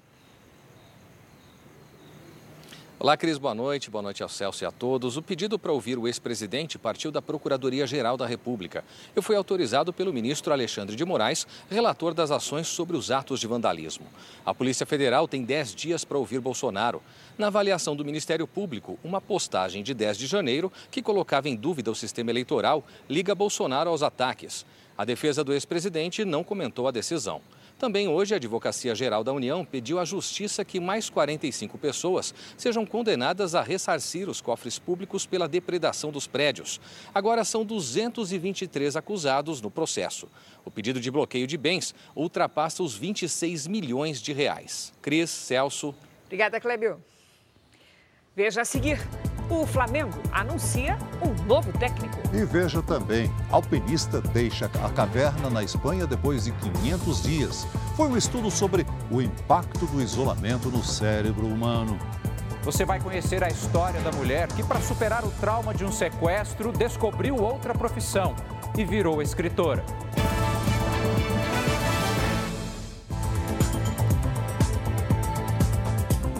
Olá, 2.99 3.15
Cris, 3.15 3.37
boa 3.37 3.53
noite. 3.53 3.91
Boa 3.91 4.01
noite 4.01 4.23
ao 4.23 4.29
Celso 4.29 4.63
e 4.63 4.65
a 4.65 4.71
todos. 4.71 5.17
O 5.17 5.21
pedido 5.21 5.59
para 5.59 5.71
ouvir 5.71 5.99
o 5.99 6.07
ex-presidente 6.07 6.79
partiu 6.79 7.11
da 7.11 7.21
Procuradoria-Geral 7.21 8.17
da 8.17 8.25
República 8.25 8.83
e 9.15 9.21
foi 9.21 9.35
autorizado 9.35 9.93
pelo 9.93 10.11
ministro 10.11 10.51
Alexandre 10.51 10.95
de 10.95 11.05
Moraes, 11.05 11.45
relator 11.69 12.15
das 12.15 12.31
ações 12.31 12.65
sobre 12.65 12.97
os 12.97 13.11
atos 13.11 13.39
de 13.39 13.45
vandalismo. 13.45 14.07
A 14.43 14.51
Polícia 14.51 14.83
Federal 14.83 15.27
tem 15.27 15.43
10 15.43 15.75
dias 15.75 16.03
para 16.03 16.17
ouvir 16.17 16.39
Bolsonaro. 16.39 17.03
Na 17.37 17.47
avaliação 17.47 17.95
do 17.95 18.03
Ministério 18.03 18.47
Público, 18.47 18.97
uma 19.03 19.21
postagem 19.21 19.83
de 19.83 19.93
10 19.93 20.17
de 20.17 20.25
janeiro, 20.25 20.73
que 20.89 21.03
colocava 21.03 21.47
em 21.47 21.55
dúvida 21.55 21.91
o 21.91 21.95
sistema 21.95 22.31
eleitoral, 22.31 22.83
liga 23.07 23.35
Bolsonaro 23.35 23.91
aos 23.91 24.01
ataques. 24.01 24.65
A 24.97 25.05
defesa 25.05 25.43
do 25.43 25.53
ex-presidente 25.53 26.25
não 26.25 26.43
comentou 26.43 26.87
a 26.87 26.91
decisão. 26.91 27.43
Também 27.77 28.07
hoje, 28.07 28.33
a 28.33 28.37
Advocacia 28.37 28.95
Geral 28.95 29.23
da 29.23 29.31
União 29.31 29.63
pediu 29.63 29.99
à 29.99 30.05
Justiça 30.05 30.65
que 30.65 30.79
mais 30.79 31.09
45 31.09 31.77
pessoas 31.77 32.33
sejam 32.57 32.85
condenadas 32.85 33.53
a 33.53 33.61
ressarcir 33.61 34.27
os 34.27 34.41
cofres 34.41 34.79
públicos 34.79 35.27
pela 35.27 35.47
depredação 35.47 36.11
dos 36.11 36.25
prédios. 36.25 36.81
Agora 37.13 37.43
são 37.43 37.63
223 37.63 38.95
acusados 38.95 39.61
no 39.61 39.69
processo. 39.69 40.27
O 40.65 40.71
pedido 40.71 40.99
de 40.99 41.11
bloqueio 41.11 41.45
de 41.45 41.57
bens 41.57 41.93
ultrapassa 42.15 42.81
os 42.81 42.95
26 42.95 43.67
milhões 43.67 44.21
de 44.21 44.33
reais. 44.33 44.91
Cris, 44.99 45.29
Celso. 45.29 45.93
Obrigada, 46.25 46.59
Clébio. 46.59 46.99
Veja 48.35 48.61
a 48.61 48.65
seguir. 48.65 48.99
O 49.49 49.65
Flamengo 49.65 50.19
anuncia 50.31 50.97
um 51.21 51.45
novo 51.45 51.71
técnico. 51.71 52.17
E 52.33 52.43
veja 52.43 52.81
também, 52.81 53.31
alpinista 53.49 54.19
deixa 54.19 54.65
a 54.65 54.89
caverna 54.89 55.49
na 55.49 55.63
Espanha 55.63 56.05
depois 56.05 56.43
de 56.43 56.51
500 56.51 57.23
dias. 57.23 57.67
Foi 57.95 58.09
um 58.09 58.17
estudo 58.17 58.51
sobre 58.51 58.85
o 59.09 59.21
impacto 59.21 59.85
do 59.85 60.01
isolamento 60.01 60.69
no 60.69 60.83
cérebro 60.83 61.47
humano. 61.47 61.97
Você 62.63 62.83
vai 62.83 62.99
conhecer 62.99 63.41
a 63.41 63.47
história 63.47 64.01
da 64.01 64.11
mulher 64.11 64.49
que, 64.49 64.61
para 64.61 64.81
superar 64.81 65.23
o 65.23 65.31
trauma 65.39 65.73
de 65.73 65.85
um 65.85 65.91
sequestro, 65.93 66.73
descobriu 66.73 67.37
outra 67.37 67.73
profissão 67.73 68.35
e 68.77 68.83
virou 68.83 69.21
escritora. 69.21 69.85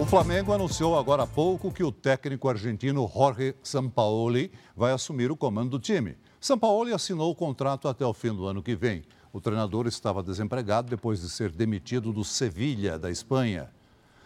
Flamengo 0.08 0.54
anunciou 0.54 0.98
agora 0.98 1.24
há 1.24 1.28
pouco 1.28 1.70
que 1.70 1.84
o 1.84 1.92
técnico 1.92 2.48
argentino 2.48 3.12
Jorge 3.14 3.54
Sampaoli 3.62 4.50
vai 4.74 4.94
assumir 4.94 5.30
o 5.30 5.36
comando 5.36 5.72
do 5.72 5.80
time. 5.80 6.18
Sampaoli 6.40 6.94
assinou 6.94 7.30
o 7.30 7.36
contrato 7.36 7.90
até 7.90 8.06
o 8.06 8.14
fim 8.14 8.34
do 8.34 8.46
ano 8.46 8.64
que 8.64 8.74
vem. 8.74 9.04
O 9.34 9.42
treinador 9.42 9.86
estava 9.86 10.24
desempregado 10.24 10.90
depois 10.90 11.20
de 11.20 11.30
ser 11.30 11.52
demitido 11.52 12.14
do 12.14 12.24
Sevilha, 12.24 12.98
da 12.98 13.12
Espanha. 13.12 13.70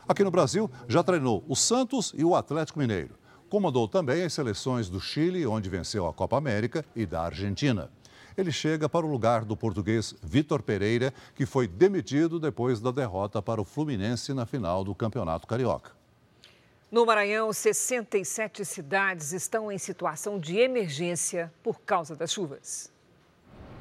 Aqui 0.07 0.23
no 0.23 0.29
Brasil, 0.29 0.69
já 0.87 1.01
treinou 1.01 1.43
o 1.47 1.55
Santos 1.55 2.13
e 2.15 2.23
o 2.23 2.35
Atlético 2.35 2.77
Mineiro. 2.77 3.15
Comandou 3.49 3.87
também 3.87 4.21
as 4.21 4.33
seleções 4.33 4.87
do 4.87 4.99
Chile, 4.99 5.47
onde 5.47 5.67
venceu 5.67 6.05
a 6.05 6.13
Copa 6.13 6.37
América, 6.37 6.85
e 6.95 7.07
da 7.07 7.23
Argentina 7.23 7.89
ele 8.37 8.51
chega 8.51 8.87
para 8.87 9.05
o 9.05 9.09
lugar 9.09 9.45
do 9.45 9.55
português 9.57 10.15
Vitor 10.21 10.61
Pereira, 10.61 11.13
que 11.35 11.45
foi 11.45 11.67
demitido 11.67 12.39
depois 12.39 12.79
da 12.79 12.91
derrota 12.91 13.41
para 13.41 13.61
o 13.61 13.65
Fluminense 13.65 14.33
na 14.33 14.45
final 14.45 14.83
do 14.83 14.95
Campeonato 14.95 15.47
Carioca. 15.47 15.91
No 16.91 17.05
Maranhão, 17.05 17.53
67 17.53 18.65
cidades 18.65 19.31
estão 19.31 19.71
em 19.71 19.77
situação 19.77 20.37
de 20.37 20.57
emergência 20.57 21.51
por 21.63 21.79
causa 21.81 22.15
das 22.17 22.33
chuvas. 22.33 22.91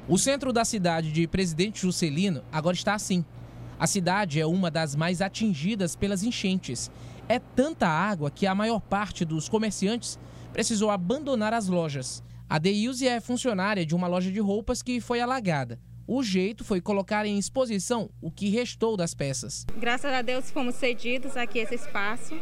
O 0.07 0.17
centro 0.17 0.53
da 0.53 0.63
cidade 0.63 1.11
de 1.11 1.27
Presidente 1.27 1.81
Juscelino 1.81 2.41
agora 2.51 2.75
está 2.75 2.93
assim. 2.93 3.25
A 3.77 3.85
cidade 3.85 4.39
é 4.39 4.45
uma 4.45 4.71
das 4.71 4.95
mais 4.95 5.21
atingidas 5.21 5.95
pelas 5.95 6.23
enchentes. 6.23 6.89
É 7.27 7.37
tanta 7.37 7.87
água 7.87 8.31
que 8.31 8.47
a 8.47 8.55
maior 8.55 8.79
parte 8.79 9.25
dos 9.25 9.49
comerciantes 9.49 10.17
precisou 10.53 10.89
abandonar 10.89 11.53
as 11.53 11.67
lojas. 11.67 12.23
A 12.51 12.57
Deilze 12.57 13.07
é 13.07 13.21
funcionária 13.21 13.85
de 13.85 13.95
uma 13.95 14.07
loja 14.07 14.29
de 14.29 14.41
roupas 14.41 14.81
que 14.81 14.99
foi 14.99 15.21
alagada. 15.21 15.79
O 16.05 16.21
jeito 16.21 16.65
foi 16.65 16.81
colocar 16.81 17.25
em 17.25 17.39
exposição 17.39 18.09
o 18.21 18.29
que 18.29 18.49
restou 18.49 18.97
das 18.97 19.13
peças. 19.13 19.65
Graças 19.79 20.11
a 20.11 20.21
Deus 20.21 20.51
fomos 20.51 20.75
cedidos 20.75 21.37
aqui 21.37 21.59
esse 21.59 21.75
espaço 21.75 22.37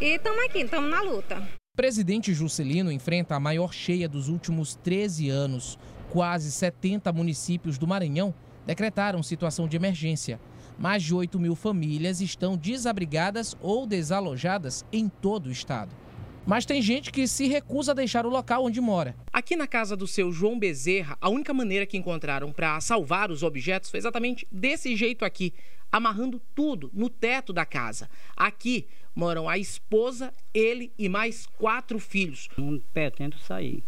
e 0.00 0.14
estamos 0.14 0.42
aqui, 0.46 0.60
estamos 0.60 0.90
na 0.90 1.02
luta. 1.02 1.46
Presidente 1.76 2.32
Juscelino 2.32 2.90
enfrenta 2.90 3.36
a 3.36 3.40
maior 3.40 3.70
cheia 3.70 4.08
dos 4.08 4.30
últimos 4.30 4.76
13 4.76 5.28
anos. 5.28 5.78
Quase 6.08 6.50
70 6.50 7.12
municípios 7.12 7.76
do 7.76 7.86
Maranhão 7.86 8.34
decretaram 8.64 9.22
situação 9.22 9.68
de 9.68 9.76
emergência. 9.76 10.40
Mais 10.78 11.02
de 11.02 11.14
8 11.14 11.38
mil 11.38 11.54
famílias 11.54 12.22
estão 12.22 12.56
desabrigadas 12.56 13.54
ou 13.60 13.86
desalojadas 13.86 14.86
em 14.90 15.06
todo 15.06 15.48
o 15.48 15.52
estado. 15.52 16.07
Mas 16.48 16.64
tem 16.64 16.80
gente 16.80 17.12
que 17.12 17.28
se 17.28 17.46
recusa 17.46 17.92
a 17.92 17.94
deixar 17.94 18.24
o 18.24 18.30
local 18.30 18.64
onde 18.64 18.80
mora. 18.80 19.14
Aqui 19.30 19.54
na 19.54 19.66
casa 19.66 19.94
do 19.94 20.06
seu 20.06 20.32
João 20.32 20.58
Bezerra, 20.58 21.14
a 21.20 21.28
única 21.28 21.52
maneira 21.52 21.84
que 21.84 21.98
encontraram 21.98 22.50
para 22.52 22.80
salvar 22.80 23.30
os 23.30 23.42
objetos 23.42 23.90
foi 23.90 23.98
exatamente 23.98 24.48
desse 24.50 24.96
jeito 24.96 25.26
aqui, 25.26 25.52
amarrando 25.92 26.40
tudo 26.54 26.90
no 26.94 27.10
teto 27.10 27.52
da 27.52 27.66
casa. 27.66 28.08
Aqui 28.34 28.86
moram 29.14 29.46
a 29.46 29.58
esposa, 29.58 30.32
ele 30.54 30.90
e 30.98 31.06
mais 31.06 31.44
quatro 31.44 31.98
filhos. 31.98 32.48
Não 32.56 32.80
pretendo 32.94 33.36
sair. 33.36 33.84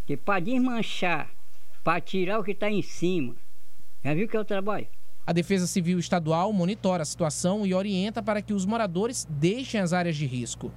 Porque 0.00 0.18
para 0.18 0.40
desmanchar, 0.40 1.30
para 1.82 1.98
tirar 1.98 2.38
o 2.38 2.44
que 2.44 2.50
está 2.50 2.70
em 2.70 2.82
cima, 2.82 3.34
já 4.04 4.12
viu 4.12 4.28
que 4.28 4.36
é 4.36 4.40
o 4.40 4.44
trabalho? 4.44 4.86
A 5.26 5.32
Defesa 5.32 5.66
Civil 5.66 5.98
Estadual 5.98 6.52
monitora 6.52 7.04
a 7.04 7.06
situação 7.06 7.66
e 7.66 7.72
orienta 7.72 8.22
para 8.22 8.42
que 8.42 8.52
os 8.52 8.66
moradores 8.66 9.26
deixem 9.30 9.80
as 9.80 9.94
áreas 9.94 10.14
de 10.14 10.26
risco. 10.26 10.70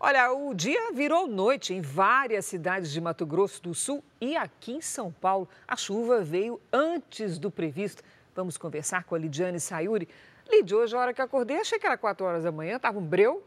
Olha, 0.00 0.32
o 0.32 0.54
dia 0.54 0.92
virou 0.92 1.26
noite 1.26 1.74
em 1.74 1.80
várias 1.80 2.46
cidades 2.46 2.92
de 2.92 3.00
Mato 3.00 3.26
Grosso 3.26 3.60
do 3.60 3.74
Sul 3.74 4.00
e 4.20 4.36
aqui 4.36 4.74
em 4.74 4.80
São 4.80 5.10
Paulo. 5.10 5.48
A 5.66 5.74
chuva 5.74 6.20
veio 6.20 6.60
antes 6.72 7.36
do 7.36 7.50
previsto. 7.50 8.00
Vamos 8.32 8.56
conversar 8.56 9.02
com 9.02 9.16
a 9.16 9.18
Lidiane 9.18 9.58
Sayuri. 9.58 10.08
Lid, 10.48 10.72
hoje, 10.72 10.94
a 10.94 11.00
hora 11.00 11.12
que 11.12 11.20
acordei, 11.20 11.56
achei 11.58 11.80
que 11.80 11.86
era 11.86 11.98
4 11.98 12.24
horas 12.24 12.44
da 12.44 12.52
manhã, 12.52 12.76
estava 12.76 12.96
um 12.96 13.04
breu. 13.04 13.42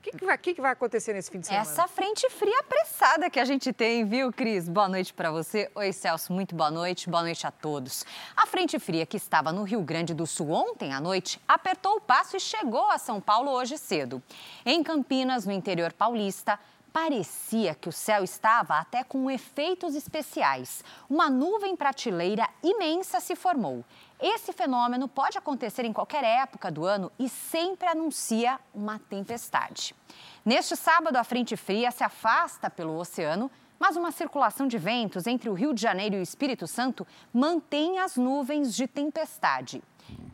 O 0.00 0.02
que, 0.02 0.12
que, 0.38 0.54
que 0.54 0.62
vai 0.62 0.72
acontecer 0.72 1.12
nesse 1.12 1.30
fim 1.30 1.40
de 1.40 1.48
semana? 1.48 1.62
Essa 1.62 1.86
frente 1.86 2.26
fria 2.30 2.58
apressada 2.60 3.28
que 3.28 3.38
a 3.38 3.44
gente 3.44 3.70
tem, 3.70 4.02
viu, 4.02 4.32
Cris? 4.32 4.66
Boa 4.66 4.88
noite 4.88 5.12
para 5.12 5.30
você. 5.30 5.70
Oi, 5.74 5.92
Celso, 5.92 6.32
muito 6.32 6.54
boa 6.54 6.70
noite. 6.70 7.10
Boa 7.10 7.22
noite 7.22 7.46
a 7.46 7.50
todos. 7.50 8.06
A 8.34 8.46
frente 8.46 8.78
fria 8.78 9.04
que 9.04 9.18
estava 9.18 9.52
no 9.52 9.62
Rio 9.62 9.82
Grande 9.82 10.14
do 10.14 10.26
Sul 10.26 10.52
ontem 10.52 10.94
à 10.94 11.00
noite 11.00 11.38
apertou 11.46 11.96
o 11.96 12.00
passo 12.00 12.34
e 12.34 12.40
chegou 12.40 12.90
a 12.90 12.96
São 12.96 13.20
Paulo 13.20 13.50
hoje 13.50 13.76
cedo. 13.76 14.22
Em 14.64 14.82
Campinas, 14.82 15.44
no 15.44 15.52
interior 15.52 15.92
paulista, 15.92 16.58
parecia 16.90 17.74
que 17.74 17.90
o 17.90 17.92
céu 17.92 18.24
estava 18.24 18.78
até 18.78 19.04
com 19.04 19.30
efeitos 19.30 19.94
especiais. 19.94 20.82
Uma 21.10 21.28
nuvem 21.28 21.76
prateleira 21.76 22.48
imensa 22.62 23.20
se 23.20 23.36
formou. 23.36 23.84
Esse 24.20 24.52
fenômeno 24.52 25.08
pode 25.08 25.38
acontecer 25.38 25.84
em 25.84 25.92
qualquer 25.92 26.22
época 26.22 26.70
do 26.70 26.84
ano 26.84 27.10
e 27.18 27.26
sempre 27.26 27.88
anuncia 27.88 28.60
uma 28.74 28.98
tempestade. 28.98 29.94
Neste 30.44 30.76
sábado, 30.76 31.16
a 31.16 31.24
frente 31.24 31.56
fria 31.56 31.90
se 31.90 32.04
afasta 32.04 32.68
pelo 32.68 32.98
oceano, 32.98 33.50
mas 33.78 33.96
uma 33.96 34.12
circulação 34.12 34.68
de 34.68 34.76
ventos 34.76 35.26
entre 35.26 35.48
o 35.48 35.54
Rio 35.54 35.72
de 35.72 35.80
Janeiro 35.80 36.16
e 36.16 36.18
o 36.18 36.22
Espírito 36.22 36.66
Santo 36.66 37.06
mantém 37.32 37.98
as 37.98 38.16
nuvens 38.16 38.74
de 38.74 38.86
tempestade. 38.86 39.82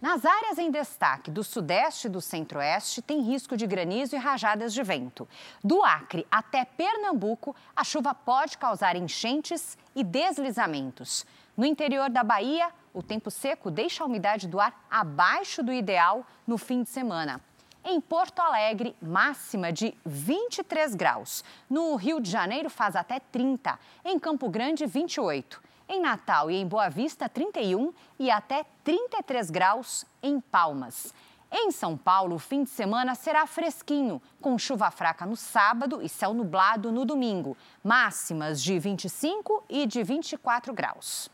Nas 0.00 0.24
áreas 0.24 0.58
em 0.58 0.70
destaque 0.70 1.30
do 1.30 1.44
sudeste 1.44 2.06
e 2.06 2.10
do 2.10 2.20
centro-oeste, 2.20 3.00
tem 3.00 3.20
risco 3.20 3.56
de 3.56 3.66
granizo 3.66 4.16
e 4.16 4.18
rajadas 4.18 4.74
de 4.74 4.82
vento. 4.82 5.28
Do 5.62 5.84
Acre 5.84 6.26
até 6.30 6.64
Pernambuco, 6.64 7.54
a 7.74 7.84
chuva 7.84 8.12
pode 8.14 8.58
causar 8.58 8.96
enchentes 8.96 9.78
e 9.94 10.02
deslizamentos. 10.02 11.24
No 11.56 11.64
interior 11.64 12.10
da 12.10 12.22
Bahia, 12.22 12.68
o 12.92 13.02
tempo 13.02 13.30
seco 13.30 13.70
deixa 13.70 14.02
a 14.04 14.06
umidade 14.06 14.46
do 14.46 14.60
ar 14.60 14.84
abaixo 14.90 15.62
do 15.62 15.72
ideal 15.72 16.26
no 16.46 16.58
fim 16.58 16.82
de 16.82 16.90
semana. 16.90 17.40
Em 17.82 17.98
Porto 17.98 18.40
Alegre, 18.40 18.94
máxima 19.00 19.72
de 19.72 19.94
23 20.04 20.94
graus. 20.94 21.42
No 21.70 21.94
Rio 21.94 22.20
de 22.20 22.30
Janeiro, 22.30 22.68
faz 22.68 22.94
até 22.94 23.20
30. 23.20 23.78
Em 24.04 24.18
Campo 24.18 24.50
Grande, 24.50 24.84
28. 24.84 25.62
Em 25.88 26.00
Natal 26.00 26.50
e 26.50 26.56
em 26.56 26.66
Boa 26.66 26.90
Vista, 26.90 27.28
31 27.28 27.92
e 28.18 28.30
até 28.30 28.66
33 28.82 29.50
graus 29.50 30.04
em 30.22 30.40
Palmas. 30.40 31.14
Em 31.50 31.70
São 31.70 31.96
Paulo, 31.96 32.34
o 32.34 32.40
fim 32.40 32.64
de 32.64 32.70
semana 32.70 33.14
será 33.14 33.46
fresquinho, 33.46 34.20
com 34.42 34.58
chuva 34.58 34.90
fraca 34.90 35.24
no 35.24 35.36
sábado 35.36 36.02
e 36.02 36.08
céu 36.08 36.34
nublado 36.34 36.90
no 36.90 37.04
domingo. 37.04 37.56
Máximas 37.84 38.60
de 38.60 38.78
25 38.78 39.64
e 39.70 39.86
de 39.86 40.02
24 40.02 40.74
graus. 40.74 41.30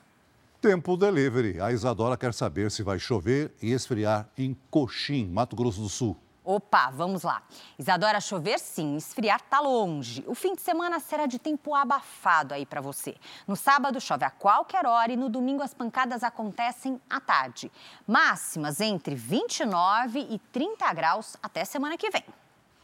Tempo 0.62 0.96
delivery. 0.96 1.60
A 1.60 1.72
Isadora 1.72 2.16
quer 2.16 2.32
saber 2.32 2.70
se 2.70 2.84
vai 2.84 2.96
chover 2.96 3.52
e 3.60 3.72
esfriar 3.72 4.28
em 4.38 4.56
Coxim, 4.70 5.26
Mato 5.26 5.56
Grosso 5.56 5.80
do 5.80 5.88
Sul. 5.88 6.16
Opa, 6.44 6.88
vamos 6.88 7.24
lá. 7.24 7.42
Isadora, 7.76 8.20
chover 8.20 8.60
sim, 8.60 8.96
esfriar 8.96 9.40
tá 9.40 9.58
longe. 9.58 10.22
O 10.24 10.36
fim 10.36 10.54
de 10.54 10.62
semana 10.62 11.00
será 11.00 11.26
de 11.26 11.40
tempo 11.40 11.74
abafado 11.74 12.54
aí 12.54 12.64
para 12.64 12.80
você. 12.80 13.16
No 13.44 13.56
sábado 13.56 14.00
chove 14.00 14.24
a 14.24 14.30
qualquer 14.30 14.86
hora 14.86 15.12
e 15.12 15.16
no 15.16 15.28
domingo 15.28 15.64
as 15.64 15.74
pancadas 15.74 16.22
acontecem 16.22 17.00
à 17.10 17.20
tarde. 17.20 17.68
Máximas 18.06 18.80
entre 18.80 19.16
29 19.16 20.28
e 20.30 20.38
30 20.52 20.94
graus 20.94 21.36
até 21.42 21.64
semana 21.64 21.98
que 21.98 22.08
vem. 22.08 22.24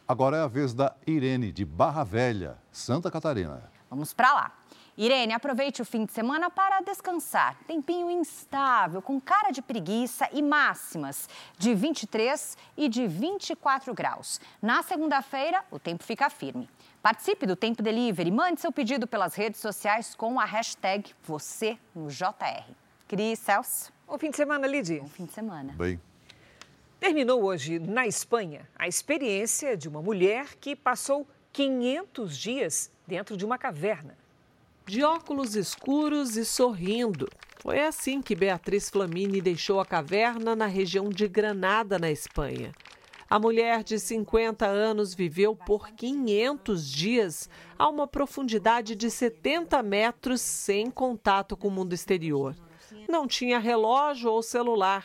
Agora 0.08 0.38
é 0.38 0.42
a 0.42 0.48
vez 0.48 0.74
da 0.74 0.96
Irene 1.06 1.52
de 1.52 1.64
Barra 1.64 2.02
Velha, 2.02 2.58
Santa 2.72 3.08
Catarina. 3.08 3.70
Vamos 3.88 4.12
para 4.12 4.32
lá. 4.32 4.57
Irene, 5.00 5.32
aproveite 5.32 5.80
o 5.80 5.84
fim 5.84 6.04
de 6.04 6.12
semana 6.12 6.50
para 6.50 6.80
descansar. 6.80 7.56
Tempinho 7.68 8.10
instável, 8.10 9.00
com 9.00 9.20
cara 9.20 9.52
de 9.52 9.62
preguiça 9.62 10.28
e 10.32 10.42
máximas 10.42 11.28
de 11.56 11.72
23 11.72 12.58
e 12.76 12.88
de 12.88 13.06
24 13.06 13.94
graus. 13.94 14.40
Na 14.60 14.82
segunda-feira, 14.82 15.64
o 15.70 15.78
tempo 15.78 16.02
fica 16.02 16.28
firme. 16.28 16.68
Participe 17.00 17.46
do 17.46 17.54
Tempo 17.54 17.80
Delivery. 17.80 18.32
Mande 18.32 18.60
seu 18.60 18.72
pedido 18.72 19.06
pelas 19.06 19.36
redes 19.36 19.60
sociais 19.60 20.16
com 20.16 20.40
a 20.40 20.44
hashtag 20.44 21.14
você 21.22 21.78
no 21.94 22.08
JR. 22.08 22.68
Cris, 23.06 23.38
Celso. 23.38 23.92
Bom 24.04 24.18
fim 24.18 24.30
de 24.30 24.36
semana, 24.36 24.66
Lidy. 24.66 24.98
Bom 24.98 25.06
fim 25.06 25.26
de 25.26 25.32
semana. 25.32 25.74
Bem. 25.74 26.00
Terminou 26.98 27.44
hoje, 27.44 27.78
na 27.78 28.04
Espanha, 28.04 28.68
a 28.76 28.88
experiência 28.88 29.76
de 29.76 29.88
uma 29.88 30.02
mulher 30.02 30.56
que 30.56 30.74
passou 30.74 31.24
500 31.52 32.36
dias 32.36 32.90
dentro 33.06 33.36
de 33.36 33.44
uma 33.44 33.56
caverna 33.56 34.17
de 34.88 35.04
óculos 35.04 35.54
escuros 35.54 36.38
e 36.38 36.46
sorrindo. 36.46 37.28
Foi 37.60 37.78
assim 37.78 38.22
que 38.22 38.34
Beatriz 38.34 38.88
Flamini 38.88 39.38
deixou 39.38 39.80
a 39.80 39.84
caverna 39.84 40.56
na 40.56 40.64
região 40.64 41.10
de 41.10 41.28
Granada, 41.28 41.98
na 41.98 42.10
Espanha. 42.10 42.72
A 43.28 43.38
mulher 43.38 43.84
de 43.84 44.00
50 44.00 44.64
anos 44.64 45.12
viveu 45.12 45.54
por 45.54 45.90
500 45.90 46.90
dias 46.90 47.50
a 47.78 47.86
uma 47.86 48.06
profundidade 48.06 48.96
de 48.96 49.10
70 49.10 49.82
metros 49.82 50.40
sem 50.40 50.90
contato 50.90 51.54
com 51.54 51.68
o 51.68 51.70
mundo 51.70 51.92
exterior. 51.92 52.56
Não 53.06 53.26
tinha 53.26 53.58
relógio 53.58 54.30
ou 54.32 54.42
celular, 54.42 55.04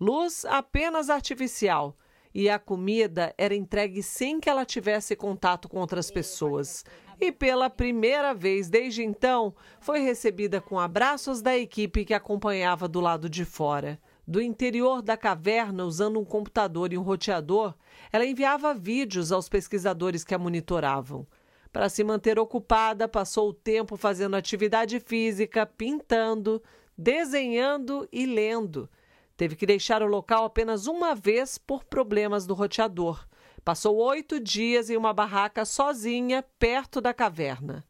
luz 0.00 0.46
apenas 0.46 1.10
artificial 1.10 1.94
e 2.34 2.48
a 2.48 2.58
comida 2.58 3.34
era 3.36 3.54
entregue 3.54 4.02
sem 4.02 4.40
que 4.40 4.48
ela 4.48 4.64
tivesse 4.64 5.14
contato 5.14 5.68
com 5.68 5.78
outras 5.78 6.10
pessoas 6.10 6.84
e 7.20 7.30
pela 7.30 7.68
primeira 7.68 8.32
vez 8.32 8.70
desde 8.70 9.02
então 9.02 9.54
foi 9.78 10.00
recebida 10.00 10.60
com 10.60 10.78
abraços 10.78 11.42
da 11.42 11.56
equipe 11.56 12.04
que 12.04 12.14
acompanhava 12.14 12.88
do 12.88 13.00
lado 13.00 13.28
de 13.28 13.44
fora. 13.44 14.00
Do 14.26 14.40
interior 14.40 15.02
da 15.02 15.16
caverna, 15.16 15.84
usando 15.84 16.18
um 16.18 16.24
computador 16.24 16.92
e 16.92 16.98
um 16.98 17.02
roteador, 17.02 17.74
ela 18.12 18.24
enviava 18.24 18.72
vídeos 18.72 19.32
aos 19.32 19.48
pesquisadores 19.48 20.24
que 20.24 20.34
a 20.34 20.38
monitoravam. 20.38 21.26
Para 21.72 21.88
se 21.88 22.02
manter 22.02 22.38
ocupada, 22.38 23.06
passou 23.06 23.50
o 23.50 23.54
tempo 23.54 23.96
fazendo 23.96 24.36
atividade 24.36 24.98
física, 24.98 25.66
pintando, 25.66 26.62
desenhando 26.96 28.08
e 28.10 28.24
lendo. 28.24 28.88
Teve 29.36 29.56
que 29.56 29.66
deixar 29.66 30.02
o 30.02 30.06
local 30.06 30.44
apenas 30.44 30.86
uma 30.86 31.14
vez 31.14 31.58
por 31.58 31.84
problemas 31.84 32.46
do 32.46 32.54
roteador. 32.54 33.26
Passou 33.64 33.96
oito 33.96 34.40
dias 34.40 34.88
em 34.90 34.96
uma 34.96 35.12
barraca 35.12 35.64
sozinha, 35.64 36.44
perto 36.58 37.00
da 37.00 37.12
caverna. 37.12 37.84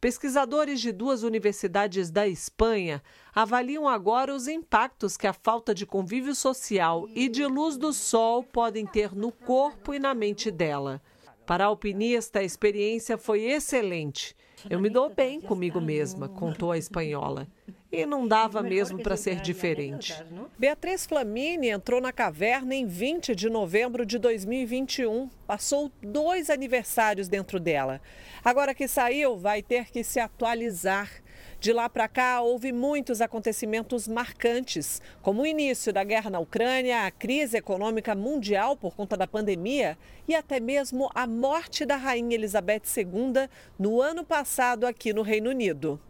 Pesquisadores 0.00 0.80
de 0.80 0.92
duas 0.92 1.22
universidades 1.22 2.10
da 2.10 2.26
Espanha 2.26 3.02
avaliam 3.34 3.86
agora 3.86 4.34
os 4.34 4.48
impactos 4.48 5.16
que 5.16 5.26
a 5.26 5.32
falta 5.32 5.74
de 5.74 5.84
convívio 5.84 6.34
social 6.34 7.06
e 7.14 7.28
de 7.28 7.44
luz 7.44 7.76
do 7.76 7.92
sol 7.92 8.42
podem 8.42 8.86
ter 8.86 9.14
no 9.14 9.30
corpo 9.30 9.92
e 9.92 9.98
na 9.98 10.14
mente 10.14 10.50
dela. 10.50 11.02
Para 11.44 11.64
a 11.64 11.66
alpinista, 11.66 12.38
a 12.38 12.44
experiência 12.44 13.18
foi 13.18 13.42
excelente. 13.42 14.34
Eu 14.70 14.80
me 14.80 14.88
dou 14.88 15.12
bem 15.12 15.40
comigo 15.40 15.80
mesma, 15.80 16.28
contou 16.28 16.72
a 16.72 16.78
espanhola. 16.78 17.46
E 17.92 18.06
não 18.06 18.26
dava 18.26 18.62
mesmo 18.62 19.02
para 19.02 19.16
ser 19.16 19.40
diferente. 19.40 20.14
Beatriz 20.56 21.04
Flamini 21.06 21.70
entrou 21.70 22.00
na 22.00 22.12
caverna 22.12 22.72
em 22.72 22.86
20 22.86 23.34
de 23.34 23.50
novembro 23.50 24.06
de 24.06 24.16
2021. 24.16 25.28
Passou 25.44 25.90
dois 26.00 26.50
aniversários 26.50 27.26
dentro 27.26 27.58
dela. 27.58 28.00
Agora 28.44 28.74
que 28.74 28.86
saiu, 28.86 29.36
vai 29.36 29.60
ter 29.60 29.90
que 29.90 30.04
se 30.04 30.20
atualizar. 30.20 31.10
De 31.58 31.72
lá 31.72 31.88
para 31.88 32.06
cá, 32.06 32.40
houve 32.40 32.72
muitos 32.72 33.20
acontecimentos 33.20 34.06
marcantes, 34.06 35.02
como 35.20 35.42
o 35.42 35.46
início 35.46 35.92
da 35.92 36.04
guerra 36.04 36.30
na 36.30 36.38
Ucrânia, 36.38 37.04
a 37.04 37.10
crise 37.10 37.58
econômica 37.58 38.14
mundial 38.14 38.76
por 38.76 38.94
conta 38.94 39.16
da 39.16 39.26
pandemia 39.26 39.98
e 40.28 40.34
até 40.34 40.60
mesmo 40.60 41.10
a 41.14 41.26
morte 41.26 41.84
da 41.84 41.96
Rainha 41.96 42.34
Elizabeth 42.34 42.82
II 42.96 43.48
no 43.78 44.00
ano 44.00 44.24
passado 44.24 44.86
aqui 44.86 45.12
no 45.12 45.22
Reino 45.22 45.50
Unido. 45.50 46.00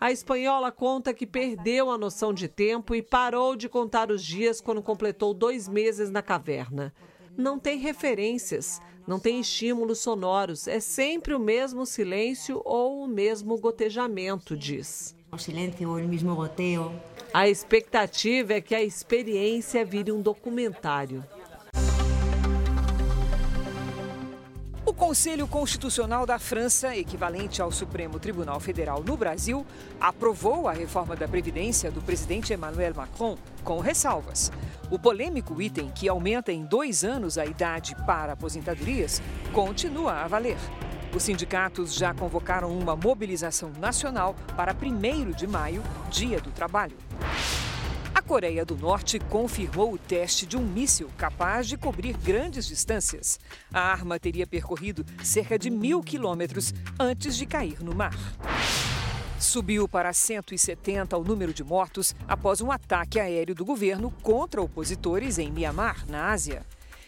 A 0.00 0.10
espanhola 0.10 0.70
conta 0.70 1.14
que 1.14 1.26
perdeu 1.26 1.90
a 1.90 1.96
noção 1.96 2.32
de 2.32 2.48
tempo 2.48 2.94
e 2.94 3.02
parou 3.02 3.56
de 3.56 3.68
contar 3.68 4.10
os 4.10 4.22
dias 4.24 4.60
quando 4.60 4.82
completou 4.82 5.32
dois 5.32 5.68
meses 5.68 6.10
na 6.10 6.20
caverna. 6.20 6.92
Não 7.36 7.58
tem 7.58 7.78
referências, 7.78 8.80
não 9.06 9.18
tem 9.18 9.40
estímulos 9.40 9.98
sonoros, 9.98 10.68
é 10.68 10.80
sempre 10.80 11.34
o 11.34 11.38
mesmo 11.38 11.84
silêncio 11.84 12.60
ou 12.64 13.02
o 13.02 13.08
mesmo 13.08 13.58
gotejamento, 13.58 14.56
diz. 14.56 15.16
O 15.32 15.38
silêncio 15.38 15.88
ou 15.88 15.96
o 15.96 16.08
mesmo 16.08 16.34
goteio. 16.34 16.92
A 17.32 17.48
expectativa 17.48 18.54
é 18.54 18.60
que 18.60 18.74
a 18.74 18.82
experiência 18.82 19.84
vire 19.84 20.12
um 20.12 20.22
documentário. 20.22 21.24
O 24.94 24.96
Conselho 24.96 25.48
Constitucional 25.48 26.24
da 26.24 26.38
França, 26.38 26.96
equivalente 26.96 27.60
ao 27.60 27.72
Supremo 27.72 28.20
Tribunal 28.20 28.60
Federal 28.60 29.02
no 29.02 29.16
Brasil, 29.16 29.66
aprovou 30.00 30.68
a 30.68 30.72
reforma 30.72 31.16
da 31.16 31.26
Previdência 31.26 31.90
do 31.90 32.00
presidente 32.00 32.54
Emmanuel 32.54 32.94
Macron 32.94 33.36
com 33.64 33.80
ressalvas. 33.80 34.52
O 34.92 34.96
polêmico 34.96 35.60
item 35.60 35.90
que 35.90 36.08
aumenta 36.08 36.52
em 36.52 36.64
dois 36.64 37.02
anos 37.02 37.38
a 37.38 37.44
idade 37.44 37.96
para 38.06 38.34
aposentadorias 38.34 39.20
continua 39.52 40.12
a 40.22 40.28
valer. 40.28 40.58
Os 41.12 41.24
sindicatos 41.24 41.92
já 41.92 42.14
convocaram 42.14 42.70
uma 42.70 42.94
mobilização 42.94 43.72
nacional 43.80 44.36
para 44.56 44.72
1 44.72 45.32
de 45.32 45.48
maio, 45.48 45.82
Dia 46.08 46.40
do 46.40 46.52
Trabalho 46.52 46.96
Coreia 48.26 48.64
do 48.64 48.74
Norte 48.74 49.18
confirmou 49.18 49.92
o 49.92 49.98
teste 49.98 50.46
de 50.46 50.56
um 50.56 50.62
míssil 50.62 51.10
capaz 51.16 51.68
de 51.68 51.76
cobrir 51.76 52.16
grandes 52.16 52.66
distâncias. 52.66 53.38
A 53.72 53.80
arma 53.80 54.18
teria 54.18 54.46
percorrido 54.46 55.04
cerca 55.22 55.58
de 55.58 55.68
mil 55.68 56.02
quilômetros 56.02 56.72
antes 56.98 57.36
de 57.36 57.44
cair 57.44 57.84
no 57.84 57.94
mar. 57.94 58.16
Subiu 59.38 59.86
para 59.86 60.10
170 60.14 61.18
o 61.18 61.22
número 61.22 61.52
de 61.52 61.62
mortos 61.62 62.14
após 62.26 62.62
um 62.62 62.72
ataque 62.72 63.20
aéreo 63.20 63.54
do 63.54 63.64
governo 63.64 64.10
contra 64.22 64.62
opositores 64.62 65.38
em 65.38 65.52
Mianmar, 65.52 66.06
na 66.08 66.30
Ásia. 66.30 66.64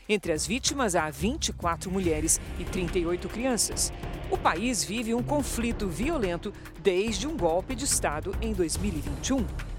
Entre 0.06 0.32
as 0.32 0.46
vítimas 0.46 0.94
há 0.94 1.08
24 1.08 1.90
mulheres 1.90 2.38
e 2.60 2.64
38 2.64 3.26
crianças. 3.30 3.90
O 4.30 4.36
país 4.36 4.84
vive 4.84 5.14
um 5.14 5.22
conflito 5.22 5.88
violento 5.88 6.52
desde 6.82 7.26
um 7.26 7.36
golpe 7.36 7.74
de 7.74 7.86
Estado 7.86 8.36
em 8.42 8.52
2021. 8.52 9.75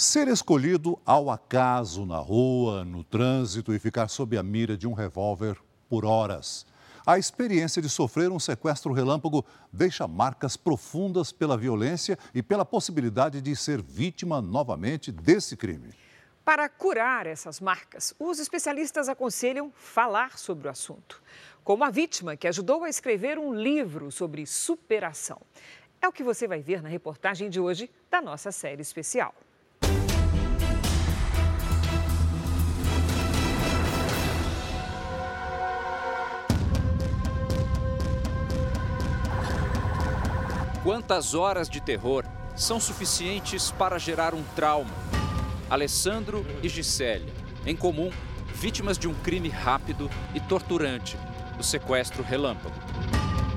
Ser 0.00 0.28
escolhido 0.28 0.96
ao 1.04 1.28
acaso 1.28 2.06
na 2.06 2.18
rua, 2.18 2.84
no 2.84 3.02
trânsito 3.02 3.74
e 3.74 3.80
ficar 3.80 4.06
sob 4.06 4.38
a 4.38 4.44
mira 4.44 4.76
de 4.76 4.86
um 4.86 4.92
revólver 4.92 5.58
por 5.88 6.04
horas. 6.04 6.64
A 7.04 7.18
experiência 7.18 7.82
de 7.82 7.88
sofrer 7.88 8.30
um 8.30 8.38
sequestro 8.38 8.92
relâmpago 8.92 9.44
deixa 9.72 10.06
marcas 10.06 10.56
profundas 10.56 11.32
pela 11.32 11.56
violência 11.56 12.16
e 12.32 12.44
pela 12.44 12.64
possibilidade 12.64 13.40
de 13.40 13.56
ser 13.56 13.82
vítima 13.82 14.40
novamente 14.40 15.10
desse 15.10 15.56
crime. 15.56 15.90
Para 16.44 16.68
curar 16.68 17.26
essas 17.26 17.58
marcas, 17.58 18.14
os 18.20 18.38
especialistas 18.38 19.08
aconselham 19.08 19.72
falar 19.74 20.38
sobre 20.38 20.68
o 20.68 20.70
assunto. 20.70 21.20
Como 21.64 21.82
a 21.82 21.90
vítima 21.90 22.36
que 22.36 22.46
ajudou 22.46 22.84
a 22.84 22.88
escrever 22.88 23.36
um 23.36 23.52
livro 23.52 24.12
sobre 24.12 24.46
superação. 24.46 25.40
É 26.00 26.06
o 26.06 26.12
que 26.12 26.22
você 26.22 26.46
vai 26.46 26.62
ver 26.62 26.84
na 26.84 26.88
reportagem 26.88 27.50
de 27.50 27.58
hoje 27.58 27.90
da 28.08 28.22
nossa 28.22 28.52
série 28.52 28.80
especial. 28.80 29.34
Quantas 40.82 41.34
horas 41.34 41.68
de 41.68 41.80
terror 41.80 42.24
são 42.54 42.78
suficientes 42.78 43.72
para 43.72 43.98
gerar 43.98 44.32
um 44.32 44.44
trauma? 44.54 44.90
Alessandro 45.68 46.46
e 46.62 46.68
Gisélia, 46.68 47.32
em 47.66 47.74
comum, 47.74 48.10
vítimas 48.54 48.96
de 48.96 49.08
um 49.08 49.14
crime 49.14 49.48
rápido 49.48 50.08
e 50.36 50.40
torturante, 50.40 51.18
o 51.58 51.64
sequestro 51.64 52.22
relâmpago. 52.22 52.76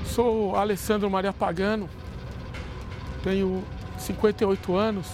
Sou 0.03 0.55
Alessandro 0.55 1.11
Maria 1.11 1.31
Pagano, 1.31 1.87
tenho 3.23 3.63
58 3.99 4.75
anos. 4.75 5.07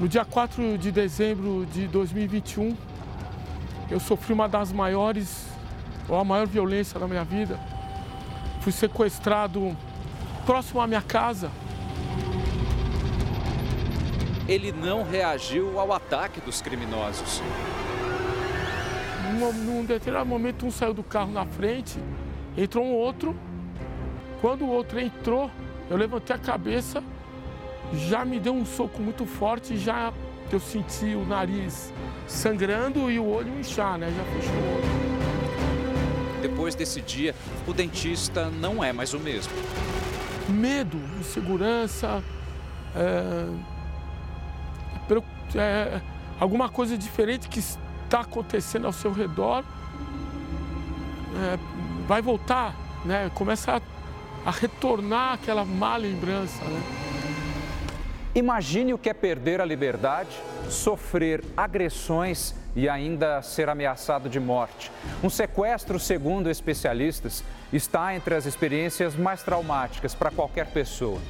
No 0.00 0.08
dia 0.08 0.24
4 0.24 0.76
de 0.76 0.90
dezembro 0.90 1.66
de 1.66 1.86
2021, 1.86 2.76
eu 3.88 4.00
sofri 4.00 4.32
uma 4.32 4.48
das 4.48 4.72
maiores, 4.72 5.46
ou 6.08 6.18
a 6.18 6.24
maior 6.24 6.48
violência 6.48 6.98
da 6.98 7.06
minha 7.06 7.24
vida. 7.24 7.60
Fui 8.60 8.72
sequestrado 8.72 9.76
próximo 10.50 10.80
à 10.80 10.86
minha 10.88 11.00
casa, 11.00 11.48
ele 14.48 14.72
não 14.72 15.04
reagiu 15.04 15.78
ao 15.78 15.92
ataque 15.92 16.40
dos 16.40 16.60
criminosos. 16.60 17.40
Num, 19.38 19.52
num 19.52 19.84
determinado 19.84 20.28
momento, 20.28 20.66
um 20.66 20.70
saiu 20.72 20.92
do 20.92 21.04
carro 21.04 21.30
na 21.30 21.46
frente, 21.46 22.00
entrou 22.58 22.84
um 22.84 22.92
outro. 22.92 23.36
Quando 24.40 24.64
o 24.64 24.68
outro 24.68 24.98
entrou, 24.98 25.48
eu 25.88 25.96
levantei 25.96 26.34
a 26.34 26.38
cabeça, 26.40 27.00
já 27.94 28.24
me 28.24 28.40
deu 28.40 28.52
um 28.52 28.66
soco 28.66 29.00
muito 29.00 29.24
forte, 29.26 29.76
já 29.76 30.12
eu 30.50 30.58
senti 30.58 31.14
o 31.14 31.24
nariz 31.24 31.92
sangrando 32.26 33.08
e 33.08 33.20
o 33.20 33.24
olho 33.24 33.56
inchar, 33.56 33.96
né? 33.96 34.12
Já 34.16 34.24
fechou 34.24 34.56
o 34.56 34.74
olho. 34.74 36.42
Depois 36.42 36.74
desse 36.74 37.00
dia, 37.00 37.36
o 37.68 37.72
dentista 37.72 38.50
não 38.50 38.82
é 38.82 38.92
mais 38.92 39.14
o 39.14 39.20
mesmo. 39.20 39.52
Medo, 40.50 40.98
insegurança, 41.18 42.22
é 42.94 43.70
é, 45.54 46.00
alguma 46.38 46.68
coisa 46.68 46.96
diferente 46.96 47.48
que 47.48 47.58
está 47.58 48.20
acontecendo 48.20 48.86
ao 48.86 48.92
seu 48.92 49.12
redor, 49.12 49.64
é, 51.36 51.58
vai 52.06 52.20
voltar, 52.22 52.74
né? 53.04 53.30
começa 53.34 53.76
a, 53.76 53.80
a, 54.48 54.50
retornar 54.50 55.34
aquela 55.34 55.64
má 55.64 55.96
lembrança. 55.96 56.62
Né? 56.64 56.82
Imagine 58.34 58.94
o 58.94 58.98
que 58.98 59.08
é 59.08 59.14
perder 59.14 59.60
a 59.60 59.64
liberdade, 59.64 60.30
sofrer 60.68 61.42
agressões 61.56 62.54
e 62.74 62.88
ainda 62.88 63.42
ser 63.42 63.68
ameaçado 63.68 64.28
de 64.28 64.40
morte. 64.40 64.90
Um 65.22 65.30
sequestro, 65.30 65.98
segundo 65.98 66.50
especialistas, 66.50 67.44
está 67.72 68.14
entre 68.14 68.34
as 68.34 68.46
experiências 68.46 69.16
mais 69.16 69.42
traumáticas 69.42 70.14
para 70.14 70.30
qualquer 70.30 70.66
pessoa 70.66 71.20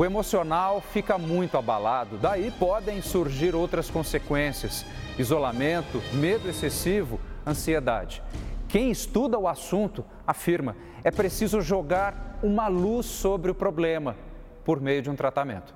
o 0.00 0.04
emocional 0.04 0.80
fica 0.80 1.18
muito 1.18 1.58
abalado. 1.58 2.16
Daí 2.16 2.50
podem 2.52 3.02
surgir 3.02 3.54
outras 3.54 3.90
consequências: 3.90 4.86
isolamento, 5.18 6.00
medo 6.14 6.48
excessivo, 6.48 7.20
ansiedade. 7.46 8.22
Quem 8.66 8.90
estuda 8.90 9.38
o 9.38 9.46
assunto 9.46 10.02
afirma 10.26 10.74
é 11.04 11.10
preciso 11.10 11.60
jogar 11.60 12.38
uma 12.42 12.66
luz 12.66 13.04
sobre 13.04 13.50
o 13.50 13.54
problema 13.54 14.16
por 14.64 14.80
meio 14.80 15.02
de 15.02 15.10
um 15.10 15.16
tratamento. 15.16 15.74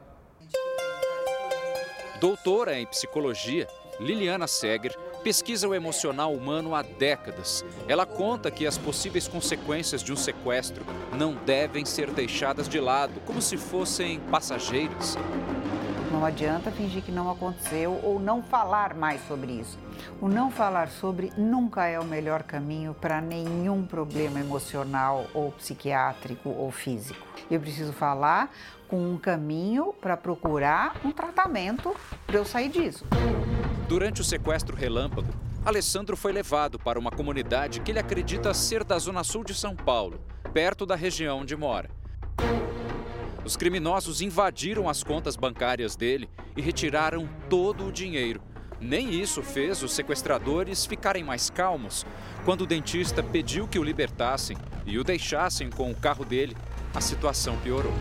Doutora 2.18 2.78
em 2.78 2.86
psicologia, 2.86 3.66
Liliana 4.00 4.46
Seger 4.46 4.96
pesquisa 5.24 5.66
o 5.66 5.74
emocional 5.74 6.34
humano 6.34 6.74
há 6.74 6.82
décadas. 6.82 7.64
Ela 7.88 8.04
conta 8.04 8.50
que 8.50 8.66
as 8.66 8.76
possíveis 8.76 9.26
consequências 9.26 10.02
de 10.02 10.12
um 10.12 10.16
sequestro 10.16 10.84
não 11.16 11.34
devem 11.34 11.86
ser 11.86 12.10
deixadas 12.10 12.68
de 12.68 12.78
lado, 12.78 13.18
como 13.24 13.40
se 13.40 13.56
fossem 13.56 14.20
passageiras. 14.20 15.16
Não 16.12 16.26
adianta 16.26 16.70
fingir 16.70 17.02
que 17.02 17.10
não 17.10 17.30
aconteceu 17.30 17.98
ou 18.02 18.20
não 18.20 18.42
falar 18.42 18.94
mais 18.94 19.26
sobre 19.26 19.52
isso. 19.52 19.78
O 20.20 20.28
não 20.28 20.50
falar 20.50 20.88
sobre 20.88 21.32
nunca 21.38 21.86
é 21.86 21.98
o 21.98 22.04
melhor 22.04 22.42
caminho 22.42 22.92
para 22.92 23.18
nenhum 23.22 23.86
problema 23.86 24.38
emocional 24.38 25.24
ou 25.32 25.52
psiquiátrico 25.52 26.50
ou 26.50 26.70
físico. 26.70 27.26
Eu 27.50 27.60
preciso 27.60 27.94
falar 27.94 28.52
com 28.86 29.12
um 29.12 29.16
caminho 29.16 29.94
para 30.02 30.18
procurar 30.18 30.96
um 31.02 31.10
tratamento 31.10 31.96
para 32.26 32.36
eu 32.36 32.44
sair 32.44 32.68
disso. 32.68 33.04
Durante 33.88 34.22
o 34.22 34.24
sequestro 34.24 34.74
relâmpago, 34.74 35.28
Alessandro 35.62 36.16
foi 36.16 36.32
levado 36.32 36.78
para 36.78 36.98
uma 36.98 37.10
comunidade 37.10 37.80
que 37.80 37.90
ele 37.90 37.98
acredita 37.98 38.54
ser 38.54 38.82
da 38.82 38.98
zona 38.98 39.22
sul 39.22 39.44
de 39.44 39.54
São 39.54 39.76
Paulo, 39.76 40.20
perto 40.54 40.86
da 40.86 40.96
região 40.96 41.40
onde 41.40 41.54
mora. 41.54 41.90
Os 43.44 43.58
criminosos 43.58 44.22
invadiram 44.22 44.88
as 44.88 45.02
contas 45.02 45.36
bancárias 45.36 45.96
dele 45.96 46.30
e 46.56 46.62
retiraram 46.62 47.28
todo 47.50 47.86
o 47.86 47.92
dinheiro. 47.92 48.40
Nem 48.80 49.10
isso 49.10 49.42
fez 49.42 49.82
os 49.82 49.92
sequestradores 49.92 50.86
ficarem 50.86 51.22
mais 51.22 51.50
calmos. 51.50 52.06
Quando 52.44 52.62
o 52.62 52.66
dentista 52.66 53.22
pediu 53.22 53.68
que 53.68 53.78
o 53.78 53.84
libertassem 53.84 54.56
e 54.86 54.98
o 54.98 55.04
deixassem 55.04 55.68
com 55.68 55.90
o 55.90 55.94
carro 55.94 56.24
dele, 56.24 56.56
a 56.94 57.02
situação 57.02 57.58
piorou. 57.58 57.92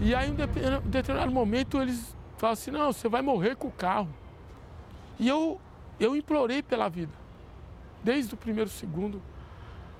E 0.00 0.14
aí, 0.14 0.30
em 0.30 0.34
determinado 0.84 1.30
momento, 1.30 1.80
eles 1.80 2.14
falam 2.36 2.52
assim: 2.52 2.70
não, 2.72 2.92
você 2.92 3.08
vai 3.08 3.22
morrer 3.22 3.54
com 3.56 3.68
o 3.68 3.72
carro. 3.72 4.08
E 5.18 5.28
eu, 5.28 5.60
eu 5.98 6.16
implorei 6.16 6.62
pela 6.62 6.88
vida, 6.88 7.12
desde 8.02 8.34
o 8.34 8.36
primeiro 8.36 8.70
segundo. 8.70 9.22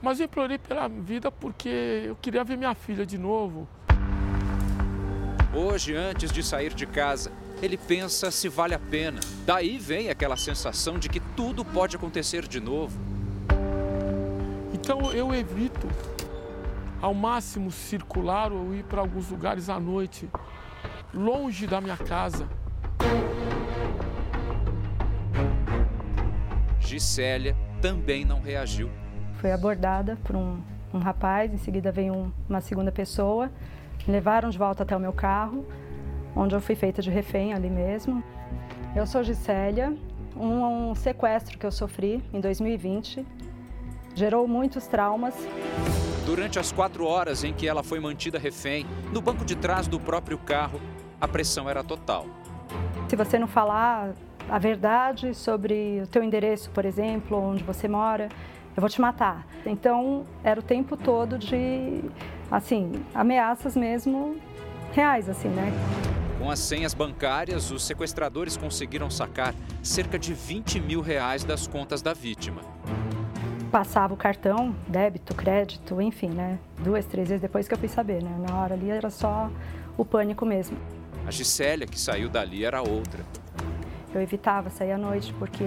Mas 0.03 0.21
eu 0.21 0.27
implorei 0.27 0.59
pela 0.59 0.89
vida 0.89 1.31
porque 1.31 2.05
eu 2.07 2.17
queria 2.17 2.45
ver 2.45 2.59
minha 2.59 2.75
filha 2.75 3.07
de 3.07 3.17
novo. 3.17 3.67
Hoje, 5.55 5.95
antes 5.95 6.33
de 6.33 6.43
sair 6.43 6.75
de 6.75 6.85
casa, 6.85 7.31
ele 7.63 7.79
pensa 7.79 8.31
se 8.31 8.49
vale 8.49 8.75
a 8.75 8.79
pena. 8.79 9.21
Daí 9.47 9.79
vem 9.79 10.11
aquela 10.11 10.37
sensação 10.37 10.99
de 10.99 11.09
que 11.09 11.21
tudo 11.21 11.65
pode 11.65 11.97
acontecer 11.97 12.47
de 12.47 12.61
novo. 12.61 12.99
Então 14.73 15.13
eu 15.13 15.33
evito 15.33 15.89
ao 17.01 17.15
máximo 17.15 17.71
circular 17.71 18.53
ou 18.53 18.75
ir 18.75 18.85
para 18.85 19.01
alguns 19.01 19.31
lugares 19.31 19.69
à 19.69 19.79
noite, 19.79 20.29
longe 21.13 21.67
da 21.67 21.81
minha 21.81 21.97
casa. 21.97 22.49
Gisélia 26.95 27.57
também 27.83 28.25
não 28.25 28.41
reagiu. 28.41 28.89
Foi 29.41 29.51
abordada 29.51 30.17
por 30.23 30.37
um, 30.37 30.61
um 30.93 30.99
rapaz, 30.99 31.53
em 31.53 31.57
seguida 31.57 31.91
veio 31.91 32.15
um, 32.15 32.33
uma 32.49 32.61
segunda 32.61 32.93
pessoa, 32.93 33.51
me 34.07 34.13
levaram 34.13 34.49
de 34.49 34.57
volta 34.57 34.85
até 34.85 34.97
o 34.97 35.01
meu 35.01 35.13
carro, 35.13 35.67
onde 36.37 36.55
eu 36.55 36.61
fui 36.61 36.77
feita 36.77 37.03
de 37.03 37.11
refém 37.11 37.53
ali 37.53 37.69
mesmo. 37.69 38.23
Eu 38.95 39.07
sou 39.07 39.25
Gisélia, 39.25 39.93
um, 40.37 40.91
um 40.91 40.95
sequestro 40.95 41.59
que 41.59 41.67
eu 41.67 41.73
sofri 41.73 42.23
em 42.33 42.41
2020 42.41 43.27
gerou 44.15 44.47
muitos 44.47 44.87
traumas. 44.87 45.35
Durante 46.25 46.61
as 46.61 46.71
quatro 46.71 47.05
horas 47.05 47.43
em 47.43 47.53
que 47.53 47.67
ela 47.67 47.83
foi 47.83 47.99
mantida 47.99 48.39
refém, 48.39 48.87
no 49.13 49.21
banco 49.21 49.45
de 49.45 49.57
trás 49.57 49.89
do 49.89 49.99
próprio 49.99 50.39
carro, 50.39 50.81
a 51.21 51.27
pressão 51.27 51.69
era 51.69 51.83
total. 51.83 52.27
se 53.09 53.17
você 53.17 53.37
não 53.37 53.49
falar 53.49 54.15
a 54.49 54.59
verdade 54.59 55.35
sobre 55.35 56.01
o 56.03 56.07
teu 56.07 56.23
endereço, 56.23 56.71
por 56.71 56.85
exemplo, 56.85 57.39
onde 57.39 57.63
você 57.63 57.89
mora, 57.89 58.29
eu 58.77 58.81
vou 58.81 58.89
te 58.89 59.01
matar. 59.01 59.47
Então, 59.65 60.27
era 60.43 60.59
o 60.59 60.63
tempo 60.63 60.97
todo 60.97 61.39
de, 61.39 62.03
assim, 62.51 62.93
ameaças 63.15 63.77
mesmo 63.77 64.37
reais, 64.93 65.29
assim, 65.29 65.49
né? 65.49 65.73
Com 66.39 66.51
as 66.51 66.59
senhas 66.59 66.93
bancárias, 66.93 67.71
os 67.71 67.85
sequestradores 67.85 68.57
conseguiram 68.57 69.09
sacar 69.09 69.55
cerca 69.83 70.19
de 70.19 70.35
20 70.35 70.81
mil 70.81 71.01
reais 71.01 71.45
das 71.45 71.67
contas 71.67 72.03
da 72.03 72.13
vítima. 72.13 72.61
Passava 73.71 74.15
o 74.15 74.17
cartão, 74.17 74.75
débito, 74.87 75.35
crédito, 75.35 76.01
enfim, 76.01 76.29
né? 76.29 76.59
Duas, 76.79 77.07
três 77.07 77.29
vezes 77.29 77.43
depois 77.43 77.67
que 77.67 77.75
eu 77.75 77.79
fui 77.79 77.89
saber, 77.89 78.23
né? 78.23 78.37
Na 78.47 78.61
hora 78.61 78.75
ali 78.75 78.91
era 78.91 79.11
só 79.11 79.51
o 79.97 80.05
pânico 80.05 80.45
mesmo. 80.45 80.77
A 81.27 81.31
Gisélia, 81.31 81.87
que 81.87 81.99
saiu 81.99 82.29
dali, 82.29 82.65
era 82.65 82.83
outra. 82.83 83.25
Eu 84.15 84.23
evitava 84.23 84.71
sair 84.71 84.93
à 84.93 84.99
noite 84.99 85.35
porque, 85.41 85.65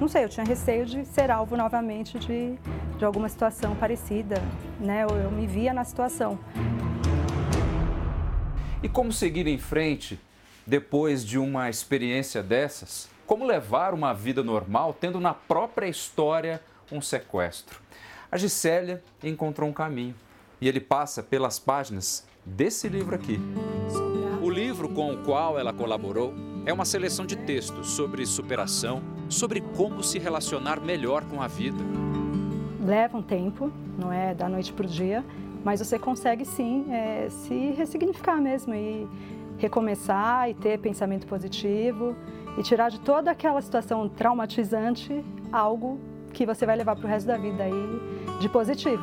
não 0.00 0.08
sei, 0.08 0.24
eu 0.24 0.28
tinha 0.30 0.46
receio 0.46 0.86
de 0.86 1.04
ser 1.04 1.30
alvo 1.30 1.54
novamente 1.54 2.18
de, 2.18 2.54
de 2.96 3.04
alguma 3.04 3.28
situação 3.28 3.76
parecida, 3.76 4.36
né? 4.80 5.04
Eu, 5.04 5.14
eu 5.16 5.30
me 5.30 5.46
via 5.46 5.74
na 5.74 5.84
situação. 5.84 6.38
E 8.82 8.88
como 8.88 9.12
seguir 9.12 9.46
em 9.46 9.58
frente 9.58 10.18
depois 10.66 11.22
de 11.22 11.38
uma 11.38 11.68
experiência 11.68 12.42
dessas? 12.42 13.06
Como 13.26 13.44
levar 13.44 13.92
uma 13.92 14.14
vida 14.14 14.42
normal 14.42 14.96
tendo 14.98 15.20
na 15.20 15.34
própria 15.34 15.86
história 15.86 16.62
um 16.90 17.02
sequestro? 17.02 17.80
A 18.32 18.38
Gisélia 18.38 19.02
encontrou 19.22 19.68
um 19.68 19.74
caminho 19.74 20.14
e 20.58 20.68
ele 20.68 20.80
passa 20.80 21.22
pelas 21.22 21.58
páginas 21.58 22.26
desse 22.46 22.88
livro 22.88 23.14
aqui. 23.14 23.38
O 24.42 24.48
livro 24.48 24.88
com 24.88 25.12
o 25.12 25.22
qual 25.22 25.58
ela 25.58 25.72
colaborou 25.72 26.53
é 26.66 26.72
uma 26.72 26.84
seleção 26.84 27.26
de 27.26 27.36
textos 27.36 27.90
sobre 27.90 28.24
superação, 28.26 29.02
sobre 29.28 29.60
como 29.60 30.02
se 30.02 30.18
relacionar 30.18 30.80
melhor 30.80 31.24
com 31.24 31.42
a 31.42 31.46
vida. 31.46 31.78
Leva 32.80 33.18
um 33.18 33.22
tempo, 33.22 33.70
não 33.98 34.12
é 34.12 34.34
da 34.34 34.48
noite 34.48 34.72
para 34.72 34.84
o 34.86 34.88
dia, 34.88 35.24
mas 35.64 35.80
você 35.80 35.98
consegue 35.98 36.44
sim 36.44 36.86
é, 36.90 37.28
se 37.30 37.72
ressignificar 37.72 38.40
mesmo 38.40 38.74
e 38.74 39.06
recomeçar 39.58 40.50
e 40.50 40.54
ter 40.54 40.78
pensamento 40.78 41.26
positivo 41.26 42.16
e 42.58 42.62
tirar 42.62 42.90
de 42.90 43.00
toda 43.00 43.30
aquela 43.30 43.60
situação 43.60 44.08
traumatizante 44.08 45.24
algo 45.52 45.98
que 46.32 46.44
você 46.44 46.66
vai 46.66 46.76
levar 46.76 46.96
para 46.96 47.06
o 47.06 47.08
resto 47.08 47.26
da 47.26 47.36
vida 47.36 47.62
aí 47.62 48.38
de 48.40 48.48
positivo. 48.48 49.02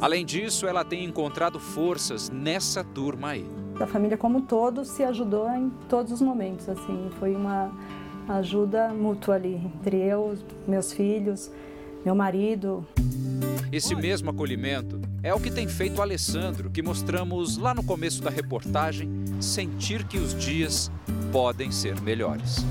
Além 0.00 0.26
disso, 0.26 0.66
ela 0.66 0.84
tem 0.84 1.04
encontrado 1.04 1.58
forças 1.58 2.28
nessa 2.28 2.84
turma 2.84 3.30
aí. 3.30 3.65
A 3.78 3.86
família 3.86 4.16
como 4.16 4.38
um 4.38 4.40
todo 4.40 4.84
se 4.84 5.04
ajudou 5.04 5.48
em 5.50 5.70
todos 5.88 6.10
os 6.10 6.22
momentos, 6.22 6.68
assim, 6.68 7.10
foi 7.18 7.34
uma 7.34 7.70
ajuda 8.26 8.88
mútua 8.88 9.34
ali 9.34 9.60
entre 9.76 9.98
eu, 9.98 10.34
meus 10.66 10.92
filhos, 10.92 11.50
meu 12.04 12.14
marido. 12.14 12.86
Esse 13.70 13.94
mesmo 13.94 14.30
acolhimento 14.30 15.00
é 15.22 15.34
o 15.34 15.40
que 15.40 15.50
tem 15.50 15.68
feito 15.68 15.98
o 15.98 16.02
Alessandro, 16.02 16.70
que 16.70 16.80
mostramos 16.80 17.58
lá 17.58 17.74
no 17.74 17.84
começo 17.84 18.22
da 18.22 18.30
reportagem, 18.30 19.10
sentir 19.40 20.04
que 20.04 20.16
os 20.16 20.34
dias 20.34 20.90
podem 21.30 21.70
ser 21.70 22.00
melhores. 22.00 22.64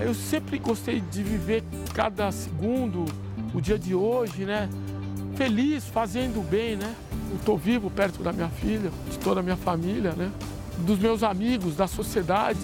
Eu 0.00 0.14
sempre 0.14 0.58
gostei 0.58 1.00
de 1.00 1.22
viver 1.22 1.64
cada 1.94 2.30
segundo, 2.30 3.06
o 3.52 3.60
dia 3.60 3.78
de 3.78 3.94
hoje, 3.94 4.44
né? 4.44 4.68
Feliz, 5.34 5.84
fazendo 5.84 6.46
bem, 6.48 6.76
né? 6.76 6.94
Estou 7.36 7.56
vivo 7.56 7.90
perto 7.90 8.22
da 8.22 8.32
minha 8.32 8.48
filha, 8.48 8.90
de 9.10 9.18
toda 9.18 9.40
a 9.40 9.42
minha 9.42 9.56
família, 9.56 10.12
né? 10.12 10.32
Dos 10.78 10.98
meus 10.98 11.22
amigos, 11.22 11.76
da 11.76 11.86
sociedade. 11.86 12.58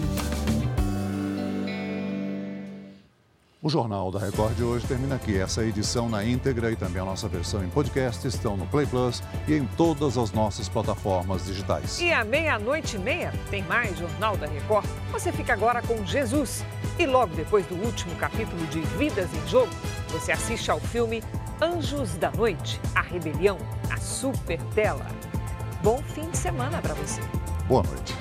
O 3.65 3.69
Jornal 3.69 4.11
da 4.11 4.19
Record 4.19 4.57
de 4.57 4.65
hoje 4.65 4.85
termina 4.89 5.15
aqui. 5.15 5.39
Essa 5.39 5.63
edição 5.65 6.09
na 6.09 6.25
íntegra 6.25 6.73
e 6.73 6.75
também 6.75 7.01
a 7.01 7.05
nossa 7.05 7.29
versão 7.29 7.65
em 7.65 7.69
podcast 7.69 8.27
estão 8.27 8.57
no 8.57 8.67
Play 8.67 8.87
Plus 8.87 9.23
e 9.47 9.55
em 9.55 9.65
todas 9.77 10.19
as 10.19 10.33
nossas 10.33 10.69
plataformas 10.69 11.47
digitais. 11.47 12.01
E 12.01 12.13
à 12.13 12.25
meia-noite 12.25 12.97
e 12.97 12.99
meia 12.99 13.33
tem 13.53 13.63
mais 13.63 13.97
Jornal 13.97 14.37
da 14.37 14.49
Record. 14.49 14.85
Você 15.13 15.31
fica 15.31 15.53
agora 15.53 15.81
com 15.81 16.05
Jesus. 16.05 16.65
E 16.99 17.07
logo 17.07 17.37
depois 17.37 17.65
do 17.67 17.77
último 17.77 18.17
capítulo 18.17 18.67
de 18.67 18.81
Vidas 18.99 19.33
em 19.33 19.49
Jogo, 19.49 19.71
você 20.09 20.33
assiste 20.33 20.69
ao 20.69 20.81
filme 20.81 21.23
Anjos 21.63 22.17
da 22.17 22.29
Noite, 22.33 22.81
A 22.93 23.01
Rebelião, 23.01 23.57
a 23.89 23.97
Super 23.97 24.61
Tela. 24.75 25.07
Bom 25.81 26.03
fim 26.03 26.29
de 26.29 26.37
semana 26.37 26.83
para 26.83 26.93
você. 26.95 27.21
Boa 27.69 27.85
noite. 27.85 28.17